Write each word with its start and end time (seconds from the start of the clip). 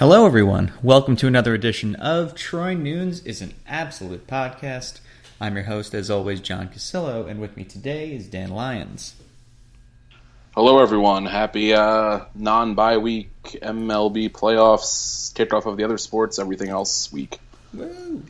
Hello, 0.00 0.24
everyone. 0.24 0.72
Welcome 0.82 1.14
to 1.16 1.26
another 1.26 1.52
edition 1.52 1.94
of 1.96 2.34
Troy 2.34 2.72
Nunes 2.72 3.22
is 3.26 3.42
an 3.42 3.52
Absolute 3.66 4.26
Podcast. 4.26 4.98
I'm 5.38 5.56
your 5.56 5.66
host, 5.66 5.92
as 5.92 6.10
always, 6.10 6.40
John 6.40 6.68
Cassillo, 6.68 7.28
and 7.28 7.38
with 7.38 7.54
me 7.54 7.64
today 7.64 8.14
is 8.14 8.26
Dan 8.26 8.48
Lyons. 8.48 9.14
Hello, 10.54 10.80
everyone. 10.80 11.26
Happy 11.26 11.74
uh, 11.74 12.20
non 12.34 12.74
bye 12.74 12.96
week 12.96 13.28
MLB 13.44 14.30
playoffs, 14.30 15.34
kickoff 15.34 15.66
of 15.66 15.76
the 15.76 15.84
other 15.84 15.98
sports, 15.98 16.38
everything 16.38 16.70
else 16.70 17.12
week. 17.12 17.38
Woo! 17.74 18.22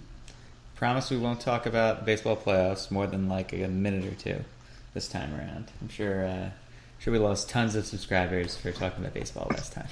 Promise 0.74 1.10
we 1.10 1.18
won't 1.18 1.40
talk 1.40 1.66
about 1.66 2.04
baseball 2.04 2.36
playoffs 2.36 2.90
more 2.90 3.06
than 3.06 3.28
like 3.28 3.52
a 3.52 3.68
minute 3.68 4.06
or 4.06 4.16
two 4.16 4.44
this 4.92 5.06
time 5.06 5.32
around. 5.36 5.70
I'm 5.80 5.88
sure. 5.88 6.26
Uh, 6.26 6.50
sure, 6.98 7.12
we 7.12 7.20
lost 7.20 7.48
tons 7.48 7.76
of 7.76 7.86
subscribers 7.86 8.56
for 8.56 8.72
talking 8.72 9.04
about 9.04 9.14
baseball 9.14 9.46
last 9.52 9.72
time. 9.72 9.86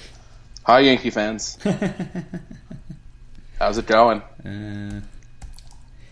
Hi, 0.69 0.81
Yankee 0.81 1.09
fans. 1.09 1.57
How's 3.57 3.79
it 3.79 3.87
going? 3.87 4.21
Uh, 4.45 5.01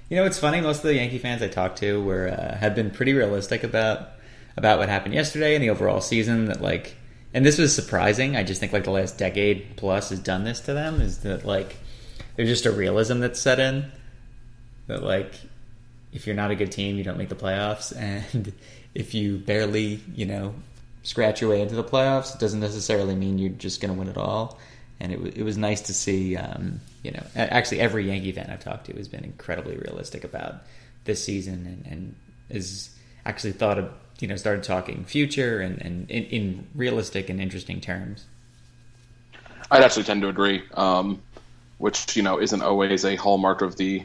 you 0.09 0.17
know, 0.17 0.25
it's 0.25 0.39
funny. 0.39 0.61
Most 0.61 0.77
of 0.77 0.85
the 0.85 0.95
Yankee 0.95 1.19
fans 1.19 1.43
I 1.43 1.47
talked 1.47 1.77
to 1.77 2.03
were 2.03 2.29
uh, 2.29 2.57
have 2.57 2.73
been 2.73 2.89
pretty 2.89 3.13
realistic 3.13 3.63
about 3.63 4.09
about 4.57 4.79
what 4.79 4.89
happened 4.89 5.13
yesterday 5.13 5.53
and 5.53 5.63
the 5.63 5.69
overall 5.69 6.01
season. 6.01 6.45
That 6.45 6.59
like, 6.59 6.95
and 7.35 7.45
this 7.45 7.59
was 7.59 7.75
surprising. 7.75 8.35
I 8.35 8.41
just 8.41 8.59
think 8.59 8.73
like 8.73 8.85
the 8.85 8.89
last 8.89 9.19
decade 9.19 9.77
plus 9.77 10.09
has 10.09 10.17
done 10.17 10.43
this 10.43 10.59
to 10.61 10.73
them. 10.73 11.01
Is 11.01 11.19
that 11.19 11.45
like 11.45 11.75
there's 12.35 12.49
just 12.49 12.65
a 12.65 12.71
realism 12.71 13.19
that's 13.19 13.39
set 13.39 13.59
in 13.59 13.91
that 14.87 15.03
like 15.03 15.35
if 16.13 16.25
you're 16.25 16.35
not 16.35 16.49
a 16.49 16.55
good 16.55 16.71
team, 16.71 16.97
you 16.97 17.03
don't 17.03 17.19
make 17.19 17.29
the 17.29 17.35
playoffs, 17.35 17.95
and 17.95 18.53
if 18.95 19.13
you 19.13 19.37
barely, 19.37 19.99
you 20.15 20.25
know, 20.25 20.55
scratch 21.07 21.39
your 21.39 21.49
way 21.49 21.61
into 21.61 21.73
the 21.73 21.83
playoffs, 21.85 22.35
it 22.35 22.39
doesn't 22.39 22.59
necessarily 22.59 23.15
mean 23.15 23.37
you're 23.37 23.49
just 23.49 23.79
going 23.79 23.93
to 23.93 23.97
win 23.97 24.09
it 24.09 24.17
all. 24.17 24.59
And 24.99 25.13
it, 25.13 25.15
w- 25.15 25.33
it 25.33 25.43
was 25.43 25.57
nice 25.57 25.79
to 25.83 25.93
see, 25.93 26.35
um, 26.35 26.81
you 27.01 27.11
know, 27.11 27.23
actually 27.33 27.79
every 27.79 28.05
Yankee 28.07 28.33
fan 28.33 28.49
I've 28.49 28.59
talked 28.59 28.87
to 28.87 28.93
has 28.97 29.07
been 29.07 29.23
incredibly 29.23 29.77
realistic 29.77 30.25
about 30.25 30.55
this 31.05 31.23
season 31.23 31.65
and, 31.65 31.85
and 31.89 32.15
is 32.49 32.93
actually 33.25 33.53
thought 33.53 33.79
of, 33.79 33.89
you 34.19 34.27
know, 34.27 34.35
started 34.35 34.65
talking 34.65 35.05
future 35.05 35.61
and, 35.61 35.81
and 35.81 36.11
in, 36.11 36.23
in 36.25 36.67
realistic 36.75 37.29
and 37.29 37.39
interesting 37.39 37.79
terms. 37.79 38.25
I'd 39.71 39.83
actually 39.83 40.03
tend 40.03 40.23
to 40.23 40.27
agree, 40.27 40.63
um, 40.73 41.21
which, 41.77 42.17
you 42.17 42.23
know, 42.23 42.41
isn't 42.41 42.61
always 42.61 43.05
a 43.05 43.15
hallmark 43.15 43.61
of 43.61 43.77
the 43.77 44.03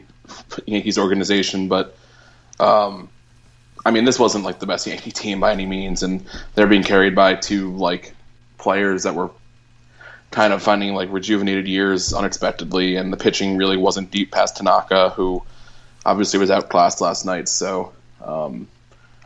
Yankees 0.65 0.97
organization, 0.97 1.67
but 1.67 1.97
um, 2.61 3.09
I 3.85 3.91
mean, 3.91 4.05
this 4.05 4.19
wasn't 4.19 4.45
like 4.45 4.59
the 4.59 4.65
best 4.65 4.87
Yankee 4.87 5.11
team 5.11 5.39
by 5.39 5.51
any 5.51 5.65
means, 5.65 6.03
and 6.03 6.25
they're 6.55 6.67
being 6.67 6.83
carried 6.83 7.15
by 7.15 7.35
two 7.35 7.75
like 7.75 8.13
players 8.57 9.03
that 9.03 9.15
were 9.15 9.29
kind 10.31 10.53
of 10.53 10.63
finding 10.63 10.95
like 10.95 11.11
rejuvenated 11.11 11.67
years 11.67 12.13
unexpectedly, 12.13 12.95
and 12.95 13.11
the 13.11 13.17
pitching 13.17 13.57
really 13.57 13.77
wasn't 13.77 14.09
deep 14.09 14.31
past 14.31 14.57
Tanaka, 14.57 15.09
who 15.09 15.43
obviously 16.05 16.39
was 16.39 16.49
outclassed 16.49 17.01
last 17.01 17.25
night. 17.25 17.49
So 17.49 17.93
um, 18.23 18.67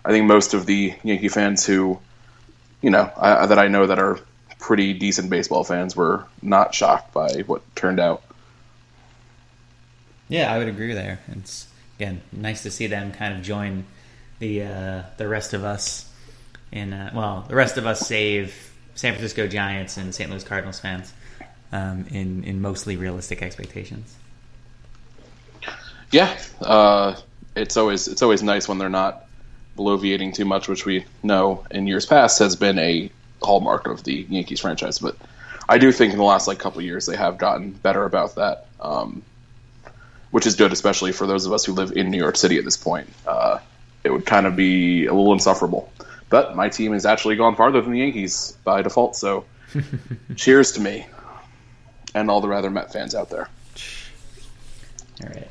I 0.04 0.10
think 0.10 0.26
most 0.26 0.54
of 0.54 0.66
the 0.66 0.94
Yankee 1.04 1.30
fans 1.30 1.66
who, 1.66 2.00
you 2.82 2.90
know, 2.90 3.12
I, 3.16 3.46
that 3.46 3.60
I 3.60 3.68
know 3.68 3.88
that 3.88 4.00
are 4.00 4.20
pretty 4.60 4.94
decent 4.94 5.30
baseball 5.30 5.64
fans 5.64 5.96
were 5.96 6.26
not 6.42 6.74
shocked 6.74 7.14
by 7.14 7.44
what 7.46 7.62
turned 7.76 8.00
out. 8.00 8.24
Yeah, 10.30 10.52
I 10.52 10.58
would 10.58 10.68
agree 10.68 10.94
there. 10.94 11.20
It's 11.32 11.68
again 11.98 12.22
nice 12.32 12.64
to 12.64 12.72
see 12.72 12.88
them 12.88 13.12
kind 13.12 13.34
of 13.34 13.42
join 13.42 13.86
the 14.40 14.64
uh, 14.64 15.04
the 15.18 15.28
rest 15.28 15.54
of 15.54 15.64
us 15.64 16.10
in 16.72 16.94
uh, 16.94 17.12
well, 17.14 17.46
the 17.48 17.56
rest 17.56 17.78
of 17.78 17.86
us 17.86 18.00
save 18.00 18.74
San 18.96 19.14
Francisco 19.14 19.48
Giants 19.48 19.98
and 19.98 20.14
St. 20.14 20.30
Louis 20.30 20.44
Cardinals 20.44 20.80
fans 20.80 21.14
um, 21.72 22.06
in 22.10 22.44
in 22.44 22.62
mostly 22.62 22.96
realistic 22.98 23.42
expectations. 23.42 24.16
Yeah, 26.12 26.38
uh, 26.62 27.16
it's 27.56 27.78
always 27.78 28.08
it's 28.08 28.22
always 28.22 28.44
nice 28.44 28.68
when 28.68 28.78
they're 28.78 28.90
not 28.90 29.26
bloviating 29.78 30.34
too 30.34 30.46
much, 30.46 30.68
which 30.68 30.86
we 30.86 31.06
know 31.24 31.66
in 31.72 31.88
years 31.88 32.06
past 32.06 32.40
has 32.40 32.56
been 32.56 32.80
a 32.80 33.12
hallmark 33.42 33.88
of 33.88 34.04
the 34.04 34.26
Yankees 34.30 34.60
franchise. 34.60 35.00
But 35.00 35.16
I 35.70 35.78
do 35.78 35.92
think 35.92 36.14
in 36.14 36.18
the 36.18 36.26
last 36.26 36.48
like 36.48 36.60
couple 36.60 36.82
years 36.82 37.06
they 37.06 37.16
have 37.16 37.38
gotten 37.38 37.72
better 37.72 38.04
about 38.06 38.36
that. 38.36 38.68
Um, 38.80 39.24
which 40.32 40.46
is 40.46 40.56
good, 40.56 40.74
especially 40.74 41.12
for 41.12 41.26
those 41.26 41.46
of 41.46 41.54
us 41.54 41.64
who 41.66 41.74
live 41.74 41.94
in 41.94 42.12
New 42.12 42.18
York 42.18 42.36
City 42.36 42.58
at 42.58 42.66
this 42.66 42.76
point. 42.76 43.08
Uh, 43.26 43.60
it 44.08 44.14
would 44.14 44.26
kind 44.26 44.48
of 44.48 44.56
be 44.56 45.06
a 45.06 45.14
little 45.14 45.34
insufferable. 45.34 45.92
But 46.30 46.56
my 46.56 46.70
team 46.70 46.94
has 46.94 47.06
actually 47.06 47.36
gone 47.36 47.56
farther 47.56 47.82
than 47.82 47.92
the 47.92 48.00
Yankees 48.00 48.58
by 48.64 48.82
default, 48.82 49.16
so 49.16 49.46
cheers 50.36 50.72
to 50.74 50.82
me 50.82 51.06
and 52.16 52.32
all 52.32 52.42
the 52.42 52.48
rather 52.48 52.70
Met 52.70 52.92
fans 52.92 53.14
out 53.14 53.30
there. 53.30 53.50
All 55.24 55.30
right. 55.30 55.48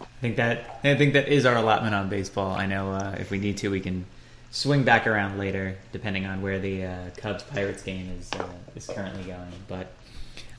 I 0.00 0.20
think 0.20 0.36
that 0.36 0.80
I 0.84 0.94
think 0.96 1.14
that 1.14 1.28
is 1.28 1.46
our 1.46 1.56
allotment 1.56 1.94
on 1.94 2.10
baseball. 2.10 2.52
I 2.52 2.66
know 2.66 2.92
uh, 2.92 3.16
if 3.18 3.30
we 3.30 3.38
need 3.38 3.56
to, 3.58 3.70
we 3.70 3.80
can 3.80 4.04
swing 4.50 4.84
back 4.84 5.06
around 5.06 5.38
later, 5.38 5.78
depending 5.92 6.26
on 6.26 6.42
where 6.42 6.58
the 6.58 6.84
uh, 6.84 6.96
Cubs 7.16 7.42
Pirates 7.44 7.82
game 7.82 8.10
is 8.18 8.30
uh, 8.32 8.46
is 8.76 8.86
currently 8.86 9.24
going. 9.24 9.52
But 9.66 9.92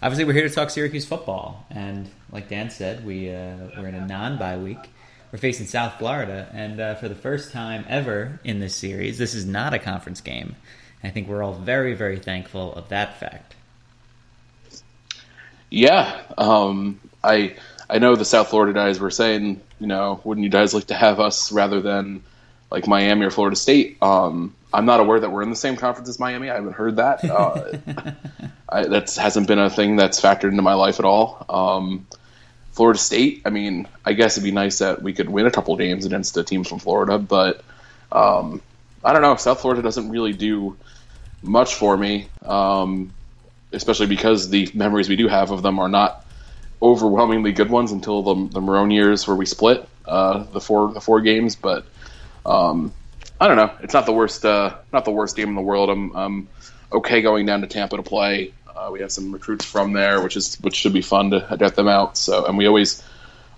obviously 0.02 0.26
we're 0.26 0.34
here 0.34 0.48
to 0.48 0.54
talk 0.54 0.72
Syracuse 0.72 1.06
football, 1.06 1.68
and 1.70 2.10
like 2.32 2.50
Dan 2.50 2.72
said, 2.72 3.06
we 3.06 3.30
uh, 3.30 3.56
we're 3.78 3.88
in 3.88 3.96
a 3.96 4.08
non 4.08 4.38
bye 4.38 4.58
week. 4.58 4.80
We're 5.32 5.40
facing 5.40 5.68
South 5.68 5.98
Florida, 5.98 6.50
and 6.54 6.80
uh, 6.80 6.96
for 6.96 7.08
the 7.08 7.16
first 7.16 7.54
time 7.54 7.86
ever 7.88 8.40
in 8.44 8.60
this 8.60 8.76
series, 8.76 9.18
this 9.18 9.34
is 9.34 9.46
not 9.46 9.74
a 9.74 9.80
conference 9.80 10.20
game. 10.20 10.56
I 11.04 11.10
think 11.10 11.28
we're 11.28 11.42
all 11.42 11.54
very, 11.54 11.94
very 11.94 12.20
thankful 12.20 12.74
of 12.74 12.90
that 12.90 13.20
fact. 13.20 13.56
Yeah, 15.70 16.20
um, 16.38 17.00
I 17.24 17.56
I 17.90 18.00
know 18.00 18.16
the 18.16 18.26
South 18.26 18.50
Florida 18.50 18.74
guys 18.74 19.00
were 19.00 19.10
saying, 19.10 19.62
you 19.80 19.88
know, 19.88 20.20
wouldn't 20.26 20.44
you 20.44 20.50
guys 20.50 20.74
like 20.74 20.88
to 20.88 20.94
have 20.94 21.20
us 21.22 21.52
rather 21.52 21.82
than 21.82 22.24
like 22.70 22.88
Miami 22.88 23.26
or 23.26 23.32
Florida 23.32 23.56
State? 23.56 23.98
Um, 24.02 24.54
I'm 24.74 24.86
not 24.86 25.00
aware 25.00 25.20
that 25.20 25.30
we're 25.30 25.44
in 25.44 25.50
the 25.50 25.56
same 25.56 25.78
conference 25.78 26.10
as 26.10 26.20
Miami. 26.20 26.50
I 26.50 26.56
haven't 26.56 26.74
heard 26.74 26.98
that. 26.98 27.24
Uh, 27.24 27.72
that 28.72 29.16
hasn't 29.16 29.48
been 29.48 29.60
a 29.60 29.70
thing 29.70 29.96
that's 29.96 30.20
factored 30.20 30.52
into 30.52 30.62
my 30.62 30.74
life 30.74 31.00
at 31.00 31.06
all. 31.06 31.46
Um, 31.50 32.08
Florida 32.82 32.98
State, 32.98 33.44
I 33.46 33.52
mean, 33.52 33.88
I 34.04 34.14
guess 34.14 34.38
it'd 34.38 34.44
be 34.44 34.50
nice 34.50 34.80
that 34.80 35.04
we 35.04 35.14
could 35.14 35.30
win 35.30 35.46
a 35.46 35.52
couple 35.52 35.78
games 35.78 36.08
against 36.08 36.36
a 36.38 36.44
team 36.44 36.64
from 36.64 36.80
Florida, 36.80 37.20
but 37.20 37.64
um, 38.12 38.60
I 39.04 39.14
don't 39.14 39.22
know. 39.22 39.36
South 39.36 39.62
Florida 39.62 39.84
doesn't 39.84 40.10
really 40.10 40.34
do 40.34 40.76
much 41.44 41.76
for 41.76 41.96
me, 41.96 42.28
um, 42.42 43.14
especially 43.72 44.08
because 44.08 44.50
the 44.50 44.68
memories 44.74 45.10
we 45.10 45.16
do 45.16 45.28
have 45.28 45.52
of 45.52 45.62
them 45.62 45.78
are 45.78 45.90
not 45.90 46.26
overwhelmingly 46.82 47.52
good 47.52 47.70
ones 47.70 47.92
until 47.92 48.24
the, 48.24 48.34
the 48.48 48.60
Marrone 48.60 48.92
years 48.92 49.28
where 49.28 49.38
we 49.38 49.46
split 49.46 49.88
uh, 50.08 50.46
the 50.52 50.60
four 50.60 50.92
the 50.92 51.02
four 51.02 51.22
games. 51.22 51.56
But 51.56 51.86
um, 52.48 52.96
I 53.40 53.48
don't 53.48 53.58
know. 53.58 53.72
It's 53.84 53.94
not 53.94 54.08
the 54.08 54.12
worst 54.14 54.44
uh, 54.44 54.76
not 54.92 55.06
the 55.06 55.12
worst 55.12 55.36
game 55.36 55.50
in 55.50 55.56
the 55.56 55.62
world. 55.62 55.92
I'm, 55.92 56.16
I'm 56.16 56.50
okay 56.92 57.22
going 57.22 57.46
down 57.46 57.62
to 57.62 57.68
Tampa 57.68 57.98
to 57.98 58.02
play. 58.02 58.54
Uh, 58.82 58.90
we 58.90 59.02
have 59.02 59.12
some 59.12 59.32
recruits 59.32 59.64
from 59.64 59.94
there, 59.94 60.22
which 60.22 60.36
is 60.36 60.56
which 60.62 60.76
should 60.76 60.94
be 60.94 61.02
fun 61.02 61.30
to 61.30 61.56
get 61.60 61.76
them 61.76 61.88
out. 61.88 62.18
So, 62.18 62.46
and 62.46 62.58
we 62.58 62.66
always, 62.66 63.04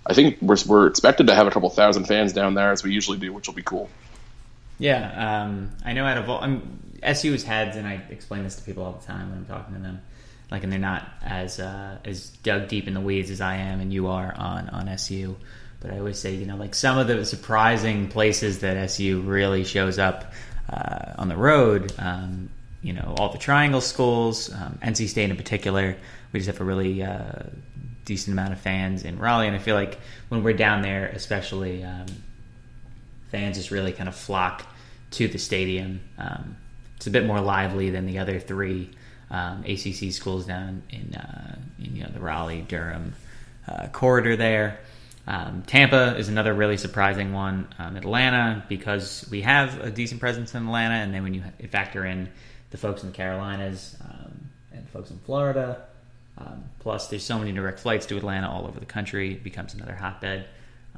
I 0.06 0.12
think 0.12 0.36
we're 0.42 0.56
we're 0.66 0.86
expected 0.86 1.28
to 1.28 1.34
have 1.34 1.46
a 1.46 1.50
couple 1.50 1.70
thousand 1.70 2.04
fans 2.04 2.32
down 2.34 2.54
there 2.54 2.72
as 2.72 2.84
we 2.84 2.92
usually 2.92 3.18
do, 3.18 3.32
which 3.32 3.46
will 3.46 3.54
be 3.54 3.62
cool. 3.62 3.88
Yeah, 4.78 5.44
um, 5.44 5.70
I 5.84 5.92
know 5.92 6.04
out 6.04 6.18
of 6.18 6.28
all, 6.28 6.42
I'm, 6.42 6.80
SU 7.02 7.32
has 7.32 7.42
had, 7.42 7.76
and 7.76 7.86
I 7.86 8.02
explain 8.10 8.42
this 8.42 8.56
to 8.56 8.62
people 8.62 8.84
all 8.84 8.92
the 8.92 9.06
time 9.06 9.30
when 9.30 9.38
I'm 9.38 9.46
talking 9.46 9.74
to 9.74 9.80
them, 9.80 10.02
like, 10.50 10.62
and 10.62 10.70
they're 10.70 10.78
not 10.78 11.08
as 11.22 11.58
uh, 11.58 11.96
as 12.04 12.28
dug 12.28 12.68
deep 12.68 12.86
in 12.86 12.92
the 12.92 13.00
weeds 13.00 13.30
as 13.30 13.40
I 13.40 13.56
am 13.56 13.80
and 13.80 13.92
you 13.92 14.08
are 14.08 14.34
on 14.36 14.68
on 14.68 14.88
SU. 14.88 15.36
But 15.80 15.92
I 15.92 15.98
always 15.98 16.18
say, 16.18 16.34
you 16.34 16.44
know, 16.44 16.56
like 16.56 16.74
some 16.74 16.98
of 16.98 17.06
the 17.06 17.24
surprising 17.24 18.08
places 18.08 18.60
that 18.60 18.76
SU 18.76 19.22
really 19.22 19.64
shows 19.64 19.98
up 19.98 20.32
uh, 20.68 21.14
on 21.16 21.28
the 21.28 21.36
road. 21.36 21.94
Um, 21.98 22.50
you 22.84 22.92
know, 22.92 23.14
all 23.18 23.30
the 23.30 23.38
triangle 23.38 23.80
schools, 23.80 24.52
um, 24.52 24.78
NC 24.82 25.08
State 25.08 25.30
in 25.30 25.36
particular. 25.36 25.96
We 26.32 26.38
just 26.38 26.46
have 26.46 26.60
a 26.60 26.64
really 26.64 27.02
uh, 27.02 27.42
decent 28.04 28.32
amount 28.34 28.52
of 28.52 28.60
fans 28.60 29.04
in 29.04 29.18
Raleigh, 29.18 29.48
and 29.48 29.56
I 29.56 29.58
feel 29.58 29.74
like 29.74 29.98
when 30.28 30.44
we're 30.44 30.52
down 30.52 30.82
there, 30.82 31.06
especially, 31.08 31.82
um, 31.82 32.06
fans 33.32 33.56
just 33.56 33.72
really 33.72 33.90
kind 33.90 34.08
of 34.08 34.14
flock 34.14 34.64
to 35.10 35.26
the 35.26 35.38
stadium 35.38 36.00
um, 36.18 36.56
it's 37.04 37.06
a 37.06 37.10
bit 37.10 37.26
more 37.26 37.40
lively 37.40 37.90
than 37.90 38.06
the 38.06 38.18
other 38.18 38.40
three 38.40 38.88
um, 39.30 39.62
ACC 39.66 40.10
schools 40.10 40.46
down 40.46 40.82
in, 40.88 41.14
uh, 41.14 41.56
in, 41.78 41.96
you 41.96 42.02
know 42.02 42.08
the 42.08 42.18
Raleigh 42.18 42.64
Durham 42.66 43.14
uh, 43.68 43.88
corridor 43.88 44.36
there. 44.36 44.80
Um, 45.26 45.62
Tampa 45.66 46.16
is 46.16 46.30
another 46.30 46.54
really 46.54 46.78
surprising 46.78 47.34
one. 47.34 47.68
Um, 47.78 47.96
Atlanta, 47.96 48.64
because 48.70 49.26
we 49.30 49.42
have 49.42 49.80
a 49.80 49.90
decent 49.90 50.18
presence 50.18 50.54
in 50.54 50.64
Atlanta, 50.64 50.94
and 50.94 51.12
then 51.12 51.22
when 51.22 51.34
you 51.34 51.42
factor 51.68 52.06
in 52.06 52.30
the 52.74 52.78
folks 52.78 53.04
in 53.04 53.10
the 53.12 53.16
Carolinas 53.16 53.96
um, 54.00 54.50
and 54.72 54.88
folks 54.88 55.08
in 55.12 55.18
Florida, 55.20 55.84
um, 56.36 56.64
plus 56.80 57.06
there's 57.06 57.22
so 57.22 57.38
many 57.38 57.52
direct 57.52 57.78
flights 57.78 58.06
to 58.06 58.16
Atlanta 58.16 58.50
all 58.50 58.66
over 58.66 58.80
the 58.80 58.84
country, 58.84 59.34
it 59.34 59.44
becomes 59.44 59.74
another 59.74 59.94
hotbed 59.94 60.44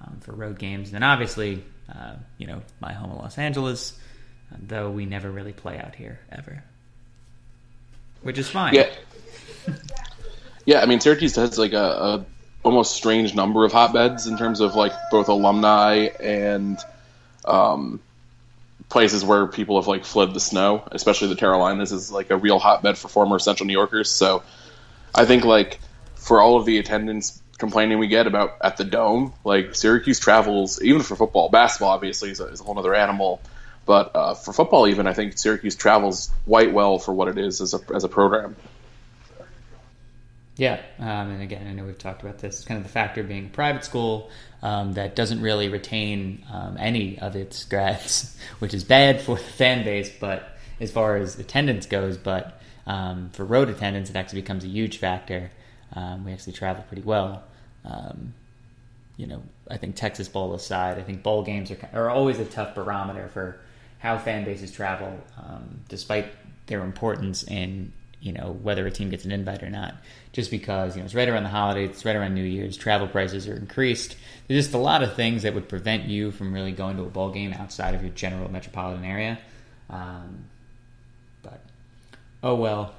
um, 0.00 0.17
for 0.23 0.32
road 0.32 0.58
games. 0.58 0.88
And 0.88 0.94
then 0.94 1.02
obviously, 1.02 1.62
uh, 1.94 2.14
you 2.38 2.46
know, 2.46 2.62
my 2.81 2.94
home 2.94 3.11
in 3.11 3.19
Los 3.19 3.37
Angeles, 3.37 3.93
though 4.58 4.90
we 4.90 5.05
never 5.05 5.31
really 5.31 5.52
play 5.52 5.78
out 5.78 5.94
here 5.94 6.19
ever, 6.32 6.64
which 8.22 8.38
is 8.38 8.49
fine. 8.49 8.72
Yeah. 8.72 8.88
yeah, 10.64 10.81
I 10.81 10.87
mean, 10.87 11.00
Syracuse 11.00 11.37
has 11.37 11.58
like 11.58 11.75
a, 11.75 11.76
a 11.76 12.26
almost 12.62 12.96
strange 12.96 13.34
number 13.34 13.67
of 13.67 13.72
hotbeds 13.72 14.26
in 14.26 14.38
terms 14.38 14.61
of 14.61 14.76
like 14.76 14.93
both 15.11 15.29
alumni 15.29 16.08
and 16.20 16.79
um, 17.44 18.00
places 18.88 19.24
where 19.24 19.46
people 19.46 19.80
have 19.80 19.88
like 19.88 20.04
fled 20.04 20.34
the 20.34 20.40
snow. 20.40 20.86
Especially 20.90 21.28
the 21.28 21.36
Carolinas 21.36 21.92
is 21.92 22.10
like 22.10 22.30
a 22.30 22.36
real 22.36 22.58
hotbed 22.58 22.98
for 22.98 23.08
former 23.08 23.38
Central 23.38 23.66
New 23.66 23.72
Yorkers. 23.72 24.10
So 24.10 24.42
I 25.14 25.24
think 25.24 25.44
like 25.44 25.80
for 26.14 26.40
all 26.40 26.56
of 26.56 26.66
the 26.66 26.78
attendance 26.78 27.42
complaining 27.58 27.98
we 27.98 28.06
get 28.06 28.26
about 28.26 28.56
at 28.60 28.76
the 28.76 28.84
dome, 28.84 29.32
like 29.44 29.74
Syracuse 29.74 30.20
travels 30.20 30.82
even 30.82 31.02
for 31.02 31.16
football, 31.16 31.48
basketball 31.48 31.90
obviously 31.90 32.30
is 32.30 32.40
a, 32.40 32.46
is 32.46 32.60
a 32.60 32.64
whole 32.64 32.78
other 32.78 32.94
animal. 32.94 33.40
But 33.86 34.16
uh, 34.16 34.34
for 34.34 34.52
football, 34.52 34.88
even 34.88 35.06
I 35.06 35.12
think 35.12 35.38
Syracuse 35.38 35.76
travels 35.76 36.30
quite 36.44 36.72
well 36.72 36.98
for 36.98 37.14
what 37.14 37.28
it 37.28 37.38
is 37.38 37.60
as 37.60 37.72
a 37.72 37.80
as 37.94 38.02
a 38.02 38.08
program. 38.08 38.56
Yeah, 40.56 40.81
um, 40.99 41.31
and 41.31 41.43
again, 41.43 41.67
I 41.67 41.73
know 41.73 41.85
we've 41.85 41.99
talked 41.99 42.23
about 42.23 42.38
this. 42.38 42.64
Kind 42.64 42.79
of 42.79 42.85
the 42.85 42.93
factor 42.93 43.23
being 43.23 43.47
a 43.47 43.49
private 43.50 43.85
school 43.85 44.31
um, 44.62 44.94
that 44.94 45.14
doesn't 45.14 45.43
really 45.43 45.69
retain 45.69 46.47
um, 46.50 46.76
any 46.79 47.19
of 47.19 47.37
its 47.37 47.64
grads, 47.64 48.37
which 48.58 48.73
is 48.73 48.82
bad 48.82 49.20
for 49.20 49.37
the 49.37 49.43
fan 49.43 49.85
base. 49.85 50.11
But 50.19 50.56
as 50.81 50.91
far 50.91 51.17
as 51.17 51.38
attendance 51.38 51.85
goes, 51.85 52.17
but 52.17 52.58
um, 52.87 53.31
for 53.31 53.44
road 53.44 53.69
attendance, 53.69 54.08
it 54.08 54.17
actually 54.17 54.41
becomes 54.41 54.64
a 54.64 54.69
huge 54.69 54.97
factor. 54.97 55.50
Um, 55.93 56.25
we 56.25 56.32
actually 56.32 56.55
travel 56.55 56.85
pretty 56.88 57.03
well. 57.03 57.44
Um, 57.85 58.32
you 59.19 59.26
know, 59.26 59.43
I 59.70 59.76
think 59.76 59.94
Texas 59.94 60.29
Bowl 60.29 60.55
aside, 60.55 60.99
I 60.99 61.03
think 61.03 61.23
bowl 61.23 61.43
games 61.43 61.70
are 61.70 61.88
are 61.93 62.11
always 62.11 62.38
a 62.38 62.44
tough 62.47 62.75
barometer 62.75 63.29
for 63.29 63.61
how 63.99 64.19
fan 64.19 64.44
bases 64.44 64.73
travel, 64.73 65.19
despite 65.88 66.26
their 66.67 66.82
importance 66.82 67.44
in 67.44 67.93
you 68.26 68.32
know 68.32 68.58
whether 68.62 68.84
a 68.87 68.90
team 68.90 69.08
gets 69.08 69.25
an 69.25 69.31
invite 69.31 69.62
or 69.62 69.70
not 69.70 69.94
just 70.32 70.50
because 70.50 70.96
you 70.96 71.00
know 71.00 71.06
it's 71.06 71.14
right 71.14 71.28
around 71.28 71.44
the 71.44 71.49
holidays, 71.49 71.90
it's 71.90 72.05
right 72.05 72.17
around 72.17 72.34
New 72.34 72.44
Year's, 72.44 72.76
travel 72.76 73.06
prices 73.06 73.49
are 73.49 73.55
increased. 73.55 74.17
There's 74.46 74.64
just 74.64 74.75
a 74.75 74.78
lot 74.78 75.02
of 75.02 75.14
things 75.14 75.44
that 75.44 75.55
would 75.55 75.69
prevent 75.69 76.05
you 76.05 76.32
from 76.32 76.52
really 76.52 76.73
going 76.73 76.96
to 76.96 77.05
a 77.05 77.06
ball 77.06 77.31
game 77.31 77.52
outside 77.52 77.94
of 77.94 78.02
your 78.02 78.11
general 78.11 78.50
metropolitan 78.50 79.05
area. 79.05 79.38
Um, 79.88 80.44
but 81.43 81.62
oh 82.43 82.56
well. 82.56 82.94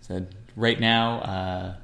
So 0.00 0.26
right 0.56 0.80
now 0.80 1.18
uh, 1.20 1.74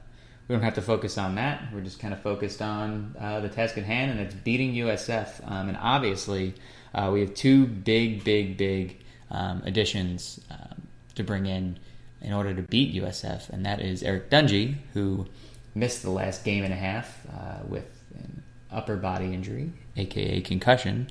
we 0.49 0.55
don't 0.55 0.65
have 0.65 0.75
to 0.75 0.83
focus 0.83 1.19
on 1.19 1.35
that. 1.35 1.69
We're 1.73 1.83
just 1.83 2.01
kind 2.01 2.15
of 2.15 2.21
focused 2.23 2.63
on 2.63 3.15
uh, 3.21 3.41
the 3.41 3.51
task 3.51 3.77
at 3.77 3.85
hand, 3.85 4.11
and 4.11 4.21
it's 4.21 4.35
beating 4.35 4.73
USF. 4.73 5.49
Um, 5.49 5.69
and 5.69 5.79
obviously, 5.81 6.55
uh, 6.95 7.11
we 7.13 7.21
have 7.21 7.35
two 7.35 7.67
big, 7.67 8.25
big, 8.25 8.57
big 8.57 8.99
um, 9.31 9.63
additions 9.65 10.41
um, 10.51 10.89
to 11.15 11.23
bring 11.23 11.47
in 11.47 11.79
in 12.21 12.33
order 12.33 12.55
to 12.55 12.63
beat 12.63 12.95
USF, 12.95 13.49
and 13.51 13.65
that 13.65 13.81
is 13.81 14.03
Eric 14.03 14.31
Dungey, 14.31 14.77
who 14.95 15.27
missed 15.75 16.03
the 16.03 16.11
last 16.11 16.45
game 16.45 16.65
and 16.65 16.73
a 16.73 16.77
half 16.77 17.27
uh, 17.33 17.59
with 17.67 17.87
an 18.15 18.43
upper 18.71 18.97
body 18.97 19.33
injury, 19.33 19.73
aka 19.97 20.41
concussion, 20.41 21.09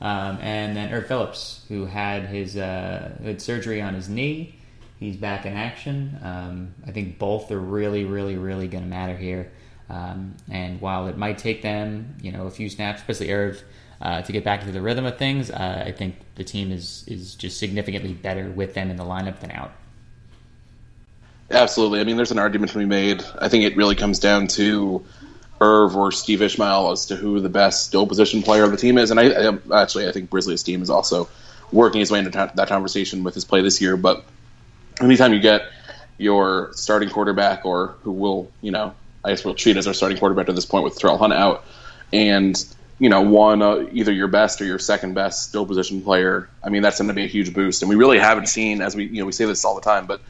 um, 0.00 0.38
and 0.40 0.76
then 0.76 0.92
Irv 0.92 1.06
Phillips, 1.06 1.64
who 1.68 1.86
had 1.86 2.26
his 2.26 2.56
uh, 2.56 3.16
had 3.22 3.40
surgery 3.40 3.80
on 3.80 3.94
his 3.94 4.08
knee. 4.08 4.58
He's 4.98 5.16
back 5.16 5.44
in 5.44 5.52
action. 5.52 6.18
Um, 6.22 6.74
I 6.86 6.90
think 6.90 7.18
both 7.18 7.50
are 7.50 7.60
really, 7.60 8.04
really, 8.04 8.36
really 8.36 8.66
going 8.66 8.84
to 8.84 8.88
matter 8.88 9.16
here. 9.16 9.52
Um, 9.90 10.36
and 10.50 10.80
while 10.80 11.06
it 11.06 11.18
might 11.18 11.38
take 11.38 11.62
them, 11.62 12.16
you 12.20 12.32
know, 12.32 12.46
a 12.46 12.50
few 12.50 12.68
snaps, 12.68 13.00
especially 13.00 13.30
Irv, 13.30 13.62
uh, 14.00 14.22
to 14.22 14.32
get 14.32 14.42
back 14.42 14.60
into 14.60 14.72
the 14.72 14.80
rhythm 14.80 15.04
of 15.04 15.18
things, 15.18 15.50
uh, 15.50 15.84
I 15.86 15.92
think 15.92 16.16
the 16.34 16.44
team 16.44 16.72
is 16.72 17.04
is 17.06 17.34
just 17.34 17.58
significantly 17.58 18.14
better 18.14 18.50
with 18.50 18.74
them 18.74 18.90
in 18.90 18.96
the 18.96 19.04
lineup 19.04 19.40
than 19.40 19.50
out. 19.50 19.72
Absolutely. 21.50 22.00
I 22.00 22.04
mean, 22.04 22.16
there's 22.16 22.32
an 22.32 22.38
argument 22.38 22.72
to 22.72 22.78
be 22.78 22.84
made. 22.84 23.22
I 23.38 23.48
think 23.48 23.64
it 23.64 23.76
really 23.76 23.94
comes 23.94 24.18
down 24.18 24.48
to 24.48 25.04
Irv 25.60 25.96
or 25.96 26.12
Steve 26.12 26.42
Ishmael 26.42 26.90
as 26.90 27.06
to 27.06 27.16
who 27.16 27.40
the 27.40 27.48
best 27.48 27.92
dual 27.92 28.06
position 28.06 28.42
player 28.42 28.64
of 28.64 28.72
the 28.72 28.76
team 28.76 28.98
is. 28.98 29.10
And 29.10 29.20
I, 29.20 29.50
I 29.50 29.82
actually 29.82 30.08
I 30.08 30.12
think 30.12 30.28
Brisly 30.28 30.54
Estime 30.54 30.82
is 30.82 30.90
also 30.90 31.28
working 31.72 32.00
his 32.00 32.10
way 32.10 32.18
into 32.18 32.30
that 32.30 32.68
conversation 32.68 33.24
with 33.24 33.34
his 33.34 33.44
play 33.44 33.62
this 33.62 33.80
year. 33.80 33.96
But 33.96 34.24
anytime 35.00 35.32
you 35.32 35.40
get 35.40 35.62
your 36.18 36.70
starting 36.72 37.10
quarterback 37.10 37.64
or 37.64 37.94
who 38.02 38.12
will, 38.12 38.50
you 38.60 38.70
know, 38.70 38.94
I 39.24 39.30
guess 39.30 39.44
we'll 39.44 39.54
treat 39.54 39.76
as 39.76 39.86
our 39.86 39.94
starting 39.94 40.18
quarterback 40.18 40.48
at 40.48 40.54
this 40.54 40.66
point 40.66 40.84
with 40.84 40.98
Terrell 40.98 41.18
Hunt 41.18 41.32
out, 41.32 41.64
and 42.12 42.56
you 42.98 43.08
know, 43.08 43.20
one 43.22 43.60
uh, 43.60 43.86
either 43.92 44.12
your 44.12 44.28
best 44.28 44.60
or 44.60 44.64
your 44.64 44.78
second 44.78 45.14
best 45.14 45.52
dual 45.52 45.66
position 45.66 46.02
player. 46.02 46.48
I 46.62 46.70
mean, 46.70 46.82
that's 46.82 46.98
going 46.98 47.08
to 47.08 47.14
be 47.14 47.24
a 47.24 47.28
huge 47.28 47.52
boost. 47.52 47.82
And 47.82 47.88
we 47.88 47.96
really 47.96 48.18
haven't 48.18 48.48
seen, 48.48 48.80
as 48.80 48.96
we 48.96 49.06
you 49.06 49.20
know, 49.20 49.26
we 49.26 49.32
say 49.32 49.44
this 49.44 49.64
all 49.64 49.74
the 49.74 49.80
time, 49.80 50.06
but 50.06 50.20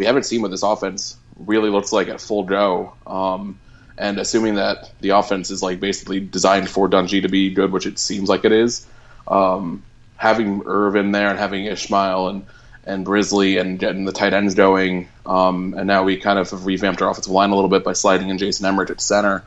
we 0.00 0.06
haven't 0.06 0.22
seen 0.22 0.40
what 0.40 0.50
this 0.50 0.62
offense 0.62 1.18
really 1.36 1.68
looks 1.68 1.92
like 1.92 2.08
at 2.08 2.22
full 2.22 2.44
go. 2.44 2.94
Um, 3.06 3.60
and 3.98 4.18
assuming 4.18 4.54
that 4.54 4.90
the 5.02 5.10
offense 5.10 5.50
is 5.50 5.62
like 5.62 5.78
basically 5.78 6.20
designed 6.20 6.70
for 6.70 6.88
Dungey 6.88 7.20
to 7.20 7.28
be 7.28 7.52
good, 7.52 7.70
which 7.70 7.84
it 7.84 7.98
seems 7.98 8.30
like 8.30 8.46
it 8.46 8.52
is, 8.52 8.86
um, 9.28 9.82
having 10.16 10.62
Irv 10.64 10.96
in 10.96 11.12
there 11.12 11.28
and 11.28 11.38
having 11.38 11.66
Ishmael 11.66 12.28
and 12.28 12.46
and 12.86 13.04
Brisly 13.04 13.60
and 13.60 13.78
getting 13.78 14.06
the 14.06 14.12
tight 14.12 14.32
ends 14.32 14.54
going, 14.54 15.08
um, 15.26 15.74
and 15.76 15.86
now 15.86 16.02
we 16.02 16.16
kind 16.16 16.38
of 16.38 16.48
have 16.48 16.64
revamped 16.64 17.02
our 17.02 17.10
offensive 17.10 17.30
line 17.30 17.50
a 17.50 17.54
little 17.54 17.68
bit 17.68 17.84
by 17.84 17.92
sliding 17.92 18.30
in 18.30 18.38
Jason 18.38 18.64
Emerich 18.64 18.88
at 18.88 19.02
center. 19.02 19.44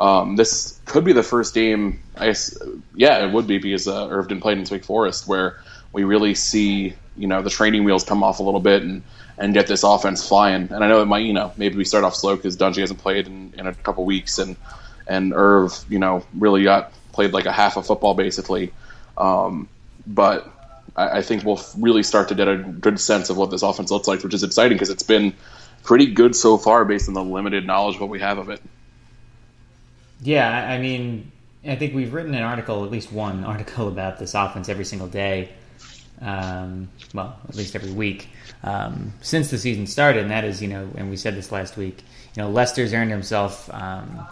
Um, 0.00 0.34
this 0.34 0.80
could 0.84 1.04
be 1.04 1.12
the 1.12 1.22
first 1.22 1.54
game. 1.54 2.00
I 2.16 2.26
guess, 2.26 2.58
yeah, 2.92 3.24
it 3.24 3.32
would 3.32 3.46
be 3.46 3.58
because 3.58 3.86
uh, 3.86 4.08
Irv 4.08 4.26
didn't 4.26 4.42
play 4.42 4.54
in 4.54 4.66
Wake 4.68 4.84
Forest, 4.84 5.28
where 5.28 5.60
we 5.92 6.02
really 6.02 6.34
see 6.34 6.96
you 7.16 7.26
know 7.26 7.42
the 7.42 7.50
training 7.50 7.84
wheels 7.84 8.04
come 8.04 8.22
off 8.22 8.38
a 8.38 8.42
little 8.42 8.60
bit 8.60 8.82
and 8.82 9.02
and 9.38 9.52
get 9.54 9.66
this 9.66 9.82
offense 9.82 10.26
flying. 10.26 10.68
And 10.72 10.82
I 10.82 10.88
know 10.88 11.02
it 11.02 11.06
might, 11.06 11.24
you 11.24 11.32
know, 11.32 11.52
maybe 11.56 11.76
we 11.76 11.84
start 11.84 12.04
off 12.04 12.14
slow 12.14 12.36
because 12.36 12.56
Dungey 12.56 12.80
hasn't 12.80 13.00
played 13.00 13.26
in, 13.26 13.52
in 13.56 13.66
a 13.66 13.74
couple 13.74 14.04
weeks, 14.04 14.38
and 14.38 14.56
and 15.06 15.32
Irv, 15.34 15.72
you 15.88 15.98
know, 15.98 16.24
really 16.34 16.64
got 16.64 16.92
played 17.12 17.32
like 17.32 17.46
a 17.46 17.52
half 17.52 17.76
of 17.76 17.86
football 17.86 18.14
basically. 18.14 18.72
Um, 19.16 19.68
but 20.06 20.50
I, 20.96 21.18
I, 21.18 21.22
think 21.22 21.44
we'll 21.44 21.60
really 21.78 22.02
start 22.02 22.28
to 22.28 22.34
get 22.34 22.48
a 22.48 22.56
good 22.56 23.00
sense 23.00 23.30
of 23.30 23.38
what 23.38 23.50
this 23.50 23.62
offense 23.62 23.90
looks 23.90 24.06
like, 24.06 24.22
which 24.22 24.34
is 24.34 24.42
exciting 24.42 24.74
because 24.74 24.90
it's 24.90 25.02
been 25.02 25.32
pretty 25.84 26.06
good 26.06 26.36
so 26.36 26.58
far 26.58 26.84
based 26.84 27.08
on 27.08 27.14
the 27.14 27.24
limited 27.24 27.66
knowledge 27.66 27.98
what 27.98 28.10
we 28.10 28.20
have 28.20 28.36
of 28.36 28.50
it. 28.50 28.60
Yeah, 30.20 30.50
I 30.50 30.78
mean, 30.78 31.32
I 31.66 31.76
think 31.76 31.94
we've 31.94 32.12
written 32.12 32.34
an 32.34 32.42
article, 32.42 32.84
at 32.84 32.90
least 32.90 33.10
one 33.10 33.44
article 33.44 33.88
about 33.88 34.18
this 34.18 34.34
offense 34.34 34.68
every 34.68 34.84
single 34.84 35.08
day 35.08 35.50
um, 36.20 36.88
well, 37.14 37.38
at 37.48 37.54
least 37.54 37.74
every 37.74 37.92
week 37.92 38.28
um, 38.62 39.12
since 39.20 39.50
the 39.50 39.58
season 39.58 39.86
started. 39.86 40.22
And 40.22 40.30
that 40.30 40.44
is, 40.44 40.62
you 40.62 40.68
know, 40.68 40.88
and 40.96 41.10
we 41.10 41.16
said 41.16 41.34
this 41.34 41.52
last 41.52 41.76
week, 41.76 42.02
you 42.34 42.42
know, 42.42 42.50
Lester's 42.50 42.92
earned 42.92 43.10
himself 43.10 43.72
um, 43.72 44.26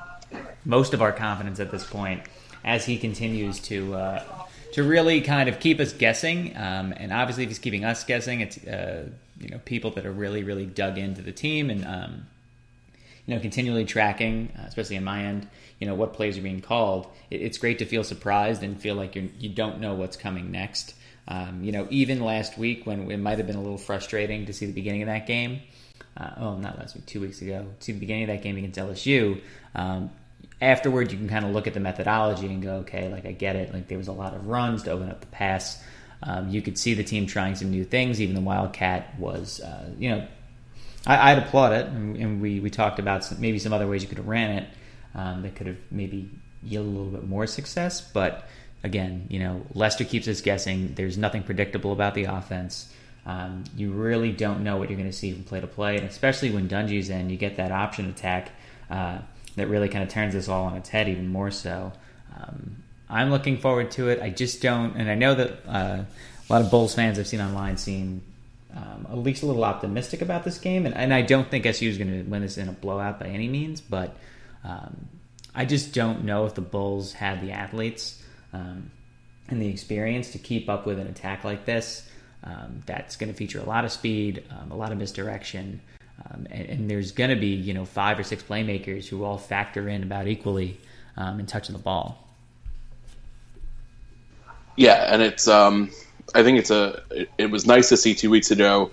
most 0.64 0.95
of 0.95 1.03
our 1.03 1.12
confidence 1.12 1.61
at 1.61 1.71
this 1.71 1.85
point 1.85 2.23
as 2.64 2.85
he 2.85 2.99
continues 2.99 3.61
to 3.61 3.95
uh, 3.95 4.25
to 4.73 4.83
really 4.83 5.21
kind 5.21 5.49
of 5.49 5.61
keep 5.61 5.79
us 5.79 5.93
guessing. 5.93 6.57
Um, 6.57 6.93
and 6.97 7.12
obviously, 7.12 7.45
if 7.45 7.50
he's 7.50 7.59
keeping 7.59 7.85
us 7.85 8.03
guessing, 8.05 8.41
it's 8.41 8.59
uh, 8.67 9.09
you 9.41 9.50
know 9.50 9.61
people 9.64 9.91
that 9.93 10.07
are 10.07 10.12
really 10.12 10.43
really 10.43 10.67
dug 10.67 10.99
into 10.99 11.23
the 11.23 11.33
team 11.33 11.71
and 11.71 11.85
um, 11.85 12.26
you 13.26 13.35
know 13.35 13.41
continually 13.41 13.85
tracking, 13.85 14.50
uh, 14.59 14.64
especially 14.67 14.97
in 14.97 15.05
my 15.05 15.25
end. 15.25 15.49
You 15.79 15.87
know 15.87 15.95
what 15.95 16.14
plays 16.14 16.38
are 16.38 16.43
being 16.43 16.61
called. 16.61 17.07
It, 17.31 17.43
it's 17.43 17.59
great 17.59 17.79
to 17.81 17.85
feel 17.85 18.05
surprised 18.05 18.62
and 18.62 18.81
feel 18.81 18.95
like 18.95 19.14
you're 19.14 19.26
you 19.38 19.50
don't 19.50 19.81
know 19.81 19.95
what's 19.95 20.17
coming 20.17 20.50
next. 20.50 20.95
Um, 21.26 21.64
you 21.64 21.73
know, 21.73 21.87
even 21.90 22.21
last 22.21 22.59
week 22.59 22.87
when 22.87 23.11
it 23.11 23.16
might 23.16 23.38
have 23.38 23.47
been 23.47 23.57
a 23.57 23.62
little 23.62 23.78
frustrating 23.78 24.47
to 24.47 24.52
see 24.52 24.66
the 24.66 24.73
beginning 24.73 25.02
of 25.02 25.07
that 25.07 25.26
game. 25.26 25.61
Uh, 26.16 26.31
oh, 26.38 26.57
not 26.59 26.78
last 26.78 26.95
week, 26.95 27.07
two 27.07 27.21
weeks 27.21 27.40
ago, 27.43 27.66
to 27.81 27.93
the 27.93 27.99
beginning 27.99 28.25
of 28.25 28.28
that 28.28 28.43
game 28.43 28.57
against 28.57 28.78
LSU. 28.78 29.40
Um, 29.75 30.11
afterward, 30.61 31.11
you 31.11 31.19
can 31.19 31.28
kind 31.28 31.45
of 31.45 31.52
look 31.52 31.66
at 31.66 31.75
the 31.75 31.81
methodology 31.81 32.47
and 32.47 32.62
go, 32.62 32.76
okay, 32.76 33.09
like 33.09 33.26
I 33.26 33.33
get 33.33 33.57
it. 33.57 33.73
Like 33.73 33.88
there 33.88 33.99
was 33.99 34.09
a 34.09 34.12
lot 34.12 34.35
of 34.35 34.47
runs 34.47 34.85
to 34.85 34.93
open 34.93 35.11
up 35.11 35.21
the 35.21 35.26
pass. 35.28 35.83
Um, 36.23 36.49
you 36.49 36.62
could 36.62 36.78
see 36.78 36.95
the 36.95 37.04
team 37.04 37.26
trying 37.26 37.54
some 37.54 37.71
new 37.71 37.85
things. 37.85 38.21
Even 38.21 38.35
the 38.35 38.40
Wildcat 38.40 39.19
was, 39.19 39.61
uh, 39.61 39.90
you 39.99 40.11
know, 40.11 40.26
I, 41.07 41.35
would 41.35 41.45
applaud 41.45 41.73
it. 41.73 41.87
And, 41.87 42.16
and, 42.16 42.40
we, 42.40 42.61
we 42.61 42.71
talked 42.71 42.99
about 42.99 43.25
some, 43.25 43.40
maybe 43.40 43.59
some 43.59 43.73
other 43.73 43.87
ways 43.87 44.02
you 44.02 44.09
could 44.09 44.19
have 44.19 44.26
ran 44.26 44.59
it 44.59 44.69
um, 45.14 45.43
that 45.43 45.54
could 45.54 45.66
have 45.66 45.76
maybe 45.90 46.31
yielded 46.62 46.95
a 46.95 46.97
little 46.97 47.12
bit 47.12 47.28
more 47.28 47.47
success. 47.47 48.00
But 48.00 48.49
again, 48.85 49.26
you 49.31 49.41
know, 49.41 49.62
Lester 49.73 50.05
keeps 50.05 50.29
us 50.29 50.43
guessing. 50.43 50.95
There's 50.95 51.19
nothing 51.19 51.43
predictable 51.43 51.93
about 51.93 52.14
the 52.14 52.25
offense. 52.25 52.93
um, 53.26 53.64
you 53.75 53.91
really 53.91 54.33
don't 54.33 54.62
know 54.62 54.76
what 54.76 54.91
you're 54.91 54.99
going 54.99 55.11
to 55.11 55.17
see 55.17 55.33
from 55.33 55.45
play 55.45 55.61
to 55.61 55.67
play, 55.67 55.97
and 55.97 56.07
especially 56.07 56.50
when 56.50 56.69
Dungey's 56.69 57.09
in, 57.09 57.31
you 57.31 57.38
get 57.38 57.57
that 57.57 57.73
option 57.73 58.11
attack 58.11 58.50
uh, 58.91 59.19
that 59.57 59.69
really 59.69 59.88
kind 59.88 60.05
of 60.05 60.11
turns 60.11 60.35
this 60.35 60.49
all 60.49 60.67
on 60.67 60.76
its 60.76 60.91
head 60.91 61.09
even 61.09 61.29
more 61.29 61.50
so. 61.50 61.93
Um, 62.37 62.76
I'm 63.09 63.31
looking 63.31 63.57
forward 63.57 63.91
to 63.93 64.11
it. 64.11 64.21
I 64.21 64.29
just 64.29 64.61
don't, 64.61 64.97
and 64.97 65.09
I 65.09 65.14
know 65.14 65.35
that 65.35 65.50
uh, 65.67 66.05
a 66.05 66.53
lot 66.53 66.61
of 66.61 66.71
Bulls 66.71 66.95
fans 66.95 67.19
I've 67.19 67.26
seen 67.26 67.41
online 67.41 67.79
seem 67.79 68.21
um, 68.76 69.07
at 69.09 69.17
least 69.17 69.43
a 69.43 69.47
little 69.47 69.64
optimistic 69.64 70.21
about 70.21 70.45
this 70.45 70.59
game, 70.59 70.85
and, 70.85 70.95
and 70.95 71.14
I 71.14 71.23
don't 71.23 71.50
think 71.50 71.64
SU 71.64 71.88
is 71.88 71.97
going 71.97 72.11
to 72.11 72.29
win 72.29 72.43
this 72.43 72.59
in 72.59 72.69
a 72.69 72.73
blowout 72.73 73.21
by 73.21 73.26
any 73.26 73.49
means, 73.49 73.81
but 73.81 74.17
um, 74.64 75.09
I 75.55 75.64
just 75.64 75.95
don't 75.95 76.25
know 76.25 76.45
if 76.45 76.55
the 76.55 76.61
Bulls 76.61 77.14
had 77.14 77.41
the 77.41 77.53
athletes 77.53 78.23
um, 78.54 78.90
and 79.49 79.61
the 79.61 79.68
experience 79.68 80.32
to 80.32 80.38
keep 80.38 80.68
up 80.68 80.87
with 80.87 80.99
an 80.99 81.06
attack 81.06 81.44
like 81.44 81.64
this. 81.64 82.08
Um, 82.44 82.82
that's 82.87 83.16
going 83.16 83.32
to 83.32 83.37
feature 83.37 83.58
a 83.58 83.64
lot 83.64 83.84
of 83.84 83.92
speed, 83.92 84.44
um, 84.50 84.70
a 84.70 84.76
lot 84.76 84.92
of 84.92 84.99
misdirection, 84.99 85.80
um, 86.26 86.46
and, 86.50 86.68
and, 86.68 86.90
there's 86.90 87.11
going 87.11 87.30
to 87.30 87.37
be 87.37 87.49
you 87.49 87.73
know 87.73 87.87
five 87.87 88.18
or 88.18 88.23
six 88.23 88.42
playmakers 88.42 89.06
who 89.06 89.25
all 89.25 89.38
factor 89.38 89.88
in 89.88 90.02
about 90.02 90.28
equally 90.28 90.78
um, 91.16 91.40
in 91.40 91.46
touching 91.46 91.75
the 91.75 91.80
ball. 91.80 92.23
Yeah, 94.76 95.11
and 95.11 95.23
it's 95.23 95.49
um, 95.49 95.90
I 96.34 96.42
think 96.42 96.58
it's 96.58 96.70
a 96.70 97.02
it, 97.11 97.30
it, 97.38 97.50
was 97.50 97.66
nice 97.66 97.88
to 97.88 97.96
see 97.96 98.14
two 98.14 98.28
weeks 98.28 98.50
ago. 98.50 98.90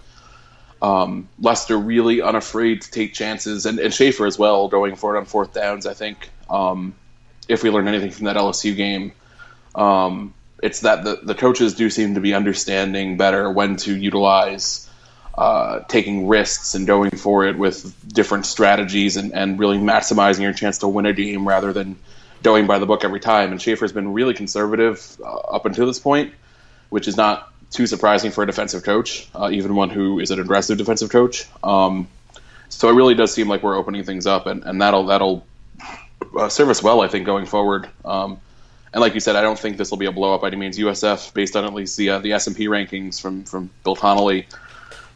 Lester 0.81 1.77
really 1.77 2.21
unafraid 2.21 2.83
to 2.83 2.91
take 2.91 3.13
chances, 3.13 3.65
and, 3.65 3.79
and 3.79 3.93
Shafer 3.93 4.25
as 4.25 4.39
well, 4.39 4.69
going 4.69 4.95
for 4.95 5.13
it 5.13 5.19
on 5.19 5.25
fourth 5.25 5.53
downs. 5.53 5.85
I 5.85 5.93
think 5.93 6.29
if 7.49 7.63
we 7.63 7.69
learn 7.69 7.89
anything 7.89 8.11
from 8.11 8.25
that 8.25 8.37
LSU 8.37 8.77
game, 8.77 9.11
um, 9.75 10.33
it's 10.61 10.81
that 10.81 11.03
the, 11.03 11.19
the 11.23 11.35
coaches 11.35 11.73
do 11.73 11.89
seem 11.89 12.15
to 12.15 12.21
be 12.21 12.33
understanding 12.33 13.17
better 13.17 13.49
when 13.51 13.77
to 13.77 13.95
utilize 13.95 14.87
uh, 15.37 15.79
taking 15.87 16.27
risks 16.27 16.75
and 16.75 16.85
going 16.85 17.11
for 17.11 17.45
it 17.45 17.57
with 17.57 17.95
different 18.13 18.45
strategies 18.45 19.17
and, 19.17 19.33
and 19.33 19.57
really 19.59 19.77
maximizing 19.77 20.41
your 20.41 20.53
chance 20.53 20.79
to 20.79 20.87
win 20.87 21.05
a 21.05 21.13
game 21.13 21.47
rather 21.47 21.73
than 21.73 21.97
going 22.43 22.67
by 22.67 22.79
the 22.79 22.85
book 22.85 23.03
every 23.03 23.19
time. 23.19 23.51
And 23.51 23.61
Shafer's 23.61 23.93
been 23.93 24.13
really 24.13 24.33
conservative 24.33 25.17
uh, 25.23 25.37
up 25.37 25.65
until 25.65 25.87
this 25.87 25.99
point, 25.99 26.33
which 26.89 27.07
is 27.07 27.17
not 27.17 27.51
too 27.71 27.87
surprising 27.87 28.31
for 28.31 28.43
a 28.43 28.47
defensive 28.47 28.83
coach, 28.83 29.27
uh, 29.33 29.49
even 29.51 29.73
one 29.75 29.89
who 29.89 30.19
is 30.19 30.31
an 30.31 30.39
aggressive 30.39 30.77
defensive 30.77 31.09
coach. 31.09 31.47
Um, 31.63 32.07
so 32.69 32.89
it 32.89 32.93
really 32.93 33.15
does 33.15 33.33
seem 33.33 33.47
like 33.47 33.63
we're 33.63 33.77
opening 33.77 34.03
things 34.03 34.27
up, 34.27 34.45
and, 34.47 34.63
and 34.63 34.81
that'll 34.81 35.05
that'll 35.05 35.45
uh, 36.37 36.49
serve 36.49 36.69
us 36.69 36.83
well, 36.83 37.01
I 37.01 37.07
think, 37.07 37.25
going 37.25 37.45
forward. 37.45 37.89
Um, 38.03 38.39
and 38.93 39.01
like 39.01 39.13
you 39.13 39.19
said, 39.19 39.35
I 39.35 39.41
don't 39.41 39.57
think 39.57 39.77
this 39.77 39.89
will 39.89 39.97
be 39.97 40.05
a 40.05 40.11
blow 40.11 40.35
up 40.35 40.41
by 40.41 40.47
any 40.47 40.57
means. 40.57 40.77
USF, 40.77 41.33
based 41.33 41.55
on 41.55 41.63
at 41.63 41.73
least 41.73 41.97
the 41.97 42.09
uh, 42.09 42.19
the 42.19 42.33
S 42.33 42.47
and 42.47 42.55
P 42.55 42.67
rankings 42.67 43.21
from 43.21 43.45
from 43.45 43.69
Bill 43.83 43.95
Connelly, 43.95 44.47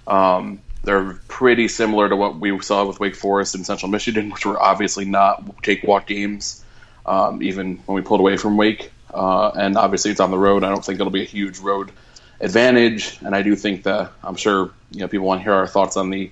um, 0.08 0.62
they're 0.84 1.14
pretty 1.28 1.68
similar 1.68 2.08
to 2.08 2.16
what 2.16 2.40
we 2.40 2.58
saw 2.62 2.86
with 2.86 3.00
Wake 3.00 3.16
Forest 3.16 3.56
and 3.56 3.66
Central 3.66 3.90
Michigan, 3.92 4.30
which 4.30 4.46
were 4.46 4.62
obviously 4.62 5.04
not 5.04 5.62
cakewalk 5.62 6.08
games, 6.08 6.64
um, 7.06 7.44
even 7.44 7.78
when 7.86 7.96
we 7.96 8.02
pulled 8.02 8.22
away 8.22 8.38
from 8.38 8.56
Wake. 8.56 8.92
Uh, 9.14 9.50
and 9.50 9.78
obviously, 9.78 10.12
it's 10.12 10.20
on 10.20 10.32
the 10.32 10.38
road. 10.38 10.64
I 10.64 10.70
don't 10.70 10.84
think 10.84 11.00
it'll 11.00 11.12
be 11.12 11.22
a 11.22 11.26
huge 11.26 11.60
road 11.60 11.92
advantage. 12.40 13.18
And 13.22 13.36
I 13.36 13.42
do 13.42 13.56
think 13.56 13.84
that 13.84 14.12
I'm 14.24 14.36
sure 14.36 14.72
you 14.92 15.02
know 15.02 15.08
people 15.08 15.28
want 15.28 15.40
to 15.40 15.44
hear 15.44 15.54
our 15.54 15.68
thoughts 15.68 15.98
on 15.98 16.10
the 16.10 16.32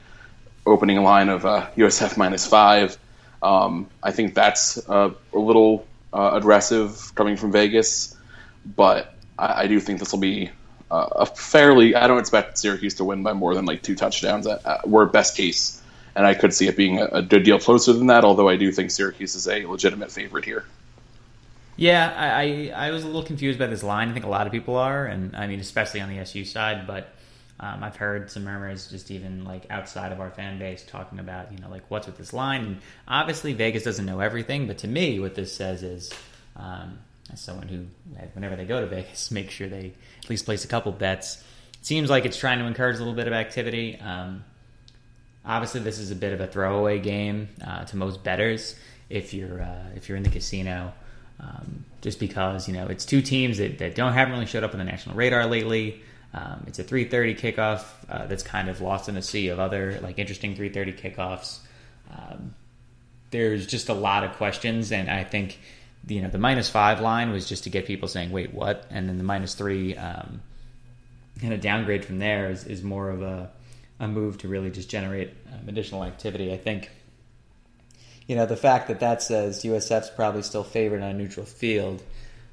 opening 0.65 1.01
line 1.03 1.27
of 1.27 1.45
uh, 1.45 1.67
USF 1.75 2.15
minus 2.15 2.47
five. 2.47 2.97
Um, 3.41 3.89
I 4.01 4.11
think 4.11 4.33
that's 4.33 4.77
a 4.87 5.13
little 5.33 5.85
uh, 6.13 6.31
aggressive 6.33 7.13
coming 7.15 7.35
from 7.35 7.51
Vegas, 7.51 8.15
but 8.75 9.15
I, 9.37 9.63
I 9.63 9.67
do 9.67 9.79
think 9.79 9.99
this 9.99 10.11
will 10.11 10.19
be 10.19 10.51
uh, 10.91 11.09
a 11.15 11.25
fairly. 11.25 11.95
I 11.95 12.07
don't 12.07 12.19
expect 12.19 12.57
Syracuse 12.57 12.93
to 12.95 13.03
win 13.03 13.23
by 13.23 13.33
more 13.33 13.55
than 13.55 13.65
like 13.65 13.81
two 13.81 13.95
touchdowns. 13.95 14.45
At, 14.45 14.65
at, 14.65 14.87
we're 14.87 15.05
best 15.05 15.35
case, 15.35 15.81
and 16.15 16.25
I 16.25 16.33
could 16.33 16.53
see 16.53 16.67
it 16.67 16.77
being 16.77 16.99
a, 16.99 17.05
a 17.05 17.21
good 17.21 17.43
deal 17.43 17.59
closer 17.59 17.93
than 17.93 18.07
that. 18.07 18.23
Although 18.23 18.47
I 18.47 18.55
do 18.55 18.71
think 18.71 18.91
Syracuse 18.91 19.35
is 19.35 19.47
a 19.47 19.65
legitimate 19.65 20.11
favorite 20.11 20.45
here. 20.45 20.65
Yeah, 21.75 22.13
I, 22.15 22.71
I, 22.71 22.87
I 22.87 22.91
was 22.91 23.03
a 23.03 23.07
little 23.07 23.23
confused 23.23 23.57
by 23.57 23.65
this 23.65 23.81
line. 23.81 24.09
I 24.09 24.13
think 24.13 24.25
a 24.25 24.29
lot 24.29 24.45
of 24.45 24.53
people 24.53 24.75
are, 24.75 25.07
and 25.07 25.35
I 25.35 25.47
mean 25.47 25.59
especially 25.59 26.01
on 26.01 26.09
the 26.09 26.19
SU 26.19 26.45
side, 26.45 26.87
but. 26.87 27.09
Um, 27.59 27.83
I've 27.83 27.95
heard 27.95 28.31
some 28.31 28.43
murmurs 28.43 28.89
just 28.89 29.11
even 29.11 29.45
like 29.45 29.67
outside 29.69 30.11
of 30.11 30.19
our 30.19 30.31
fan 30.31 30.57
base 30.59 30.83
talking 30.83 31.19
about, 31.19 31.51
you 31.51 31.59
know, 31.59 31.69
like 31.69 31.83
what's 31.89 32.07
with 32.07 32.17
this 32.17 32.33
line. 32.33 32.65
And 32.65 32.77
obviously, 33.07 33.53
Vegas 33.53 33.83
doesn't 33.83 34.05
know 34.05 34.19
everything, 34.19 34.67
but 34.67 34.79
to 34.79 34.87
me, 34.87 35.19
what 35.19 35.35
this 35.35 35.55
says 35.55 35.83
is, 35.83 36.11
um, 36.55 36.97
as 37.31 37.39
someone 37.39 37.67
who, 37.67 37.85
whenever 38.33 38.55
they 38.55 38.65
go 38.65 38.81
to 38.81 38.87
Vegas, 38.95 39.31
make 39.31 39.51
sure 39.51 39.67
they 39.67 39.93
at 40.23 40.29
least 40.29 40.45
place 40.45 40.65
a 40.65 40.67
couple 40.67 40.91
bets. 40.91 41.43
It 41.79 41.85
seems 41.85 42.09
like 42.09 42.25
it's 42.25 42.37
trying 42.37 42.59
to 42.59 42.65
encourage 42.65 42.95
a 42.95 42.99
little 42.99 43.13
bit 43.13 43.27
of 43.27 43.33
activity. 43.33 43.99
Um, 43.99 44.43
obviously, 45.45 45.81
this 45.81 45.99
is 45.99 46.11
a 46.11 46.15
bit 46.15 46.33
of 46.33 46.41
a 46.41 46.47
throwaway 46.47 46.99
game 46.99 47.49
uh, 47.65 47.85
to 47.85 47.97
most 47.97 48.23
betters 48.23 48.75
if 49.09 49.33
you're 49.33 49.61
uh, 49.61 49.89
if 49.95 50.09
you're 50.09 50.17
in 50.17 50.23
the 50.23 50.29
casino. 50.29 50.93
Um, 51.39 51.85
just 52.01 52.19
because 52.19 52.67
you 52.67 52.73
know 52.73 52.87
it's 52.87 53.05
two 53.05 53.21
teams 53.21 53.57
that, 53.57 53.79
that 53.79 53.95
don't 53.95 54.13
haven't 54.13 54.33
really 54.33 54.45
showed 54.45 54.63
up 54.63 54.73
on 54.73 54.79
the 54.79 54.85
national 54.85 55.15
radar 55.15 55.45
lately. 55.45 56.01
Um, 56.33 56.63
it's 56.67 56.79
a 56.79 56.83
3:30 56.83 57.39
kickoff 57.39 57.83
uh, 58.09 58.25
that's 58.25 58.43
kind 58.43 58.69
of 58.69 58.81
lost 58.81 59.07
in 59.07 59.17
a 59.17 59.21
sea 59.21 59.49
of 59.49 59.59
other 59.59 59.99
like 60.01 60.17
interesting 60.17 60.55
3:30 60.55 60.99
kickoffs. 60.99 61.59
Um, 62.11 62.55
there's 63.29 63.67
just 63.67 63.89
a 63.89 63.93
lot 63.93 64.23
of 64.23 64.33
questions, 64.33 64.91
and 64.91 65.09
I 65.09 65.23
think 65.23 65.59
you 66.07 66.21
know 66.21 66.29
the 66.29 66.39
minus 66.39 66.69
five 66.69 67.01
line 67.01 67.31
was 67.31 67.47
just 67.47 67.65
to 67.65 67.69
get 67.69 67.85
people 67.85 68.07
saying, 68.07 68.31
"Wait, 68.31 68.53
what?" 68.53 68.85
And 68.89 69.07
then 69.07 69.17
the 69.17 69.23
minus 69.23 69.53
three 69.53 69.95
um, 69.95 70.41
kind 71.39 71.53
of 71.53 71.61
downgrade 71.61 72.05
from 72.05 72.19
there 72.19 72.49
is, 72.49 72.65
is 72.65 72.83
more 72.83 73.09
of 73.09 73.21
a 73.21 73.51
a 73.99 74.07
move 74.07 74.39
to 74.39 74.47
really 74.47 74.71
just 74.71 74.89
generate 74.89 75.29
um, 75.51 75.69
additional 75.69 76.03
activity. 76.03 76.51
I 76.51 76.57
think 76.57 76.89
you 78.27 78.35
know 78.35 78.47
the 78.47 78.57
fact 78.57 78.87
that 78.87 79.01
that 79.01 79.21
says 79.21 79.63
USF's 79.63 80.09
probably 80.09 80.41
still 80.41 80.63
favored 80.63 81.03
on 81.03 81.11
a 81.11 81.13
neutral 81.13 81.45
field. 81.45 82.01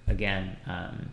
Again, 0.06 0.56
um, 0.66 1.10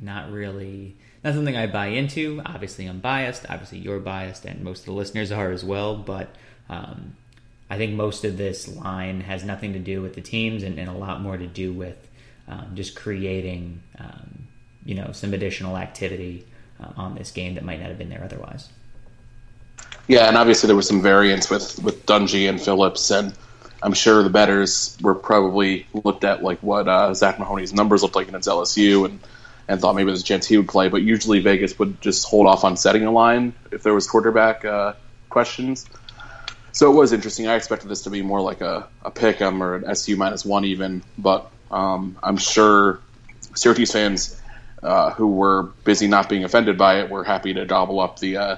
not 0.00 0.32
really 0.32 0.96
not 1.24 1.34
something 1.34 1.56
I 1.56 1.66
buy 1.66 1.86
into. 1.88 2.40
Obviously, 2.44 2.86
I'm 2.86 3.00
biased. 3.00 3.46
Obviously, 3.48 3.78
you're 3.78 3.98
biased, 3.98 4.44
and 4.44 4.62
most 4.62 4.80
of 4.80 4.86
the 4.86 4.92
listeners 4.92 5.32
are 5.32 5.50
as 5.50 5.64
well. 5.64 5.96
But 5.96 6.28
um, 6.68 7.16
I 7.68 7.76
think 7.76 7.94
most 7.94 8.24
of 8.24 8.36
this 8.36 8.68
line 8.68 9.22
has 9.22 9.44
nothing 9.44 9.72
to 9.72 9.78
do 9.78 10.00
with 10.02 10.14
the 10.14 10.20
teams, 10.20 10.62
and, 10.62 10.78
and 10.78 10.88
a 10.88 10.92
lot 10.92 11.20
more 11.20 11.36
to 11.36 11.46
do 11.46 11.72
with 11.72 11.96
um, 12.46 12.72
just 12.74 12.94
creating, 12.96 13.82
um, 13.98 14.46
you 14.84 14.94
know, 14.94 15.12
some 15.12 15.34
additional 15.34 15.76
activity 15.76 16.46
uh, 16.80 16.92
on 16.96 17.14
this 17.14 17.30
game 17.30 17.54
that 17.54 17.64
might 17.64 17.80
not 17.80 17.88
have 17.88 17.98
been 17.98 18.10
there 18.10 18.24
otherwise. 18.24 18.68
Yeah, 20.06 20.26
and 20.28 20.36
obviously 20.36 20.68
there 20.68 20.76
was 20.76 20.88
some 20.88 21.02
variance 21.02 21.50
with 21.50 21.82
with 21.82 22.06
Dungey 22.06 22.48
and 22.48 22.60
Phillips, 22.60 23.10
and 23.10 23.34
I'm 23.82 23.92
sure 23.92 24.22
the 24.22 24.30
betters 24.30 24.96
were 25.02 25.14
probably 25.14 25.86
looked 25.92 26.24
at 26.24 26.42
like 26.42 26.60
what 26.62 26.88
uh, 26.88 27.12
Zach 27.12 27.36
Mahoney's 27.38 27.74
numbers 27.74 28.02
looked 28.02 28.16
like 28.16 28.28
against 28.28 28.48
LSU 28.48 29.04
and 29.04 29.20
and 29.68 29.80
thought 29.80 29.94
maybe 29.94 30.06
there's 30.06 30.22
a 30.22 30.24
chance 30.24 30.46
he 30.46 30.56
would 30.56 30.68
play. 30.68 30.88
But 30.88 31.02
usually 31.02 31.40
Vegas 31.40 31.78
would 31.78 32.00
just 32.00 32.26
hold 32.26 32.46
off 32.46 32.64
on 32.64 32.76
setting 32.76 33.04
a 33.04 33.10
line 33.10 33.52
if 33.70 33.82
there 33.82 33.94
was 33.94 34.08
quarterback 34.08 34.64
uh, 34.64 34.94
questions. 35.28 35.86
So 36.72 36.90
it 36.90 36.94
was 36.94 37.12
interesting. 37.12 37.48
I 37.48 37.56
expected 37.56 37.88
this 37.88 38.02
to 38.02 38.10
be 38.10 38.22
more 38.22 38.40
like 38.40 38.60
a, 38.60 38.88
a 39.02 39.10
pick 39.10 39.40
'em 39.40 39.62
or 39.62 39.74
an 39.74 39.84
SU 39.84 40.16
minus 40.16 40.44
one 40.44 40.64
even, 40.64 41.02
but 41.16 41.50
um, 41.70 42.16
I'm 42.22 42.36
sure 42.36 43.00
Syracuse 43.54 43.92
fans 43.92 44.40
uh, 44.82 45.10
who 45.10 45.26
were 45.26 45.64
busy 45.84 46.06
not 46.06 46.28
being 46.28 46.44
offended 46.44 46.78
by 46.78 47.00
it 47.00 47.10
were 47.10 47.24
happy 47.24 47.54
to 47.54 47.66
gobble 47.66 48.00
up 48.00 48.20
the 48.20 48.36
uh, 48.36 48.56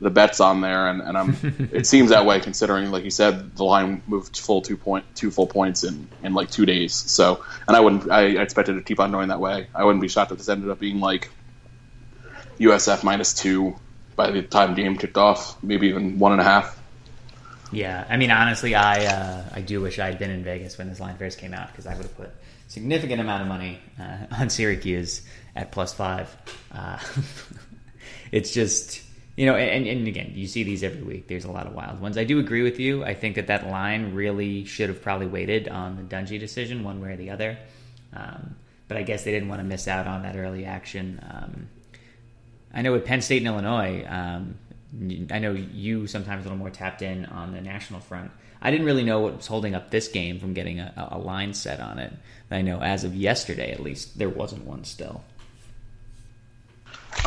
the 0.00 0.10
bets 0.10 0.40
on 0.40 0.60
there, 0.60 0.88
and, 0.88 1.00
and 1.00 1.18
I'm. 1.18 1.36
it 1.72 1.86
seems 1.86 2.10
that 2.10 2.24
way 2.24 2.40
considering, 2.40 2.90
like 2.90 3.04
you 3.04 3.10
said, 3.10 3.56
the 3.56 3.64
line 3.64 4.02
moved 4.06 4.38
full 4.38 4.62
two 4.62 4.76
point 4.76 5.04
two 5.14 5.30
full 5.30 5.46
points 5.46 5.84
in, 5.84 6.08
in 6.22 6.34
like 6.34 6.50
two 6.50 6.66
days. 6.66 6.94
So, 6.94 7.44
and 7.66 7.76
I 7.76 7.80
wouldn't. 7.80 8.10
I 8.10 8.22
expected 8.22 8.74
to 8.74 8.82
keep 8.82 9.00
on 9.00 9.10
going 9.10 9.28
that 9.28 9.40
way. 9.40 9.66
I 9.74 9.84
wouldn't 9.84 10.02
be 10.02 10.08
shocked 10.08 10.32
if 10.32 10.38
this 10.38 10.48
ended 10.48 10.70
up 10.70 10.78
being 10.78 11.00
like 11.00 11.30
USF 12.58 13.02
minus 13.02 13.34
two 13.34 13.76
by 14.16 14.30
the 14.30 14.42
time 14.42 14.74
game 14.74 14.96
kicked 14.96 15.16
off, 15.16 15.62
maybe 15.62 15.88
even 15.88 16.18
one 16.18 16.32
and 16.32 16.40
a 16.40 16.44
half. 16.44 16.80
Yeah, 17.70 18.06
I 18.08 18.16
mean, 18.16 18.30
honestly, 18.30 18.74
I 18.74 19.04
uh, 19.04 19.44
I 19.52 19.60
do 19.60 19.80
wish 19.80 19.98
I 19.98 20.06
had 20.06 20.18
been 20.18 20.30
in 20.30 20.44
Vegas 20.44 20.78
when 20.78 20.88
this 20.88 21.00
line 21.00 21.16
first 21.16 21.38
came 21.38 21.54
out 21.54 21.68
because 21.68 21.86
I 21.86 21.94
would 21.94 22.04
have 22.04 22.16
put 22.16 22.30
significant 22.68 23.20
amount 23.20 23.42
of 23.42 23.48
money 23.48 23.80
uh, 23.98 24.26
on 24.38 24.48
Syracuse 24.48 25.22
at 25.56 25.72
plus 25.72 25.92
five. 25.92 26.34
Uh, 26.72 26.98
it's 28.32 28.52
just 28.52 29.02
you 29.38 29.46
know, 29.46 29.54
and, 29.54 29.86
and 29.86 30.08
again, 30.08 30.32
you 30.34 30.48
see 30.48 30.64
these 30.64 30.82
every 30.82 31.02
week. 31.02 31.28
There's 31.28 31.44
a 31.44 31.52
lot 31.52 31.68
of 31.68 31.72
wild 31.72 32.00
ones. 32.00 32.18
I 32.18 32.24
do 32.24 32.40
agree 32.40 32.62
with 32.62 32.80
you. 32.80 33.04
I 33.04 33.14
think 33.14 33.36
that 33.36 33.46
that 33.46 33.68
line 33.68 34.12
really 34.12 34.64
should 34.64 34.88
have 34.88 35.00
probably 35.00 35.28
waited 35.28 35.68
on 35.68 35.94
the 35.96 36.02
Dungey 36.02 36.40
decision, 36.40 36.82
one 36.82 37.00
way 37.00 37.12
or 37.12 37.16
the 37.16 37.30
other. 37.30 37.56
Um, 38.12 38.56
but 38.88 38.96
I 38.96 39.02
guess 39.04 39.22
they 39.22 39.30
didn't 39.30 39.48
want 39.48 39.60
to 39.60 39.64
miss 39.64 39.86
out 39.86 40.08
on 40.08 40.22
that 40.22 40.34
early 40.34 40.64
action. 40.64 41.20
Um, 41.22 41.68
I 42.74 42.82
know 42.82 42.90
with 42.90 43.04
Penn 43.04 43.22
State 43.22 43.38
and 43.38 43.46
Illinois, 43.46 44.04
um, 44.08 44.56
I 45.30 45.38
know 45.38 45.52
you 45.52 46.08
sometimes 46.08 46.40
a 46.40 46.48
little 46.48 46.58
more 46.58 46.70
tapped 46.70 47.02
in 47.02 47.24
on 47.26 47.52
the 47.52 47.60
national 47.60 48.00
front. 48.00 48.32
I 48.60 48.72
didn't 48.72 48.86
really 48.86 49.04
know 49.04 49.20
what 49.20 49.36
was 49.36 49.46
holding 49.46 49.76
up 49.76 49.92
this 49.92 50.08
game 50.08 50.40
from 50.40 50.52
getting 50.52 50.80
a, 50.80 51.10
a 51.12 51.18
line 51.18 51.54
set 51.54 51.78
on 51.78 52.00
it. 52.00 52.12
I 52.50 52.62
know 52.62 52.80
as 52.80 53.04
of 53.04 53.14
yesterday, 53.14 53.70
at 53.70 53.78
least, 53.78 54.18
there 54.18 54.28
wasn't 54.28 54.64
one 54.64 54.82
still. 54.82 55.22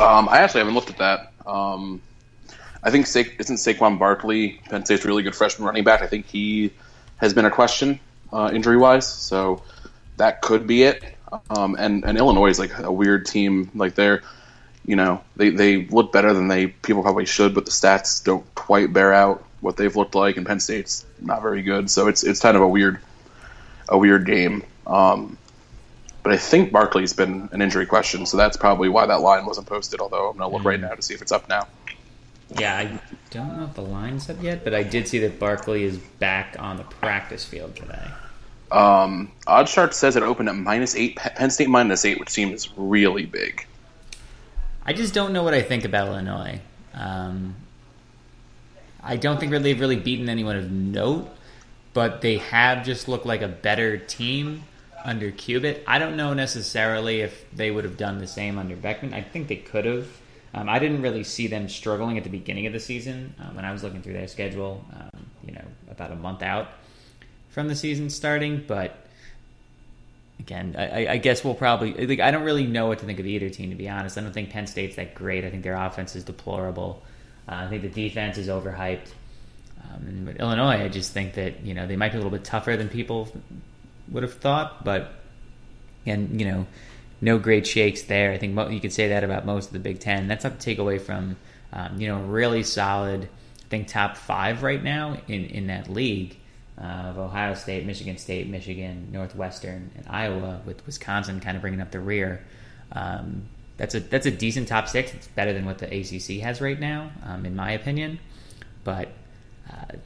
Um, 0.00 0.28
I 0.28 0.38
actually 0.38 0.60
haven't 0.60 0.74
looked 0.74 0.90
at 0.90 0.98
that. 0.98 1.32
Um, 1.46 2.00
I 2.82 2.90
think 2.90 3.06
Sa- 3.06 3.22
isn't 3.38 3.56
Saquon 3.56 3.98
Barkley 3.98 4.60
Penn 4.68 4.84
State's 4.84 5.04
really 5.04 5.22
good 5.22 5.34
freshman 5.34 5.66
running 5.66 5.84
back. 5.84 6.02
I 6.02 6.06
think 6.06 6.26
he 6.26 6.72
has 7.18 7.32
been 7.34 7.44
a 7.44 7.50
question 7.50 8.00
uh, 8.32 8.50
injury 8.52 8.76
wise, 8.76 9.06
so 9.06 9.62
that 10.16 10.42
could 10.42 10.66
be 10.66 10.82
it. 10.82 11.04
Um, 11.50 11.76
and 11.78 12.04
and 12.04 12.18
Illinois 12.18 12.48
is 12.48 12.58
like 12.58 12.76
a 12.78 12.92
weird 12.92 13.26
team. 13.26 13.70
Like 13.74 13.94
they're, 13.94 14.22
you 14.84 14.96
know, 14.96 15.22
they 15.36 15.50
they 15.50 15.86
look 15.86 16.12
better 16.12 16.32
than 16.34 16.48
they 16.48 16.66
people 16.66 17.02
probably 17.02 17.26
should, 17.26 17.54
but 17.54 17.64
the 17.64 17.70
stats 17.70 18.22
don't 18.22 18.44
quite 18.54 18.92
bear 18.92 19.12
out 19.12 19.44
what 19.60 19.76
they've 19.76 19.94
looked 19.94 20.14
like. 20.14 20.36
And 20.36 20.46
Penn 20.46 20.60
State's 20.60 21.06
not 21.20 21.42
very 21.42 21.62
good, 21.62 21.88
so 21.90 22.08
it's 22.08 22.24
it's 22.24 22.40
kind 22.40 22.56
of 22.56 22.62
a 22.62 22.68
weird 22.68 22.98
a 23.88 23.96
weird 23.96 24.26
game. 24.26 24.64
Um, 24.86 25.38
but 26.22 26.32
I 26.32 26.36
think 26.36 26.72
Barkley's 26.72 27.12
been 27.12 27.48
an 27.52 27.60
injury 27.62 27.86
question, 27.86 28.26
so 28.26 28.36
that's 28.36 28.56
probably 28.56 28.88
why 28.88 29.06
that 29.06 29.20
line 29.20 29.44
wasn't 29.46 29.66
posted. 29.66 30.00
Although 30.00 30.30
I'm 30.30 30.38
gonna 30.38 30.52
look 30.52 30.64
right 30.64 30.80
now 30.80 30.94
to 30.94 31.02
see 31.02 31.14
if 31.14 31.22
it's 31.22 31.32
up 31.32 31.48
now. 31.48 31.66
Yeah, 32.58 32.76
I 32.76 33.00
don't 33.30 33.56
know 33.56 33.64
if 33.64 33.74
the 33.74 33.82
line's 33.82 34.28
up 34.28 34.42
yet, 34.42 34.62
but 34.62 34.74
I 34.74 34.82
did 34.82 35.08
see 35.08 35.18
that 35.20 35.38
Barkley 35.38 35.84
is 35.84 35.96
back 35.96 36.56
on 36.58 36.76
the 36.76 36.84
practice 36.84 37.44
field 37.44 37.74
today. 37.76 38.06
Um, 38.70 39.30
OddsShark 39.46 39.92
says 39.92 40.16
it 40.16 40.22
opened 40.22 40.48
at 40.48 40.54
minus 40.54 40.94
eight, 40.94 41.16
Penn 41.16 41.50
State 41.50 41.68
minus 41.68 42.04
eight, 42.04 42.20
which 42.20 42.30
seems 42.30 42.68
really 42.76 43.26
big. 43.26 43.66
I 44.84 44.92
just 44.92 45.14
don't 45.14 45.32
know 45.32 45.42
what 45.42 45.54
I 45.54 45.62
think 45.62 45.84
about 45.84 46.08
Illinois. 46.08 46.60
Um, 46.94 47.54
I 49.02 49.16
don't 49.16 49.38
think 49.38 49.52
really 49.52 49.64
they've 49.64 49.80
really 49.80 49.96
beaten 49.96 50.28
anyone 50.28 50.56
of 50.56 50.70
note, 50.70 51.28
but 51.92 52.20
they 52.20 52.38
have 52.38 52.84
just 52.84 53.08
looked 53.08 53.26
like 53.26 53.42
a 53.42 53.48
better 53.48 53.98
team 53.98 54.64
under 55.04 55.30
Cubit. 55.30 55.84
I 55.86 55.98
don't 55.98 56.16
know 56.16 56.34
necessarily 56.34 57.20
if 57.20 57.44
they 57.52 57.70
would 57.70 57.84
have 57.84 57.96
done 57.96 58.18
the 58.18 58.26
same 58.26 58.58
under 58.58 58.76
Beckman. 58.76 59.14
I 59.14 59.22
think 59.22 59.48
they 59.48 59.56
could 59.56 59.84
have. 59.84 60.08
Um, 60.54 60.68
I 60.68 60.78
didn't 60.78 61.02
really 61.02 61.24
see 61.24 61.46
them 61.46 61.68
struggling 61.68 62.18
at 62.18 62.24
the 62.24 62.30
beginning 62.30 62.66
of 62.66 62.72
the 62.72 62.80
season 62.80 63.34
uh, 63.40 63.50
when 63.52 63.64
I 63.64 63.72
was 63.72 63.82
looking 63.82 64.02
through 64.02 64.12
their 64.12 64.28
schedule. 64.28 64.84
Um, 64.94 65.26
you 65.44 65.52
know, 65.52 65.64
about 65.90 66.12
a 66.12 66.16
month 66.16 66.42
out 66.42 66.68
from 67.50 67.68
the 67.68 67.76
season 67.76 68.10
starting, 68.10 68.64
but 68.66 69.06
again, 70.38 70.74
I, 70.78 71.06
I, 71.06 71.16
guess 71.18 71.44
we'll 71.44 71.54
probably. 71.54 72.06
Like, 72.06 72.20
I 72.20 72.30
don't 72.30 72.44
really 72.44 72.66
know 72.66 72.86
what 72.86 72.98
to 72.98 73.06
think 73.06 73.20
of 73.20 73.26
either 73.26 73.48
team, 73.50 73.70
to 73.70 73.76
be 73.76 73.88
honest. 73.88 74.18
I 74.18 74.22
don't 74.22 74.32
think 74.32 74.50
Penn 74.50 74.66
State's 74.66 74.96
that 74.96 75.14
great. 75.14 75.44
I 75.44 75.50
think 75.50 75.62
their 75.62 75.76
offense 75.76 76.16
is 76.16 76.24
deplorable. 76.24 77.02
Uh, 77.48 77.54
I 77.54 77.68
think 77.68 77.82
the 77.82 77.88
defense 77.88 78.38
is 78.38 78.48
overhyped. 78.48 79.08
Um, 79.84 80.28
Illinois, 80.38 80.84
I 80.84 80.88
just 80.88 81.12
think 81.12 81.34
that 81.34 81.64
you 81.64 81.74
know 81.74 81.86
they 81.86 81.96
might 81.96 82.12
be 82.12 82.18
a 82.18 82.20
little 82.20 82.30
bit 82.30 82.44
tougher 82.44 82.76
than 82.76 82.88
people 82.88 83.28
would 84.12 84.22
have 84.22 84.34
thought, 84.34 84.84
but 84.84 85.12
and 86.06 86.40
you 86.40 86.46
know, 86.46 86.66
no 87.20 87.38
great 87.38 87.66
shakes 87.66 88.02
there. 88.02 88.32
I 88.32 88.38
think 88.38 88.54
mo- 88.54 88.68
you 88.68 88.80
could 88.80 88.92
say 88.92 89.08
that 89.08 89.24
about 89.24 89.46
most 89.46 89.66
of 89.68 89.72
the 89.72 89.78
Big 89.78 90.00
Ten. 90.00 90.28
That's 90.28 90.44
not 90.44 90.58
to 90.58 90.58
take 90.58 90.78
away 90.78 90.98
from 90.98 91.36
um, 91.72 92.00
you 92.00 92.08
know 92.08 92.20
really 92.20 92.62
solid. 92.62 93.28
I 93.64 93.68
think 93.68 93.88
top 93.88 94.16
five 94.16 94.62
right 94.62 94.82
now 94.82 95.16
in 95.28 95.44
in 95.46 95.66
that 95.68 95.88
league 95.88 96.36
uh, 96.78 96.84
of 96.84 97.18
Ohio 97.18 97.54
State, 97.54 97.86
Michigan 97.86 98.18
State, 98.18 98.48
Michigan, 98.48 99.08
Northwestern, 99.12 99.90
and 99.96 100.06
Iowa, 100.08 100.60
with 100.64 100.84
Wisconsin 100.86 101.40
kind 101.40 101.56
of 101.56 101.60
bringing 101.60 101.80
up 101.80 101.90
the 101.90 102.00
rear. 102.00 102.44
Um, 102.92 103.48
that's 103.76 103.94
a 103.94 104.00
that's 104.00 104.26
a 104.26 104.30
decent 104.30 104.68
top 104.68 104.88
six. 104.88 105.14
It's 105.14 105.28
better 105.28 105.52
than 105.52 105.64
what 105.64 105.78
the 105.78 105.86
ACC 105.86 106.42
has 106.42 106.60
right 106.60 106.78
now, 106.78 107.10
um, 107.24 107.46
in 107.46 107.56
my 107.56 107.72
opinion. 107.72 108.18
But 108.84 109.08
uh, 109.70 109.96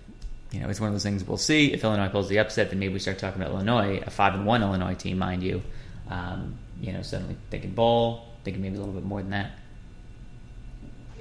you 0.56 0.62
know, 0.62 0.70
it's 0.70 0.80
one 0.80 0.88
of 0.88 0.94
those 0.94 1.02
things 1.02 1.22
we'll 1.22 1.36
see. 1.36 1.74
If 1.74 1.84
Illinois 1.84 2.08
pulls 2.08 2.30
the 2.30 2.38
upset, 2.38 2.70
then 2.70 2.78
maybe 2.78 2.94
we 2.94 2.98
start 2.98 3.18
talking 3.18 3.42
about 3.42 3.52
Illinois, 3.52 4.02
a 4.06 4.10
five 4.10 4.32
and 4.32 4.46
one 4.46 4.62
Illinois 4.62 4.94
team, 4.94 5.18
mind 5.18 5.42
you. 5.42 5.62
Um, 6.08 6.56
you 6.80 6.94
know, 6.94 7.02
suddenly 7.02 7.36
thinking 7.50 7.72
bowl, 7.72 8.28
thinking 8.42 8.62
maybe 8.62 8.76
a 8.76 8.78
little 8.78 8.94
bit 8.94 9.04
more 9.04 9.20
than 9.20 9.32
that. 9.32 9.50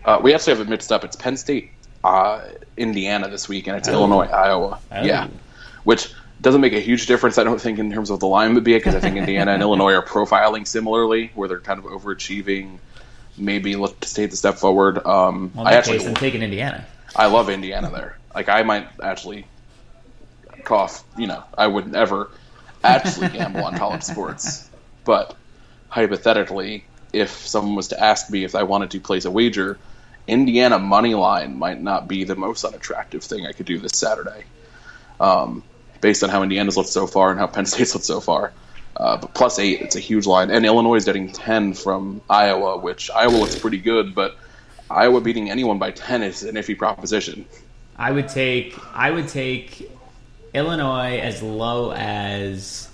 Uh, 0.05 0.21
we 0.23 0.33
actually 0.33 0.53
have 0.53 0.65
it 0.65 0.69
mixed 0.69 0.89
up. 0.89 1.03
It's 1.03 1.17
Penn 1.17 1.35
State, 1.35 1.71
uh, 2.05 2.43
Indiana 2.77 3.27
this 3.27 3.49
week, 3.49 3.67
and 3.67 3.75
it's 3.75 3.89
oh. 3.89 3.93
Illinois, 3.93 4.27
Iowa. 4.27 4.79
Oh. 4.89 5.03
Yeah, 5.03 5.27
which 5.83 6.13
doesn't 6.39 6.61
make 6.61 6.73
a 6.73 6.79
huge 6.79 7.05
difference, 7.05 7.37
I 7.37 7.43
don't 7.43 7.59
think, 7.59 7.77
in 7.77 7.91
terms 7.91 8.09
of 8.09 8.21
the 8.21 8.27
line 8.27 8.53
would 8.53 8.63
be 8.63 8.73
because 8.73 8.95
I 8.95 9.01
think 9.01 9.17
Indiana 9.17 9.51
and 9.51 9.61
Illinois 9.61 9.95
are 9.95 10.05
profiling 10.05 10.65
similarly, 10.65 11.31
where 11.35 11.49
they're 11.49 11.59
kind 11.59 11.77
of 11.77 11.85
overachieving. 11.85 12.77
Maybe 13.37 13.75
look 13.75 13.99
to 13.99 14.13
take 14.13 14.31
the 14.31 14.37
step 14.37 14.55
forward. 14.55 15.05
Um, 15.05 15.51
well, 15.53 15.67
I 15.67 15.73
actually 15.73 15.97
case, 15.97 16.07
I'm 16.07 16.15
taking 16.15 16.41
Indiana. 16.41 16.85
I 17.17 17.25
love 17.25 17.49
Indiana 17.49 17.91
there. 17.91 18.17
Like 18.35 18.49
I 18.49 18.63
might 18.63 18.87
actually 19.01 19.47
cough. 20.63 21.03
You 21.17 21.27
know, 21.27 21.43
I 21.57 21.65
would 21.65 21.91
never 21.91 22.29
actually 22.83 23.29
gamble 23.29 23.63
on 23.63 23.77
college 23.77 24.03
sports, 24.13 24.69
but 25.05 25.35
hypothetically, 25.89 26.85
if 27.13 27.29
someone 27.29 27.75
was 27.75 27.87
to 27.89 28.03
ask 28.03 28.29
me 28.29 28.43
if 28.43 28.53
I 28.53 28.63
wanted 28.63 28.91
to 28.91 28.99
place 28.99 29.25
a 29.25 29.31
wager, 29.31 29.79
Indiana 30.27 30.77
money 30.77 31.15
line 31.15 31.57
might 31.57 31.81
not 31.81 32.07
be 32.07 32.25
the 32.25 32.35
most 32.35 32.65
unattractive 32.65 33.23
thing 33.23 33.47
I 33.47 33.53
could 33.53 33.65
do 33.65 33.79
this 33.79 33.93
Saturday. 33.93 34.43
Um, 35.19 35.63
based 36.01 36.23
on 36.23 36.29
how 36.29 36.43
Indiana's 36.43 36.75
looked 36.75 36.89
so 36.89 37.07
far 37.07 37.31
and 37.31 37.39
how 37.39 37.47
Penn 37.47 37.65
State's 37.65 37.95
looked 37.95 38.05
so 38.05 38.19
far. 38.19 38.51
Uh, 38.95 39.17
but 39.17 39.33
plus 39.33 39.59
eight, 39.59 39.81
it's 39.81 39.95
a 39.95 39.99
huge 39.99 40.25
line. 40.25 40.51
And 40.51 40.65
Illinois 40.65 40.95
is 40.95 41.05
getting 41.05 41.31
10 41.31 41.73
from 41.73 42.21
Iowa, 42.29 42.77
which 42.77 43.09
Iowa 43.11 43.35
looks 43.35 43.55
pretty 43.55 43.79
good, 43.79 44.15
but 44.15 44.37
Iowa 44.89 45.19
beating 45.21 45.49
anyone 45.49 45.79
by 45.79 45.91
10 45.91 46.23
is 46.23 46.43
an 46.43 46.55
iffy 46.55 46.77
proposition. 46.77 47.45
I 47.97 48.11
would 48.11 48.27
take 48.29 48.77
I 48.93 49.11
would 49.11 49.27
take 49.27 49.89
Illinois 50.53 51.19
as 51.19 51.41
low 51.41 51.91
as 51.91 52.89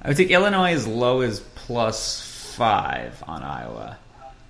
I 0.00 0.08
would 0.08 0.16
take 0.16 0.30
Illinois 0.30 0.72
as 0.72 0.86
low 0.86 1.20
as 1.20 1.40
plus 1.40 2.22
five 2.56 3.22
on 3.26 3.42
Iowa. 3.42 3.98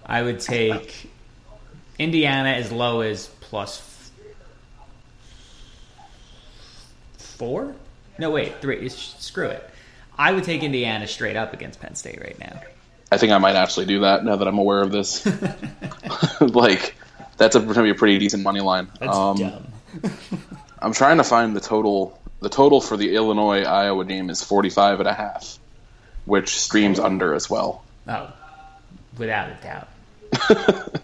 I 0.05 0.23
would 0.23 0.41
take 0.41 1.11
Indiana 1.99 2.51
as 2.51 2.73
low 2.73 3.01
as 3.01 3.27
plus 3.41 4.11
four? 7.19 7.75
No, 8.19 8.31
wait, 8.31 8.61
three. 8.61 8.89
Screw 8.89 9.49
it. 9.49 9.69
I 10.19 10.33
would 10.33 10.45
take 10.45 10.63
Indiana 10.63 11.07
straight 11.07 11.37
up 11.37 11.53
against 11.53 11.81
Penn 11.81 11.95
State 11.95 12.21
right 12.21 12.39
now. 12.39 12.61
I 13.11 13.19
think 13.19 13.33
I 13.33 13.39
might 13.39 13.57
actually 13.57 13.87
do 13.87 14.01
that 14.01 14.25
now 14.25 14.37
that 14.37 14.47
I'm 14.47 14.59
aware 14.59 14.81
of 14.81 14.93
this. 14.93 15.27
like, 16.41 16.95
that's 17.37 17.57
going 17.57 17.73
to 17.73 17.83
be 17.83 17.91
a 17.91 17.95
pretty 17.95 18.19
decent 18.19 18.43
money 18.43 18.61
line. 18.61 18.89
That's 18.99 19.17
um, 19.17 19.37
dumb. 19.37 19.67
I'm 20.79 20.93
trying 20.93 21.19
to 21.19 21.25
find 21.25 21.55
the 21.55 21.61
total. 21.61 22.19
The 22.41 22.49
total 22.49 22.81
for 22.81 22.97
the 22.97 23.15
Illinois 23.15 23.63
Iowa 23.63 24.05
game 24.05 24.29
is 24.29 24.43
45 24.43 24.99
and 24.99 25.09
a 25.09 25.15
half, 25.15 25.59
which 26.25 26.59
streams 26.59 26.99
under 26.99 27.35
as 27.35 27.49
well. 27.49 27.85
Oh, 28.09 28.33
without 29.17 29.51
a 29.51 29.59
doubt. 29.63 29.89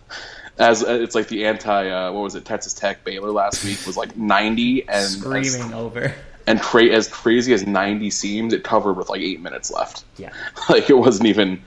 as 0.59 0.83
uh, 0.83 0.99
it's 1.01 1.15
like 1.15 1.29
the 1.29 1.47
anti 1.47 1.89
uh, 1.89 2.13
what 2.13 2.23
was 2.23 2.35
it 2.35 2.45
Texas 2.45 2.75
Tech 2.75 3.05
Baylor 3.05 3.31
last 3.31 3.65
week 3.65 3.79
was 3.87 3.97
like 3.97 4.17
90 4.17 4.89
and 4.89 5.07
screaming 5.07 5.63
as, 5.63 5.73
over 5.73 6.15
and 6.47 6.61
cra- 6.61 6.87
as 6.87 7.09
crazy 7.09 7.53
as 7.53 7.67
90 7.67 8.11
seemed 8.11 8.53
it 8.53 8.65
covered 8.65 8.95
with 8.95 9.09
like 9.09 9.21
8 9.21 9.41
minutes 9.41 9.71
left 9.71 10.05
yeah 10.17 10.33
like 10.69 10.91
it 10.91 10.99
wasn't 10.99 11.29
even 11.29 11.63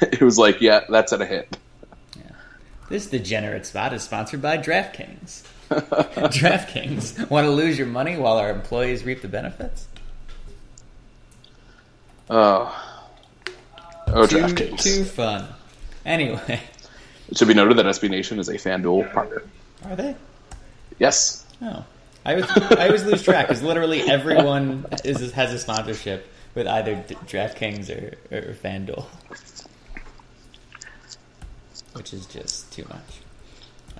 it 0.00 0.20
was 0.20 0.38
like 0.38 0.60
yeah 0.60 0.84
that's 0.88 1.12
at 1.12 1.20
a 1.20 1.26
hit. 1.26 1.56
This 2.88 3.06
degenerate 3.06 3.66
spot 3.66 3.92
is 3.92 4.02
sponsored 4.02 4.42
by 4.42 4.58
DraftKings. 4.58 5.42
DraftKings 5.70 7.28
want 7.28 7.44
to 7.44 7.50
lose 7.50 7.76
your 7.76 7.88
money 7.88 8.16
while 8.16 8.36
our 8.36 8.50
employees 8.50 9.04
reap 9.04 9.22
the 9.22 9.28
benefits? 9.28 9.86
Oh. 12.30 12.84
Oh 14.08 14.26
too, 14.26 14.38
DraftKings. 14.38 14.82
too 14.82 15.04
fun. 15.04 15.48
Anyway. 16.04 16.60
It 17.28 17.36
should 17.36 17.48
be 17.48 17.54
noted 17.54 17.76
that 17.78 17.86
SB 17.86 18.08
Nation 18.10 18.38
is 18.38 18.48
a 18.48 18.54
FanDuel 18.54 19.12
partner. 19.12 19.42
Are 19.84 19.96
they? 19.96 20.14
Yes. 20.98 21.44
Oh, 21.60 21.84
I 22.24 22.34
always, 22.34 22.50
I 22.72 22.86
always 22.86 23.04
lose 23.04 23.22
track 23.22 23.48
because 23.48 23.62
literally 23.62 24.02
everyone 24.02 24.86
is 25.04 25.32
has 25.32 25.52
a 25.52 25.58
sponsorship 25.58 26.28
with 26.54 26.66
either 26.66 26.96
DraftKings 27.26 27.90
or, 27.90 28.16
or 28.34 28.54
FanDuel, 28.54 29.04
which 31.96 32.12
is 32.12 32.26
just 32.26 32.72
too 32.72 32.84
much. 32.88 33.20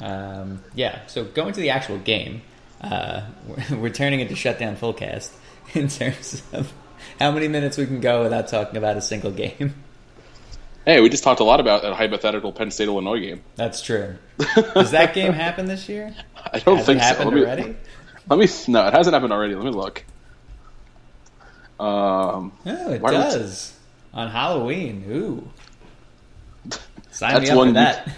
Um, 0.01 0.63
yeah. 0.75 1.07
So 1.07 1.25
going 1.25 1.55
to 1.55 1.61
the 1.61 1.71
actual 1.71 1.99
game, 1.99 2.43
uh, 2.81 3.23
we're, 3.47 3.79
we're 3.79 3.91
turning 3.91 4.21
into 4.21 4.37
Shutdown 4.37 4.77
Fullcast 4.77 5.33
in 5.75 5.89
terms 5.89 6.43
of 6.53 6.73
how 7.19 7.31
many 7.33 7.49
minutes 7.49 7.77
we 7.77 7.87
can 7.87 8.01
go 8.01 8.23
without 8.23 8.49
talking 8.49 8.77
about 8.77 8.97
a 8.97 9.01
single 9.01 9.31
game. 9.31 9.75
Hey, 10.85 11.01
we 11.01 11.09
just 11.09 11.25
talked 11.25 11.41
a 11.41 11.45
lot 11.45 11.59
about 11.59 11.83
that 11.83 11.95
hypothetical 11.95 12.53
Penn 12.53 12.71
State 12.71 12.87
Illinois 12.87 13.19
game. 13.19 13.43
That's 13.57 13.83
true. 13.83 14.17
Does 14.75 14.93
that 14.93 15.15
game 15.15 15.33
happen 15.33 15.67
this 15.67 15.89
year? 15.89 16.15
I 16.53 16.61
don't 16.61 16.77
Has 16.77 16.87
think 16.87 16.99
it 16.99 17.03
happened 17.03 17.31
so. 17.31 17.35
Let 17.35 17.35
me, 17.35 17.41
already. 17.43 17.77
Let 18.29 18.39
me. 18.39 18.73
No, 18.73 18.87
it 18.87 18.93
hasn't 18.93 19.13
happened 19.15 19.33
already. 19.33 19.57
Let 19.57 19.65
me 19.65 19.73
look. 19.73 20.05
Um, 21.81 22.53
Oh, 22.65 22.93
it 22.93 23.03
does 23.03 23.75
on 24.15 24.31
Halloween. 24.31 25.05
Ooh, 25.11 25.51
sign 27.17 27.35
That's 27.35 27.45
me 27.47 27.51
up 27.51 27.57
one- 27.57 27.73
that. 27.75 28.09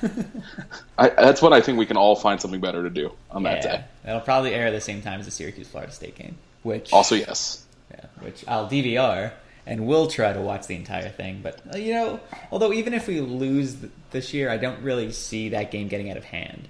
I, 0.98 1.08
that's 1.10 1.40
when 1.40 1.52
I 1.52 1.60
think 1.60 1.78
we 1.78 1.86
can 1.86 1.96
all 1.96 2.16
find 2.16 2.40
something 2.40 2.60
better 2.60 2.82
to 2.82 2.90
do 2.90 3.12
on 3.30 3.44
that 3.44 3.62
day. 3.62 3.84
it'll 4.06 4.20
probably 4.20 4.54
air 4.54 4.66
at 4.66 4.70
the 4.72 4.80
same 4.80 5.02
time 5.02 5.20
as 5.20 5.26
the 5.26 5.30
Syracuse 5.32 5.68
Florida 5.68 5.92
State 5.92 6.16
game, 6.16 6.36
which 6.62 6.92
Also, 6.92 7.14
yes. 7.14 7.64
yeah, 7.90 8.04
which 8.20 8.44
I'll 8.48 8.68
DVR 8.68 9.32
and 9.66 9.86
we'll 9.86 10.06
try 10.08 10.32
to 10.32 10.40
watch 10.40 10.66
the 10.66 10.74
entire 10.76 11.10
thing. 11.10 11.40
But 11.42 11.60
uh, 11.74 11.78
you 11.78 11.94
know, 11.94 12.20
although 12.50 12.72
even 12.72 12.94
if 12.94 13.06
we 13.06 13.20
lose 13.20 13.76
this 14.10 14.32
year, 14.34 14.50
I 14.50 14.56
don't 14.56 14.82
really 14.82 15.12
see 15.12 15.50
that 15.50 15.70
game 15.70 15.88
getting 15.88 16.10
out 16.10 16.16
of 16.16 16.24
hand. 16.24 16.68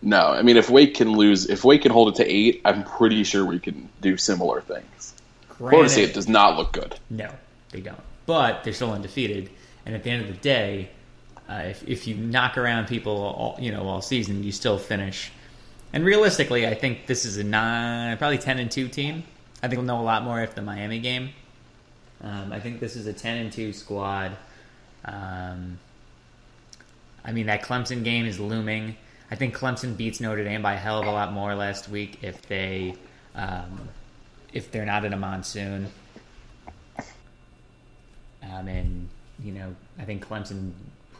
No, 0.00 0.18
I 0.28 0.42
mean 0.42 0.56
if 0.56 0.68
Wake 0.68 0.94
can 0.94 1.12
lose, 1.12 1.48
if 1.48 1.62
Wake 1.64 1.82
can 1.82 1.92
hold 1.92 2.08
it 2.08 2.14
to 2.16 2.28
eight, 2.28 2.60
I'm 2.64 2.82
pretty 2.84 3.22
sure 3.22 3.44
we 3.44 3.60
can 3.60 3.88
do 4.00 4.16
similar 4.16 4.60
things. 4.62 5.14
Florida 5.58 5.76
Granted- 5.76 5.90
State 5.92 6.14
does 6.14 6.26
not 6.28 6.56
look 6.56 6.72
good. 6.72 6.96
No, 7.08 7.30
they 7.70 7.80
don't. 7.80 8.00
But 8.26 8.64
they're 8.64 8.72
still 8.72 8.92
undefeated, 8.92 9.50
and 9.86 9.94
at 9.94 10.02
the 10.02 10.10
end 10.10 10.22
of 10.22 10.28
the 10.28 10.40
day, 10.40 10.88
uh, 11.48 11.62
if 11.66 11.86
if 11.88 12.06
you 12.06 12.14
knock 12.14 12.56
around 12.56 12.86
people 12.86 13.12
all 13.12 13.56
you 13.60 13.72
know 13.72 13.86
all 13.86 14.00
season, 14.00 14.42
you 14.42 14.52
still 14.52 14.78
finish. 14.78 15.30
And 15.92 16.04
realistically, 16.04 16.66
I 16.66 16.74
think 16.74 17.06
this 17.06 17.24
is 17.24 17.36
a 17.36 17.44
nine, 17.44 18.16
probably 18.16 18.38
ten 18.38 18.58
and 18.58 18.70
two 18.70 18.88
team. 18.88 19.24
I 19.62 19.68
think 19.68 19.78
we'll 19.78 19.86
know 19.86 20.00
a 20.00 20.02
lot 20.02 20.24
more 20.24 20.40
after 20.40 20.56
the 20.56 20.62
Miami 20.62 20.98
game. 20.98 21.30
Um, 22.22 22.52
I 22.52 22.60
think 22.60 22.80
this 22.80 22.96
is 22.96 23.06
a 23.06 23.12
ten 23.12 23.38
and 23.38 23.52
two 23.52 23.72
squad. 23.72 24.36
Um, 25.04 25.78
I 27.24 27.32
mean, 27.32 27.46
that 27.46 27.62
Clemson 27.62 28.04
game 28.04 28.26
is 28.26 28.40
looming. 28.40 28.96
I 29.30 29.34
think 29.34 29.56
Clemson 29.56 29.96
beats 29.96 30.20
Notre 30.20 30.44
Dame 30.44 30.62
by 30.62 30.74
a 30.74 30.78
hell 30.78 31.00
of 31.00 31.06
a 31.06 31.10
lot 31.10 31.32
more 31.32 31.54
last 31.54 31.88
week 31.88 32.18
if 32.22 32.42
they 32.42 32.94
um, 33.34 33.88
if 34.52 34.70
they're 34.70 34.84
not 34.84 35.04
in 35.04 35.12
a 35.12 35.16
monsoon. 35.16 35.88
Um, 38.42 38.68
and 38.68 39.08
you 39.42 39.52
know, 39.52 39.74
I 39.98 40.04
think 40.04 40.26
Clemson 40.26 40.72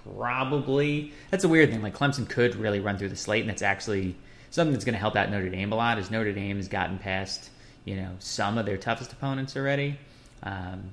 probably 0.04 1.12
that's 1.30 1.44
a 1.44 1.48
weird 1.48 1.70
thing. 1.70 1.82
Like 1.82 1.96
Clemson 1.96 2.28
could 2.28 2.56
really 2.56 2.80
run 2.80 2.98
through 2.98 3.10
the 3.10 3.16
slate, 3.16 3.42
and 3.42 3.50
that's 3.50 3.62
actually 3.62 4.16
something 4.50 4.72
that's 4.72 4.84
going 4.84 4.94
to 4.94 4.98
help 4.98 5.16
out 5.16 5.30
Notre 5.30 5.48
Dame 5.48 5.72
a 5.72 5.76
lot. 5.76 5.98
Is 5.98 6.10
Notre 6.10 6.32
Dame 6.32 6.56
has 6.56 6.68
gotten 6.68 6.98
past 6.98 7.50
you 7.84 7.96
know 7.96 8.10
some 8.18 8.58
of 8.58 8.66
their 8.66 8.76
toughest 8.76 9.12
opponents 9.12 9.56
already. 9.56 9.98
Um, 10.42 10.90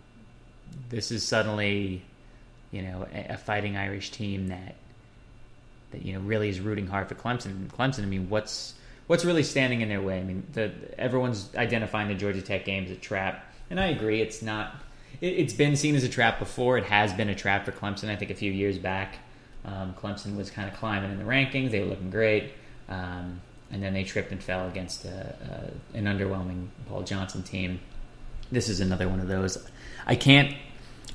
this 0.89 1.12
is 1.12 1.24
suddenly 1.24 2.04
you 2.72 2.82
know 2.82 3.08
a, 3.13 3.34
a 3.34 3.38
fighting 3.38 3.78
Irish 3.78 4.12
team 4.12 4.48
that 4.48 4.76
that 5.91 6.04
you 6.04 6.13
know 6.13 6.19
really 6.19 6.50
is 6.50 6.60
rooting 6.60 6.88
hard 6.88 7.08
for 7.08 7.15
Clemson. 7.15 7.67
Clemson, 7.67 8.04
I 8.04 8.06
mean, 8.06 8.30
what's 8.30 8.74
what's 9.08 9.26
really 9.26 9.43
standing 9.43 9.82
in 9.82 9.89
their 9.89 10.02
way? 10.02 10.19
I 10.19 10.24
mean, 10.24 10.45
the, 10.54 10.72
everyone's 10.98 11.50
identifying 11.56 12.08
the 12.10 12.15
Georgia 12.15 12.41
Tech 12.41 12.65
game 12.65 12.86
as 12.86 12.91
a 12.91 12.95
trap, 12.95 13.45
and 13.69 13.80
I 13.80 13.88
agree. 13.88 14.22
It's 14.22 14.41
not. 14.41 14.76
It, 15.22 15.28
it's 15.28 15.54
been 15.54 15.76
seen 15.76 15.95
as 15.95 16.04
a 16.04 16.10
trap 16.10 16.39
before. 16.39 16.78
It 16.78 16.86
has 16.86 17.13
been 17.13 17.30
a 17.30 17.36
trap 17.36 17.65
for 17.65 17.72
Clemson. 17.72 18.10
I 18.10 18.15
think 18.15 18.32
a 18.32 18.36
few 18.36 18.52
years 18.52 18.78
back, 18.78 19.17
um, 19.65 19.93
Clemson 19.93 20.36
was 20.36 20.50
kind 20.50 20.69
of 20.69 20.78
climbing 20.78 21.12
in 21.12 21.17
the 21.17 21.26
rankings. 21.26 21.72
They 21.72 21.80
were 21.80 21.88
looking 21.88 22.10
great, 22.10 22.54
um, 22.88 23.41
and 23.72 23.84
then 23.84 23.93
they 23.93 24.04
tripped 24.04 24.32
and 24.32 24.41
fell 24.41 24.67
against 24.67 25.06
a, 25.06 25.72
a, 25.93 25.98
an 25.98 26.06
underwhelming 26.06 26.67
Paul 26.88 27.04
Johnson 27.04 27.43
team. 27.43 27.80
This 28.52 28.69
is 28.69 28.80
another 28.80 29.08
one 29.08 29.19
of 29.19 29.28
those. 29.28 29.69
I 30.08 30.15
can't 30.15 30.56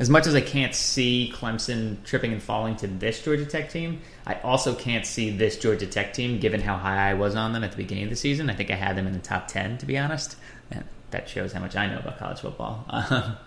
as 0.00 0.11
much 0.11 0.26
as 0.26 0.35
I 0.35 0.40
can't 0.40 0.74
see 0.74 1.33
Clemson 1.35 2.02
tripping 2.04 2.33
and 2.33 2.42
falling 2.42 2.74
to 2.76 2.88
this 2.88 3.22
Georgia 3.22 3.46
Tech 3.46 3.70
team, 3.70 4.00
I 4.26 4.35
also 4.40 4.74
can't 4.74 5.07
see 5.07 5.30
this 5.30 5.57
Georgia 5.57 5.87
Tech 5.87 6.12
team, 6.12 6.40
given 6.40 6.61
how 6.61 6.76
high 6.76 7.11
I 7.11 7.14
was 7.14 7.37
on 7.37 7.52
them 7.52 7.62
at 7.62 7.70
the 7.70 7.76
beginning 7.76 8.04
of 8.04 8.11
the 8.11 8.16
season. 8.16 8.50
I 8.50 8.54
think 8.54 8.72
I 8.72 8.74
had 8.74 8.96
them 8.96 9.07
in 9.07 9.12
the 9.12 9.20
top 9.20 9.46
10, 9.46 9.78
to 9.78 9.87
be 9.87 9.96
honest. 9.96 10.37
And 10.72 10.85
that 11.11 11.28
shows 11.28 11.52
how 11.52 11.61
much 11.61 11.76
I 11.76 11.87
know 11.87 11.98
about 11.98 12.18
college 12.18 12.40
football. 12.40 12.85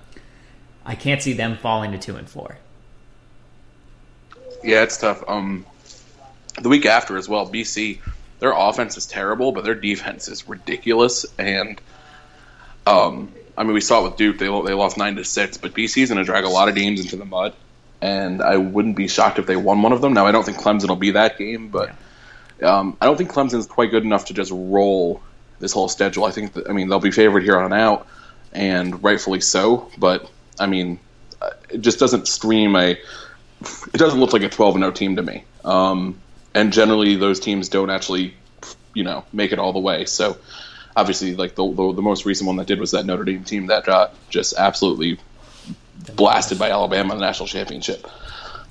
I 0.87 0.95
can't 0.95 1.21
see 1.21 1.33
them 1.33 1.57
falling 1.57 1.91
to 1.91 1.97
2 1.97 2.15
and 2.15 2.29
4. 2.29 2.57
Yeah, 4.63 4.83
it's 4.83 4.97
tough. 4.97 5.23
Um, 5.27 5.65
the 6.59 6.69
week 6.69 6.85
after 6.85 7.17
as 7.17 7.27
well, 7.27 7.47
BC, 7.47 7.99
their 8.39 8.53
offense 8.53 8.97
is 8.97 9.05
terrible, 9.05 9.51
but 9.51 9.65
their 9.65 9.75
defense 9.75 10.29
is 10.29 10.47
ridiculous. 10.47 11.25
And 11.37 11.79
um, 12.87 13.31
I 13.57 13.63
mean, 13.63 13.73
we 13.73 13.81
saw 13.81 14.01
it 14.01 14.03
with 14.09 14.17
Duke; 14.17 14.37
they 14.39 14.45
they 14.45 14.73
lost 14.73 14.97
nine 14.97 15.17
to 15.17 15.25
six. 15.25 15.57
But 15.57 15.73
BC's 15.73 16.09
going 16.09 16.17
to 16.17 16.23
drag 16.23 16.45
a 16.45 16.49
lot 16.49 16.69
of 16.69 16.75
games 16.75 17.01
into 17.01 17.17
the 17.17 17.25
mud, 17.25 17.53
and 18.01 18.41
I 18.41 18.57
wouldn't 18.57 18.95
be 18.95 19.07
shocked 19.07 19.39
if 19.39 19.45
they 19.45 19.55
won 19.55 19.81
one 19.81 19.91
of 19.91 20.01
them. 20.01 20.13
Now, 20.13 20.25
I 20.25 20.31
don't 20.31 20.45
think 20.45 20.57
Clemson 20.57 20.87
will 20.87 20.95
be 20.95 21.11
that 21.11 21.37
game, 21.37 21.67
but 21.67 21.93
um, 22.63 22.97
I 23.01 23.05
don't 23.05 23.17
think 23.17 23.29
Clemson's 23.29 23.67
quite 23.67 23.91
good 23.91 24.03
enough 24.03 24.25
to 24.25 24.33
just 24.33 24.51
roll 24.53 25.21
this 25.59 25.73
whole 25.73 25.89
schedule. 25.89 26.25
I 26.25 26.31
think 26.31 26.53
that, 26.53 26.69
I 26.69 26.73
mean 26.73 26.89
they'll 26.89 26.99
be 26.99 27.11
favored 27.11 27.43
here 27.43 27.59
on 27.59 27.73
out, 27.73 28.07
and 28.53 29.03
rightfully 29.03 29.41
so. 29.41 29.91
But 29.97 30.29
I 30.59 30.67
mean, 30.67 30.99
uh, 31.41 31.51
it 31.69 31.81
just 31.81 31.99
doesn't 31.99 32.27
scream 32.27 32.75
a. 32.75 32.91
It 32.91 33.97
doesn't 33.97 34.19
look 34.19 34.33
like 34.33 34.43
a 34.43 34.49
twelve 34.49 34.75
and 34.75 34.83
zero 34.83 34.91
team 34.91 35.15
to 35.15 35.23
me. 35.23 35.43
Um, 35.63 36.19
and 36.53 36.73
generally, 36.73 37.15
those 37.15 37.39
teams 37.39 37.69
don't 37.69 37.89
actually, 37.89 38.33
you 38.93 39.03
know, 39.03 39.25
make 39.33 39.51
it 39.51 39.59
all 39.59 39.73
the 39.73 39.79
way. 39.79 40.05
So 40.05 40.37
obviously, 40.95 41.35
like 41.35 41.55
the, 41.55 41.71
the 41.71 41.93
the 41.93 42.01
most 42.01 42.25
recent 42.25 42.47
one 42.47 42.57
that 42.57 42.67
did 42.67 42.79
was 42.79 42.91
that 42.91 43.05
Notre 43.05 43.23
Dame 43.23 43.43
team 43.43 43.67
that 43.67 43.85
got 43.85 44.13
just 44.29 44.55
absolutely 44.57 45.19
blasted 46.15 46.59
by 46.59 46.71
Alabama 46.71 47.13
in 47.13 47.19
the 47.19 47.25
national 47.25 47.47
championship. 47.47 48.07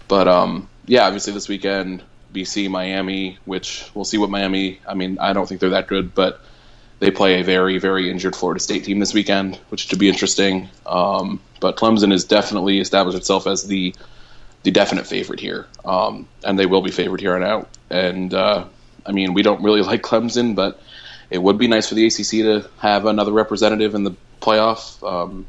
But 0.08 0.28
um, 0.28 0.68
yeah, 0.86 1.06
obviously 1.06 1.32
this 1.32 1.48
weekend, 1.48 2.02
BC, 2.32 2.68
Miami, 2.70 3.38
which 3.44 3.88
we'll 3.94 4.04
see 4.04 4.18
what 4.18 4.30
Miami. 4.30 4.80
I 4.86 4.94
mean, 4.94 5.18
I 5.18 5.32
don't 5.32 5.48
think 5.48 5.60
they're 5.60 5.70
that 5.70 5.86
good, 5.86 6.14
but 6.14 6.40
they 6.98 7.10
play 7.10 7.40
a 7.40 7.44
very, 7.44 7.78
very 7.78 8.10
injured 8.10 8.34
Florida 8.34 8.60
State 8.60 8.84
team 8.84 8.98
this 8.98 9.12
weekend, 9.12 9.56
which 9.68 9.88
should 9.88 9.98
be 9.98 10.08
interesting. 10.08 10.68
Um, 10.86 11.40
but 11.60 11.76
Clemson 11.76 12.10
has 12.10 12.24
definitely 12.24 12.80
established 12.80 13.18
itself 13.18 13.46
as 13.46 13.66
the 13.66 13.94
the 14.62 14.70
definite 14.72 15.06
favorite 15.06 15.38
here, 15.38 15.66
um, 15.84 16.26
and 16.42 16.58
they 16.58 16.66
will 16.66 16.82
be 16.82 16.90
favored 16.90 17.20
here 17.20 17.36
and 17.36 17.44
out. 17.44 17.68
And 17.88 18.34
uh, 18.34 18.64
I 19.04 19.12
mean, 19.12 19.32
we 19.34 19.42
don't 19.42 19.62
really 19.62 19.82
like 19.90 20.02
Clemson, 20.02 20.54
but 20.54 20.80
it 21.30 21.38
would 21.38 21.58
be 21.58 21.68
nice 21.68 21.88
for 21.88 21.94
the 21.94 22.06
ACC 22.06 22.30
to 22.44 22.68
have 22.78 23.06
another 23.06 23.32
representative 23.32 23.94
in 23.94 24.04
the 24.04 24.14
playoff. 24.40 25.02
Um, 25.06 25.46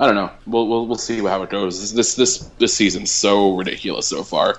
I 0.00 0.06
don't 0.06 0.14
know. 0.14 0.30
We'll, 0.46 0.68
we'll 0.68 0.86
we'll 0.86 0.98
see 0.98 1.18
how 1.18 1.42
it 1.42 1.50
goes. 1.50 1.80
This 1.80 1.92
this 1.92 2.14
this 2.14 2.38
this 2.58 2.74
season's 2.74 3.10
so 3.10 3.56
ridiculous 3.56 4.06
so 4.06 4.22
far. 4.22 4.58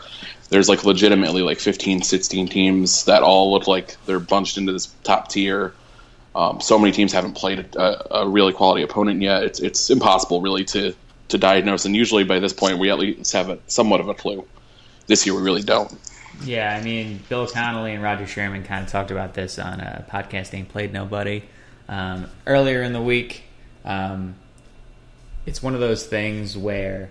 There's 0.50 0.68
like 0.68 0.84
legitimately 0.84 1.44
like 1.44 1.60
15, 1.60 2.02
16 2.02 2.48
teams 2.48 3.06
that 3.06 3.22
all 3.22 3.52
look 3.52 3.68
like 3.68 3.96
they're 4.06 4.20
bunched 4.20 4.58
into 4.58 4.74
this 4.74 4.88
top 5.04 5.30
tier. 5.30 5.74
Um, 6.36 6.62
so 6.62 6.78
many 6.78 6.92
teams 6.92 7.12
haven't 7.12 7.34
played 7.34 7.76
a, 7.76 8.20
a 8.20 8.30
really 8.30 8.54
quality 8.54 8.84
opponent 8.84 9.22
yet. 9.22 9.44
It's 9.44 9.60
it's 9.60 9.90
impossible 9.90 10.42
really 10.42 10.64
to 10.66 10.94
to 11.30 11.38
diagnose. 11.38 11.86
And 11.86 11.96
usually 11.96 12.24
by 12.24 12.40
this 12.40 12.54
point 12.54 12.80
we 12.80 12.90
at 12.90 13.00
least 13.00 13.34
have 13.34 13.50
a, 13.50 13.60
somewhat 13.68 14.00
of 14.00 14.10
a 14.10 14.14
clue. 14.14 14.46
This 15.08 15.26
year 15.26 15.36
we 15.36 15.42
really 15.42 15.64
don't. 15.64 15.92
Yeah, 16.44 16.74
I 16.74 16.82
mean, 16.82 17.20
Bill 17.28 17.48
Connelly 17.48 17.94
and 17.94 18.02
Roger 18.02 18.26
Sherman 18.26 18.64
kind 18.64 18.86
of 18.86 18.92
talked 18.92 19.12
about 19.12 19.34
this 19.34 19.60
on 19.60 19.82
a 19.82 20.06
podcast 20.10 20.54
Ain't 20.54 20.70
Played 20.70 20.94
Nobody 20.94 21.44
um, 21.90 22.28
earlier 22.48 22.82
in 22.82 22.94
the 22.94 23.02
week. 23.02 23.44
Um, 23.84 24.36
it's 25.46 25.62
one 25.62 25.74
of 25.74 25.82
those 25.82 26.06
things 26.06 26.56
where, 26.56 27.10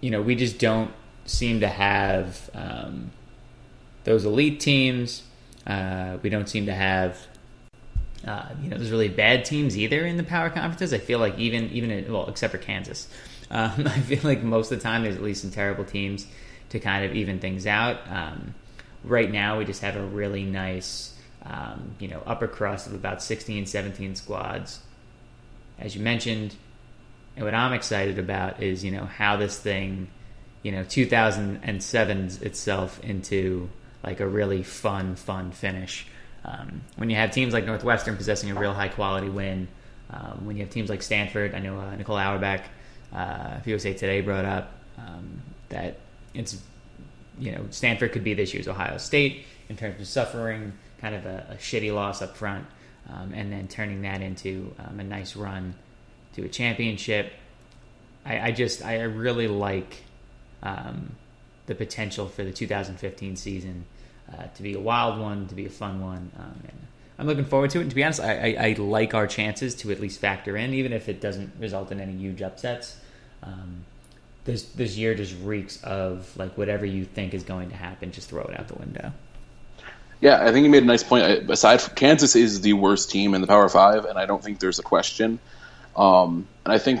you 0.00 0.10
know, 0.10 0.22
we 0.22 0.36
just 0.36 0.58
don't 0.58 0.90
seem 1.26 1.60
to 1.60 1.68
have 1.68 2.48
um, 2.54 3.10
those 4.04 4.24
elite 4.24 4.60
teams. 4.60 5.24
Uh, 5.66 6.16
we 6.22 6.30
don't 6.30 6.48
seem 6.48 6.66
to 6.66 6.74
have, 6.74 7.26
uh, 8.24 8.48
you 8.62 8.70
know, 8.70 8.78
those 8.78 8.90
really 8.90 9.08
bad 9.08 9.44
teams 9.44 9.76
either 9.76 10.04
in 10.06 10.16
the 10.16 10.24
power 10.24 10.50
conferences. 10.50 10.92
I 10.92 10.98
feel 10.98 11.18
like 11.18 11.38
even 11.38 11.70
even 11.70 11.90
in, 11.90 12.12
well, 12.12 12.28
except 12.28 12.52
for 12.52 12.58
Kansas, 12.58 13.08
um, 13.50 13.72
I 13.86 14.00
feel 14.00 14.20
like 14.22 14.42
most 14.42 14.72
of 14.72 14.78
the 14.78 14.82
time 14.82 15.02
there's 15.02 15.16
at 15.16 15.22
least 15.22 15.42
some 15.42 15.50
terrible 15.50 15.84
teams 15.84 16.26
to 16.70 16.80
kind 16.80 17.04
of 17.04 17.14
even 17.14 17.38
things 17.38 17.66
out. 17.66 17.98
Um, 18.10 18.54
right 19.04 19.30
now, 19.30 19.58
we 19.58 19.64
just 19.64 19.82
have 19.82 19.96
a 19.96 20.04
really 20.04 20.44
nice, 20.44 21.14
um, 21.44 21.94
you 21.98 22.08
know, 22.08 22.22
upper 22.26 22.48
crust 22.48 22.86
of 22.86 22.94
about 22.94 23.22
16, 23.22 23.66
17 23.66 24.16
squads. 24.16 24.80
As 25.78 25.94
you 25.94 26.02
mentioned, 26.02 26.54
and 27.36 27.44
what 27.44 27.54
I'm 27.54 27.72
excited 27.72 28.18
about 28.18 28.62
is, 28.62 28.84
you 28.84 28.90
know, 28.90 29.04
how 29.04 29.36
this 29.36 29.58
thing, 29.58 30.08
you 30.62 30.72
know, 30.72 30.82
2007's 30.82 32.42
itself 32.42 32.98
into 33.04 33.68
like 34.02 34.20
a 34.20 34.26
really 34.26 34.62
fun, 34.62 35.16
fun 35.16 35.52
finish. 35.52 36.06
Um, 36.46 36.82
when 36.94 37.10
you 37.10 37.16
have 37.16 37.32
teams 37.32 37.52
like 37.52 37.66
Northwestern 37.66 38.16
possessing 38.16 38.50
a 38.50 38.54
real 38.54 38.72
high 38.72 38.88
quality 38.88 39.28
win, 39.28 39.66
um, 40.10 40.46
when 40.46 40.56
you 40.56 40.62
have 40.62 40.72
teams 40.72 40.88
like 40.88 41.02
Stanford, 41.02 41.54
I 41.54 41.58
know 41.58 41.78
uh, 41.78 41.96
Nicole 41.96 42.16
Auerbach, 42.16 42.62
uh, 43.12 43.58
USA 43.64 43.92
Today 43.92 44.20
brought 44.20 44.44
up 44.44 44.72
um, 44.96 45.42
that 45.68 45.98
it's 46.34 46.60
you 47.38 47.52
know 47.52 47.66
Stanford 47.70 48.12
could 48.12 48.22
be 48.22 48.32
this 48.32 48.54
year's 48.54 48.68
Ohio 48.68 48.96
State 48.98 49.44
in 49.68 49.76
terms 49.76 50.00
of 50.00 50.06
suffering 50.06 50.72
kind 51.00 51.14
of 51.14 51.26
a, 51.26 51.46
a 51.50 51.54
shitty 51.56 51.92
loss 51.92 52.22
up 52.22 52.36
front, 52.36 52.64
um, 53.10 53.32
and 53.34 53.52
then 53.52 53.66
turning 53.66 54.02
that 54.02 54.22
into 54.22 54.72
um, 54.78 55.00
a 55.00 55.04
nice 55.04 55.34
run 55.34 55.74
to 56.34 56.44
a 56.44 56.48
championship. 56.48 57.32
I, 58.24 58.48
I 58.48 58.52
just 58.52 58.84
I 58.84 59.02
really 59.02 59.48
like 59.48 60.04
um, 60.62 61.16
the 61.66 61.74
potential 61.74 62.28
for 62.28 62.44
the 62.44 62.52
2015 62.52 63.34
season 63.34 63.84
uh, 64.32 64.46
to 64.54 64.62
be 64.62 64.74
a 64.74 64.80
wild 64.80 65.20
one, 65.20 65.46
to 65.48 65.54
be 65.54 65.66
a 65.66 65.70
fun 65.70 66.00
one. 66.00 66.30
Um, 66.38 66.54
I'm 67.18 67.26
looking 67.26 67.44
forward 67.44 67.70
to 67.70 67.78
it. 67.78 67.82
And 67.82 67.90
to 67.90 67.96
be 67.96 68.04
honest, 68.04 68.20
I, 68.20 68.56
I, 68.58 68.66
I, 68.68 68.72
like 68.74 69.14
our 69.14 69.26
chances 69.26 69.74
to 69.76 69.90
at 69.90 70.00
least 70.00 70.20
factor 70.20 70.56
in, 70.56 70.74
even 70.74 70.92
if 70.92 71.08
it 71.08 71.20
doesn't 71.20 71.52
result 71.58 71.92
in 71.92 72.00
any 72.00 72.12
huge 72.12 72.42
upsets. 72.42 72.96
Um, 73.42 73.84
this 74.44 74.62
this 74.62 74.96
year 74.96 75.14
just 75.14 75.34
reeks 75.42 75.82
of 75.82 76.30
like 76.36 76.56
whatever 76.56 76.86
you 76.86 77.04
think 77.04 77.34
is 77.34 77.42
going 77.42 77.70
to 77.70 77.76
happen, 77.76 78.12
just 78.12 78.28
throw 78.28 78.42
it 78.44 78.58
out 78.58 78.68
the 78.68 78.74
window. 78.74 79.12
Yeah, 80.20 80.42
I 80.42 80.52
think 80.52 80.64
you 80.64 80.70
made 80.70 80.82
a 80.82 80.86
nice 80.86 81.02
point. 81.02 81.50
Aside 81.50 81.80
from 81.80 81.94
Kansas 81.94 82.36
is 82.36 82.60
the 82.60 82.72
worst 82.72 83.10
team 83.10 83.34
in 83.34 83.40
the 83.40 83.46
Power 83.46 83.68
Five, 83.68 84.04
and 84.04 84.18
I 84.18 84.24
don't 84.26 84.42
think 84.42 84.60
there's 84.60 84.78
a 84.78 84.82
question. 84.82 85.38
Um, 85.96 86.46
and 86.64 86.72
I 86.72 86.78
think 86.78 87.00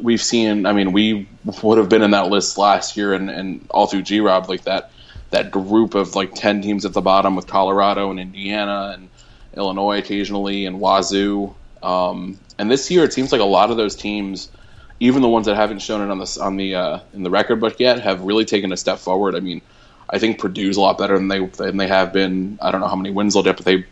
we've 0.00 0.22
seen. 0.22 0.64
I 0.64 0.72
mean, 0.72 0.92
we 0.92 1.28
would 1.62 1.78
have 1.78 1.88
been 1.88 2.02
in 2.02 2.12
that 2.12 2.28
list 2.28 2.56
last 2.56 2.96
year, 2.96 3.14
and, 3.14 3.28
and 3.28 3.66
all 3.70 3.86
through 3.86 4.02
G 4.02 4.20
Rob, 4.20 4.48
like 4.48 4.64
that 4.64 4.89
that 5.30 5.50
group 5.50 5.94
of 5.94 6.14
like 6.14 6.34
ten 6.34 6.62
teams 6.62 6.84
at 6.84 6.92
the 6.92 7.00
bottom 7.00 7.36
with 7.36 7.46
Colorado 7.46 8.10
and 8.10 8.20
Indiana 8.20 8.92
and 8.94 9.08
Illinois 9.56 9.98
occasionally 9.98 10.66
and 10.66 10.80
Wazoo. 10.80 11.54
Um, 11.82 12.38
and 12.58 12.70
this 12.70 12.90
year, 12.90 13.04
it 13.04 13.12
seems 13.12 13.32
like 13.32 13.40
a 13.40 13.44
lot 13.44 13.70
of 13.70 13.76
those 13.76 13.96
teams, 13.96 14.50
even 14.98 15.22
the 15.22 15.28
ones 15.28 15.46
that 15.46 15.56
haven't 15.56 15.80
shown 15.80 16.02
it 16.02 16.10
on 16.10 16.18
the 16.18 16.38
on 16.40 16.56
the 16.56 16.74
uh, 16.74 17.00
in 17.14 17.22
the 17.22 17.30
record 17.30 17.60
book 17.60 17.80
yet, 17.80 18.00
have 18.00 18.22
really 18.22 18.44
taken 18.44 18.72
a 18.72 18.76
step 18.76 18.98
forward. 18.98 19.34
I 19.34 19.40
mean, 19.40 19.62
I 20.08 20.18
think 20.18 20.40
Purdue's 20.40 20.76
a 20.76 20.80
lot 20.80 20.98
better 20.98 21.16
than 21.16 21.28
they 21.28 21.44
than 21.46 21.76
they 21.76 21.88
have 21.88 22.12
been. 22.12 22.58
I 22.60 22.70
don't 22.70 22.80
know 22.80 22.88
how 22.88 22.96
many 22.96 23.10
wins 23.10 23.34
they'll 23.34 23.42
get, 23.42 23.56
but 23.56 23.64
they 23.64 23.86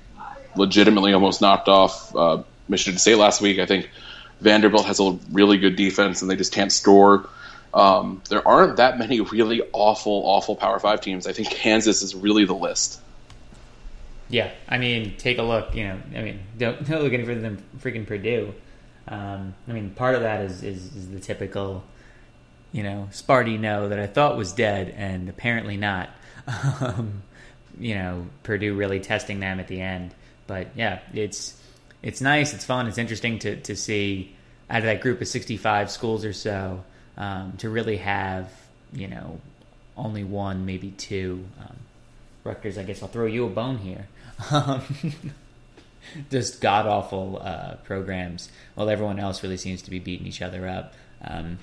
legitimately 0.57 1.13
almost 1.13 1.41
knocked 1.41 1.69
off 1.69 2.15
uh, 2.15 2.43
Michigan 2.69 2.99
State 2.99 3.17
last 3.17 3.41
week. 3.41 3.59
I 3.59 3.67
think 3.67 3.89
Vanderbilt 4.41 4.87
has 4.87 5.01
a 5.01 5.19
really 5.33 5.59
good 5.59 5.77
defense, 5.77 6.21
and 6.21 6.31
they 6.31 6.37
just 6.37 6.53
can't 6.53 6.73
score. 6.73 7.29
Um, 7.75 8.23
there 8.29 8.47
aren't 8.47 8.77
that 8.77 8.99
many 8.99 9.21
really 9.21 9.63
awful, 9.73 10.23
awful 10.25 10.57
Power 10.57 10.79
Five 10.79 11.01
teams. 11.01 11.27
I 11.27 11.33
think 11.33 11.51
Kansas 11.51 12.03
is 12.03 12.15
really 12.15 12.45
the 12.45 12.55
list. 12.55 13.01
Yeah, 14.29 14.51
I 14.69 14.79
mean, 14.79 15.17
take 15.17 15.39
a 15.39 15.43
look. 15.43 15.75
You 15.75 15.89
know, 15.89 16.01
I 16.17 16.23
mean, 16.23 16.41
don't, 16.57 16.85
don't 16.89 17.03
look 17.03 17.13
any 17.13 17.25
further 17.25 17.41
than 17.41 17.63
freaking 17.79 18.07
Purdue. 18.07 18.55
Um, 19.07 19.55
I 19.67 19.73
mean, 19.73 19.91
part 19.91 20.15
of 20.15 20.23
that 20.23 20.43
is, 20.43 20.63
is, 20.63 20.95
is 20.95 21.11
the 21.11 21.21
typical, 21.21 21.83
you 22.73 22.83
know, 22.83 23.09
Sparty 23.11 23.59
no 23.59 23.89
that 23.89 23.99
I 23.99 24.07
thought 24.07 24.37
was 24.37 24.53
dead 24.53 24.95
and 24.97 25.29
apparently 25.29 25.77
not. 25.77 26.11
Um, 26.81 27.23
you 27.79 27.95
know, 27.95 28.27
Purdue 28.43 28.75
really 28.75 29.01
testing 29.01 29.39
them 29.39 29.61
at 29.61 29.69
the 29.69 29.81
end. 29.81 30.15
But 30.47 30.69
yeah, 30.75 31.01
it's 31.13 31.55
it's 32.03 32.21
nice, 32.21 32.55
it's 32.55 32.65
fun, 32.65 32.87
it's 32.87 32.99
interesting 32.99 33.39
to 33.41 33.57
to 33.61 33.77
see 33.77 34.35
out 34.71 34.79
of 34.79 34.85
that 34.85 35.01
group 35.01 35.21
of 35.21 35.29
sixty 35.29 35.57
five 35.57 35.91
schools 35.91 36.25
or 36.25 36.33
so 36.33 36.83
um, 37.19 37.53
to 37.59 37.69
really 37.69 37.99
have 37.99 38.51
you 38.93 39.09
know 39.09 39.41
only 39.97 40.25
one, 40.25 40.65
maybe 40.65 40.93
two. 40.93 41.45
Um, 41.61 41.77
Rutgers, 42.45 42.79
I 42.79 42.85
guess 42.85 43.03
I'll 43.03 43.09
throw 43.09 43.27
you 43.27 43.45
a 43.45 43.51
bone 43.51 43.79
here. 43.79 44.07
Um, 44.51 44.85
just 46.31 46.61
god 46.61 46.87
awful 46.87 47.39
uh, 47.43 47.75
programs, 47.85 48.51
while 48.75 48.89
everyone 48.89 49.19
else 49.19 49.43
really 49.43 49.57
seems 49.57 49.83
to 49.83 49.91
be 49.91 49.99
beating 49.99 50.27
each 50.27 50.41
other 50.41 50.67
up. 50.67 50.95
Um, 51.23 51.59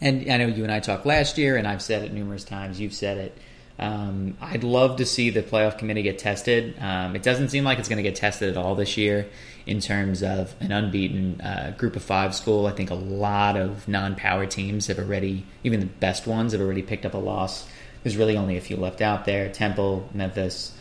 and 0.00 0.30
I 0.30 0.36
know 0.36 0.46
you 0.46 0.62
and 0.62 0.72
I 0.72 0.80
talked 0.80 1.04
last 1.04 1.36
year, 1.36 1.56
and 1.56 1.66
I've 1.66 1.82
said 1.82 2.02
it 2.02 2.12
numerous 2.12 2.44
times. 2.44 2.80
You've 2.80 2.94
said 2.94 3.18
it. 3.18 3.38
Um, 3.78 4.36
I'd 4.40 4.64
love 4.64 4.98
to 4.98 5.04
see 5.04 5.30
the 5.30 5.42
playoff 5.42 5.78
committee 5.78 6.02
get 6.02 6.18
tested. 6.18 6.76
Um, 6.80 7.16
it 7.16 7.22
doesn't 7.22 7.50
seem 7.50 7.64
like 7.64 7.78
it's 7.78 7.88
going 7.88 7.98
to 7.98 8.02
get 8.02 8.16
tested 8.16 8.50
at 8.50 8.56
all 8.56 8.74
this 8.76 8.96
year 8.96 9.26
in 9.66 9.80
terms 9.80 10.22
of 10.22 10.54
an 10.60 10.70
unbeaten 10.70 11.40
uh, 11.40 11.74
group 11.76 11.96
of 11.96 12.02
five 12.02 12.34
school. 12.34 12.66
I 12.66 12.72
think 12.72 12.90
a 12.90 12.94
lot 12.94 13.56
of 13.56 13.86
non 13.88 14.14
power 14.14 14.46
teams 14.46 14.86
have 14.86 14.98
already, 14.98 15.44
even 15.64 15.80
the 15.80 15.86
best 15.86 16.26
ones, 16.26 16.52
have 16.52 16.60
already 16.60 16.82
picked 16.82 17.04
up 17.04 17.14
a 17.14 17.18
loss. 17.18 17.68
There's 18.02 18.16
really 18.16 18.36
only 18.36 18.56
a 18.56 18.60
few 18.60 18.76
left 18.76 19.00
out 19.00 19.24
there 19.24 19.50
Temple, 19.50 20.08
Memphis, 20.14 20.72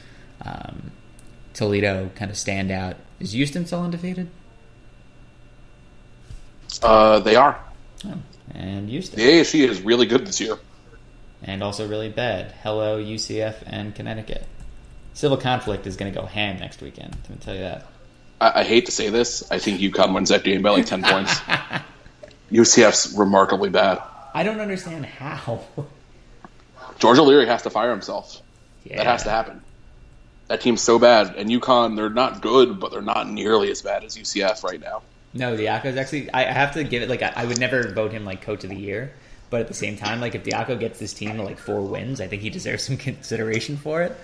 um, 0.44 0.92
Toledo 1.54 2.12
kind 2.16 2.30
of 2.30 2.38
stand 2.38 2.70
out. 2.70 2.98
Is 3.20 3.32
Houston 3.32 3.66
still 3.66 3.82
undefeated? 3.82 4.30
Uh, 6.84 7.20
they 7.20 7.36
are. 7.36 7.60
Oh, 8.06 8.18
and 8.54 8.90
Houston. 8.90 9.18
The 9.18 9.26
ASC 9.26 9.68
is 9.68 9.82
really 9.82 10.06
good 10.06 10.28
this 10.28 10.40
year. 10.40 10.58
And 11.42 11.64
also 11.64 11.88
really 11.88 12.10
bad. 12.10 12.54
Hello, 12.62 13.02
UCF 13.02 13.64
and 13.66 13.96
Connecticut. 13.96 14.46
Civil 15.14 15.38
conflict 15.38 15.88
is 15.88 15.96
going 15.96 16.14
to 16.14 16.20
go 16.20 16.26
ham 16.26 16.60
next 16.60 16.82
weekend. 16.82 17.16
Let 17.24 17.30
me 17.30 17.38
tell 17.40 17.56
you 17.56 17.62
that. 17.62 17.88
I, 18.40 18.62
I 18.62 18.64
hate 18.64 18.86
to 18.88 18.92
say 18.92 19.10
this. 19.10 19.50
I 19.52 19.60
think 19.60 19.80
UConn 19.80 20.14
wins 20.14 20.30
that 20.30 20.44
game 20.44 20.62
by 20.62 20.72
like 20.72 20.86
10 20.86 21.04
points. 21.04 21.40
UCF's 22.52 23.18
remarkably 23.18 23.70
bad. 23.70 24.02
I 24.34 24.44
don't 24.44 24.60
understand 24.60 25.06
how. 25.06 25.64
George 27.00 27.18
O'Leary 27.18 27.48
has 27.48 27.64
to 27.64 27.70
fire 27.70 27.92
himself. 27.92 28.42
Yeah. 28.84 28.98
That 28.98 29.06
has 29.08 29.24
to 29.24 29.30
happen. 29.30 29.62
That 30.48 30.62
team's 30.62 30.82
so 30.82 31.00
bad. 31.00 31.36
And 31.36 31.50
UConn, 31.50 31.96
they're 31.96 32.10
not 32.10 32.42
good, 32.42 32.80
but 32.80 32.92
they're 32.92 33.02
not 33.02 33.30
nearly 33.30 33.72
as 33.72 33.82
bad 33.82 34.04
as 34.04 34.16
UCF 34.16 34.64
right 34.64 34.80
now. 34.80 35.02
No, 35.34 35.58
Diaco's 35.58 35.98
actually. 35.98 36.32
I 36.32 36.46
I 36.46 36.52
have 36.54 36.76
to 36.76 36.84
give 36.86 37.04
it 37.04 37.10
like 37.10 37.22
I, 37.22 37.34
I 37.36 37.46
would 37.46 37.60
never 37.60 37.92
vote 37.92 38.14
him 38.14 38.24
like 38.24 38.42
coach 38.42 38.64
of 38.64 38.70
the 38.70 38.76
year, 38.76 39.12
but 39.50 39.60
at 39.60 39.68
the 39.68 39.74
same 39.74 39.98
time, 39.98 40.22
like 40.22 40.34
if 40.34 40.46
Diaco 40.46 40.80
gets 40.80 40.98
this 40.98 41.14
team 41.14 41.36
to 41.36 41.44
like 41.44 41.58
four 41.58 41.82
wins, 41.82 42.22
I 42.22 42.28
think 42.28 42.42
he 42.42 42.50
deserves 42.50 42.84
some 42.84 42.96
consideration 42.96 43.76
for 43.76 44.02
it 44.02 44.16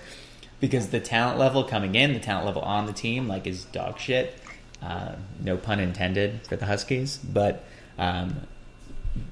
because 0.62 0.90
the 0.90 1.00
talent 1.00 1.40
level 1.40 1.64
coming 1.64 1.96
in, 1.96 2.12
the 2.12 2.20
talent 2.20 2.46
level 2.46 2.62
on 2.62 2.86
the 2.86 2.92
team, 2.92 3.26
like 3.26 3.48
is 3.48 3.64
dog 3.64 3.98
shit. 3.98 4.38
Uh, 4.80 5.16
no 5.40 5.56
pun 5.56 5.80
intended 5.80 6.46
for 6.46 6.54
the 6.54 6.64
Huskies, 6.64 7.18
but 7.18 7.64
um, 7.98 8.36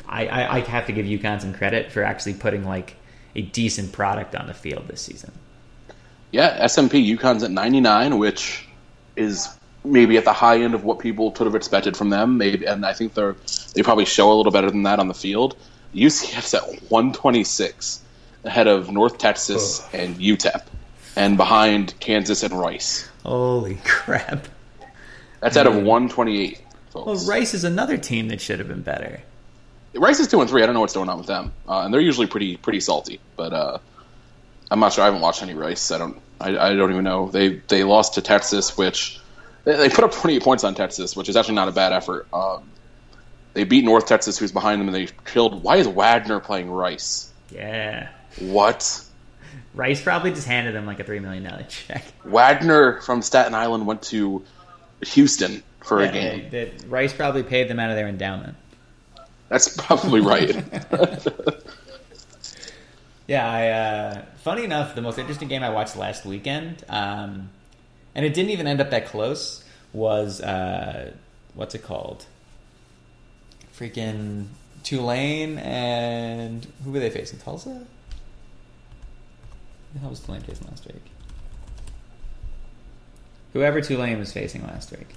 I, 0.09 0.27
I 0.27 0.57
I 0.57 0.61
have 0.61 0.87
to 0.87 0.93
give 0.93 1.07
UConn 1.07 1.41
some 1.41 1.55
credit 1.55 1.93
for 1.93 2.03
actually 2.03 2.35
putting 2.35 2.65
like 2.65 2.97
a 3.37 3.43
decent 3.43 3.93
product 3.93 4.35
on 4.35 4.49
the 4.49 4.55
field 4.55 4.89
this 4.89 5.03
season. 5.03 5.31
Yeah, 6.33 6.65
SMP 6.67 7.17
UConn's 7.17 7.45
at 7.45 7.53
99, 7.53 8.19
which 8.19 8.67
is 9.15 9.49
maybe 9.85 10.17
at 10.17 10.25
the 10.25 10.33
high 10.33 10.61
end 10.61 10.75
of 10.75 10.83
what 10.85 10.99
people 10.99 11.31
could 11.31 11.47
have 11.47 11.55
expected 11.55 11.97
from 11.97 12.11
them. 12.11 12.39
Maybe, 12.39 12.67
and 12.67 12.85
I 12.85 12.93
think 12.93 13.15
they're 13.15 13.37
they 13.75 13.85
probably 13.85 14.05
show 14.05 14.33
a 14.33 14.35
little 14.35 14.53
better 14.53 14.71
than 14.71 14.83
that 14.83 14.99
on 14.99 15.07
the 15.07 15.15
field. 15.15 15.57
UCF's 15.95 16.55
at 16.55 16.63
126, 16.91 18.03
ahead 18.45 18.67
of 18.67 18.91
North 18.91 19.19
Texas 19.19 19.87
and 19.93 20.17
UTEP, 20.17 20.63
and 21.17 21.37
behind 21.37 21.99
Kansas 22.01 22.43
and 22.43 22.59
Rice. 22.59 23.09
Holy 23.25 23.79
crap! 23.85 24.47
That's 25.41 25.57
out 25.57 25.67
of 25.67 25.75
128. 25.75 26.61
Well, 26.95 27.15
Rice 27.27 27.55
is 27.55 27.65
another 27.65 27.97
team 27.97 28.29
that 28.29 28.41
should 28.41 28.59
have 28.59 28.69
been 28.69 28.83
better. 28.83 29.21
Rice 29.95 30.21
is 30.21 30.29
two 30.29 30.41
and 30.41 30.49
three. 30.49 30.63
I 30.63 30.67
don't 30.67 30.75
know 30.75 30.81
what's 30.81 30.95
going 30.95 31.09
on 31.09 31.19
with 31.19 31.27
them, 31.27 31.53
uh, 31.69 31.81
and 31.81 31.93
they're 31.93 32.01
usually 32.01 32.27
pretty 32.27 32.57
pretty 32.57 32.81
salty. 32.81 33.21
But 33.37 33.53
uh, 33.53 33.79
I'm 34.71 34.81
not 34.81 34.93
sure. 34.93 35.03
I 35.03 35.07
haven't 35.07 35.21
watched 35.21 35.43
any 35.43 35.55
Rice. 35.55 35.91
I 35.91 35.99
don't. 35.99 36.21
I, 36.41 36.57
I 36.57 36.75
don't 36.75 36.91
even 36.91 37.05
know. 37.05 37.29
They 37.29 37.61
they 37.69 37.85
lost 37.85 38.15
to 38.15 38.23
Texas, 38.23 38.77
which 38.79 39.21
they, 39.65 39.77
they 39.77 39.89
put 39.89 40.05
up 40.05 40.13
28 40.13 40.43
points 40.43 40.65
on 40.65 40.75
Texas, 40.75 41.17
which 41.17 41.29
is 41.29 41.37
actually 41.37 41.57
not 41.57 41.69
a 41.69 41.73
bad 41.73 41.93
effort. 41.93 42.27
Um, 42.33 42.71
they 43.53 43.65
beat 43.65 43.85
North 43.85 44.07
Texas, 44.07 44.39
who's 44.39 44.53
behind 44.53 44.81
them, 44.81 44.89
and 44.89 44.95
they 44.95 45.09
killed. 45.25 45.63
Why 45.63 45.77
is 45.77 45.89
Wagner 45.89 46.41
playing 46.41 46.71
Rice? 46.71 47.33
Yeah. 47.51 48.09
What? 48.39 49.05
Rice 49.75 50.03
probably 50.03 50.33
just 50.33 50.47
handed 50.47 50.75
him 50.75 50.85
like 50.87 50.99
a 51.01 51.05
three 51.05 51.21
million 51.21 51.45
dollar 51.45 51.65
check. 51.69 52.05
Wagner 52.25 53.01
from 53.03 53.23
Staten 53.23 53.55
Island 53.55 53.87
went 53.87 54.03
to 54.05 54.45
Houston 55.07 55.63
for 55.85 56.01
a 56.01 56.11
game. 56.11 56.49
they- 56.51 56.65
they- 56.67 56.87
Rice 56.89 57.13
probably 57.13 57.43
paid 57.43 57.69
them 57.69 57.79
out 57.79 57.91
of 57.91 57.97
their 57.97 58.09
endowment. 58.09 58.57
That's 59.49 59.69
probably 59.77 60.21
right. 60.21 60.57
Yeah, 63.27 63.49
I. 63.49 63.69
Uh, 63.69 64.23
funny 64.39 64.65
enough, 64.65 64.97
the 64.97 65.03
most 65.03 65.17
interesting 65.17 65.47
game 65.47 65.63
I 65.63 65.71
watched 65.71 65.95
last 65.97 66.27
weekend, 66.27 66.83
um, 66.89 67.51
and 68.13 68.27
it 68.27 68.35
didn't 68.35 68.51
even 68.51 68.67
end 68.67 68.81
up 68.81 68.91
that 68.91 69.07
close, 69.07 69.63
was 69.93 70.41
uh, 70.41 71.13
what's 71.55 71.77
it 71.77 71.85
called? 71.85 72.27
Freaking 73.79 74.47
Tulane 74.83 75.59
and 75.59 76.67
who 76.83 76.91
were 76.91 76.99
they 76.99 77.09
facing? 77.11 77.39
Tulsa. 77.39 77.87
Who 79.93 79.95
the 79.95 79.99
hell 80.01 80.11
was 80.11 80.21
Tulane 80.21 80.43
facing 80.43 80.67
last 80.69 80.87
week? 80.87 81.03
Whoever 83.53 83.81
Tulane 83.81 84.19
was 84.19 84.33
facing 84.33 84.63
last 84.65 84.91
week. 84.93 85.09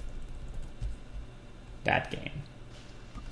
That 1.84 2.10
game. 2.10 2.30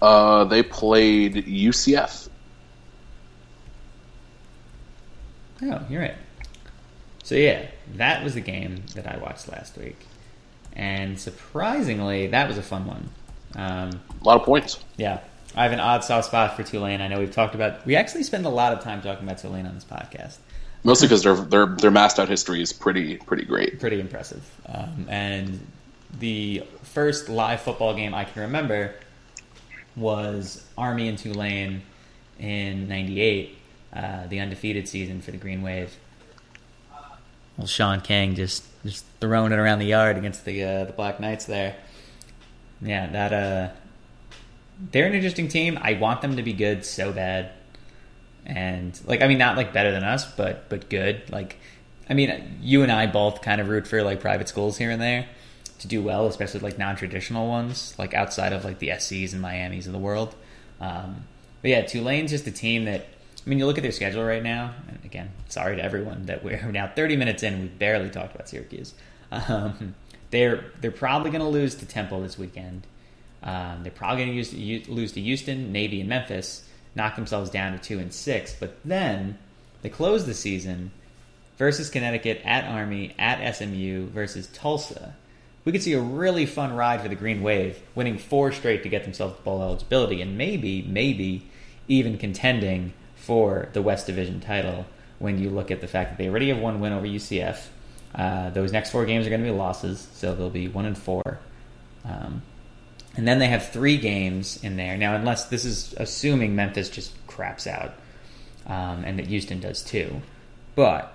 uh, 0.00 0.44
they 0.44 0.62
played 0.62 1.34
UCF. 1.46 2.28
Oh, 5.62 5.80
you're 5.88 6.02
right. 6.02 6.14
So 7.22 7.34
yeah, 7.36 7.66
that 7.94 8.22
was 8.24 8.34
the 8.34 8.40
game 8.40 8.82
that 8.94 9.06
I 9.06 9.16
watched 9.18 9.48
last 9.48 9.76
week, 9.78 9.96
and 10.74 11.18
surprisingly, 11.18 12.26
that 12.28 12.48
was 12.48 12.58
a 12.58 12.62
fun 12.62 12.84
one. 12.86 13.08
Um, 13.54 14.00
A 14.20 14.24
lot 14.24 14.40
of 14.40 14.42
points. 14.44 14.78
yeah, 14.96 15.20
I 15.54 15.62
have 15.62 15.72
an 15.72 15.78
odd 15.80 16.02
soft 16.02 16.26
spot 16.26 16.56
for 16.56 16.62
Tulane. 16.64 17.00
I 17.00 17.06
know 17.08 17.20
we've 17.20 17.30
talked 17.30 17.54
about. 17.54 17.86
We 17.86 17.94
actually 17.96 18.24
spend 18.24 18.44
a 18.44 18.48
lot 18.50 18.72
of 18.72 18.80
time 18.80 19.02
talking 19.02 19.24
about 19.24 19.38
Tulane 19.38 19.66
on 19.66 19.74
this 19.74 19.84
podcast. 19.84 20.38
Mostly 20.84 21.06
because 21.06 21.22
their 21.22 21.36
their 21.36 21.66
their 21.66 21.90
masked 21.90 22.18
out 22.18 22.28
history 22.28 22.60
is 22.60 22.72
pretty 22.72 23.16
pretty 23.18 23.44
great. 23.44 23.78
Pretty 23.78 24.00
impressive. 24.00 24.42
Um, 24.66 25.06
and 25.08 25.60
the 26.18 26.64
first 26.82 27.28
live 27.28 27.60
football 27.60 27.94
game 27.94 28.14
I 28.14 28.24
can 28.24 28.42
remember 28.42 28.94
was 29.94 30.64
Army 30.76 31.08
and 31.08 31.18
Tulane 31.18 31.82
in 32.38 32.88
'98, 32.88 33.56
uh, 33.92 34.26
the 34.26 34.40
undefeated 34.40 34.88
season 34.88 35.20
for 35.20 35.30
the 35.30 35.36
Green 35.36 35.62
Wave. 35.62 35.96
Well, 37.56 37.66
Shaun 37.66 38.00
King 38.00 38.34
just 38.34 38.64
just 38.84 39.04
throwing 39.20 39.52
it 39.52 39.58
around 39.58 39.78
the 39.78 39.86
yard 39.86 40.16
against 40.16 40.44
the 40.44 40.64
uh, 40.64 40.84
the 40.84 40.92
Black 40.92 41.20
Knights 41.20 41.44
there. 41.44 41.76
Yeah, 42.80 43.06
that 43.06 43.32
uh, 43.32 43.68
they're 44.90 45.06
an 45.06 45.14
interesting 45.14 45.48
team. 45.48 45.78
I 45.80 45.94
want 45.94 46.22
them 46.22 46.36
to 46.36 46.42
be 46.42 46.52
good 46.52 46.84
so 46.84 47.12
bad, 47.12 47.52
and 48.46 48.98
like 49.06 49.22
I 49.22 49.28
mean, 49.28 49.38
not 49.38 49.56
like 49.56 49.72
better 49.72 49.92
than 49.92 50.04
us, 50.04 50.30
but 50.32 50.68
but 50.68 50.88
good. 50.88 51.30
Like, 51.30 51.58
I 52.08 52.14
mean, 52.14 52.58
you 52.60 52.82
and 52.82 52.90
I 52.90 53.06
both 53.06 53.42
kind 53.42 53.60
of 53.60 53.68
root 53.68 53.86
for 53.86 54.02
like 54.02 54.20
private 54.20 54.48
schools 54.48 54.78
here 54.78 54.90
and 54.90 55.00
there 55.00 55.26
to 55.78 55.88
do 55.88 56.02
well, 56.02 56.26
especially 56.26 56.60
like 56.60 56.78
non 56.78 56.96
traditional 56.96 57.48
ones, 57.48 57.94
like 57.98 58.14
outside 58.14 58.52
of 58.52 58.64
like 58.64 58.78
the 58.78 58.88
SCs 58.88 59.32
and 59.32 59.42
Miami's 59.42 59.86
of 59.86 59.92
the 59.92 59.98
world. 59.98 60.34
Um, 60.80 61.24
but 61.60 61.70
yeah, 61.70 61.82
Tulane's 61.82 62.30
just 62.30 62.46
a 62.46 62.50
team 62.50 62.84
that 62.86 63.06
I 63.44 63.50
mean, 63.50 63.58
you 63.58 63.66
look 63.66 63.78
at 63.78 63.82
their 63.82 63.92
schedule 63.92 64.24
right 64.24 64.42
now, 64.42 64.74
and 64.88 64.98
again, 65.04 65.30
sorry 65.48 65.76
to 65.76 65.82
everyone 65.82 66.26
that 66.26 66.44
we're 66.44 66.60
now 66.72 66.90
30 66.94 67.16
minutes 67.16 67.42
in, 67.42 67.60
we've 67.60 67.78
barely 67.78 68.10
talked 68.10 68.34
about 68.34 68.48
Syracuse. 68.48 68.94
Um, 69.30 69.94
they're 70.30 70.64
they're 70.80 70.90
probably 70.90 71.30
going 71.30 71.42
to 71.42 71.48
lose 71.48 71.74
to 71.76 71.86
Temple 71.86 72.22
this 72.22 72.38
weekend. 72.38 72.86
Um, 73.42 73.82
they're 73.82 73.92
probably 73.92 74.24
going 74.24 74.44
to 74.44 74.92
lose 74.92 75.12
to 75.12 75.20
Houston, 75.20 75.72
Navy, 75.72 76.00
and 76.00 76.08
Memphis, 76.08 76.64
knock 76.94 77.16
themselves 77.16 77.50
down 77.50 77.72
to 77.72 77.78
two 77.78 77.98
and 77.98 78.12
six. 78.12 78.54
But 78.58 78.76
then 78.84 79.38
they 79.82 79.88
close 79.88 80.26
the 80.26 80.34
season 80.34 80.90
versus 81.58 81.90
Connecticut 81.90 82.40
at 82.44 82.64
Army 82.64 83.14
at 83.18 83.54
SMU 83.54 84.08
versus 84.08 84.48
Tulsa. 84.48 85.14
We 85.64 85.72
could 85.72 85.82
see 85.82 85.92
a 85.92 86.00
really 86.00 86.46
fun 86.46 86.74
ride 86.74 87.00
for 87.00 87.08
the 87.08 87.14
Green 87.14 87.42
Wave, 87.42 87.80
winning 87.94 88.18
four 88.18 88.50
straight 88.50 88.82
to 88.82 88.88
get 88.88 89.04
themselves 89.04 89.38
bowl 89.40 89.62
eligibility, 89.62 90.20
and 90.20 90.36
maybe, 90.36 90.82
maybe 90.82 91.46
even 91.86 92.18
contending 92.18 92.92
for 93.14 93.68
the 93.72 93.82
West 93.82 94.06
Division 94.06 94.40
title. 94.40 94.86
When 95.20 95.38
you 95.38 95.50
look 95.50 95.70
at 95.70 95.80
the 95.80 95.86
fact 95.86 96.10
that 96.10 96.18
they 96.18 96.28
already 96.28 96.48
have 96.48 96.58
one 96.58 96.80
win 96.80 96.92
over 96.92 97.06
UCF, 97.06 97.68
uh, 98.16 98.50
those 98.50 98.72
next 98.72 98.90
four 98.90 99.06
games 99.06 99.24
are 99.24 99.30
going 99.30 99.40
to 99.40 99.48
be 99.48 99.56
losses, 99.56 100.08
so 100.14 100.34
they'll 100.34 100.50
be 100.50 100.66
one 100.66 100.84
and 100.84 100.98
four. 100.98 101.38
Um, 102.04 102.42
and 103.16 103.28
then 103.28 103.38
they 103.38 103.48
have 103.48 103.68
three 103.68 103.98
games 103.98 104.62
in 104.62 104.76
there. 104.76 104.96
Now, 104.96 105.14
unless 105.14 105.46
this 105.46 105.64
is 105.64 105.94
assuming 105.98 106.56
Memphis 106.56 106.88
just 106.88 107.12
craps 107.26 107.66
out 107.66 107.94
um, 108.66 109.04
and 109.04 109.18
that 109.18 109.26
Houston 109.26 109.60
does 109.60 109.82
too. 109.82 110.22
But 110.74 111.14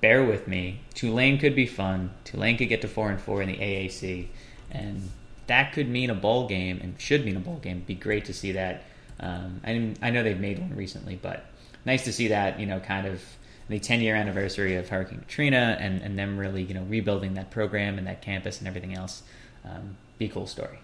bear 0.00 0.24
with 0.24 0.46
me. 0.46 0.80
Tulane 0.94 1.38
could 1.38 1.56
be 1.56 1.66
fun. 1.66 2.10
Tulane 2.24 2.56
could 2.56 2.68
get 2.68 2.82
to 2.82 2.88
4 2.88 3.10
and 3.10 3.20
4 3.20 3.42
in 3.42 3.48
the 3.48 3.56
AAC. 3.56 4.26
And 4.70 5.10
that 5.48 5.72
could 5.72 5.88
mean 5.88 6.10
a 6.10 6.14
bowl 6.14 6.46
game 6.46 6.80
and 6.80 7.00
should 7.00 7.24
mean 7.24 7.36
a 7.36 7.40
bowl 7.40 7.56
game. 7.56 7.78
It'd 7.78 7.86
be 7.86 7.94
great 7.94 8.26
to 8.26 8.32
see 8.32 8.52
that. 8.52 8.84
Um, 9.18 9.60
I, 9.64 9.94
I 10.02 10.10
know 10.10 10.22
they've 10.22 10.38
made 10.38 10.58
one 10.58 10.74
recently, 10.76 11.18
but 11.20 11.46
nice 11.84 12.04
to 12.04 12.12
see 12.12 12.28
that, 12.28 12.60
you 12.60 12.66
know, 12.66 12.78
kind 12.80 13.06
of 13.06 13.20
the 13.68 13.78
10 13.78 14.00
year 14.00 14.14
anniversary 14.14 14.76
of 14.76 14.88
Hurricane 14.88 15.20
Katrina 15.20 15.76
and, 15.80 16.00
and 16.02 16.18
them 16.18 16.36
really, 16.36 16.62
you 16.62 16.74
know, 16.74 16.82
rebuilding 16.82 17.34
that 17.34 17.50
program 17.50 17.98
and 17.98 18.06
that 18.06 18.22
campus 18.22 18.60
and 18.60 18.68
everything 18.68 18.94
else. 18.94 19.22
Um, 19.64 19.96
be 20.18 20.26
a 20.26 20.28
cool 20.28 20.46
story. 20.46 20.78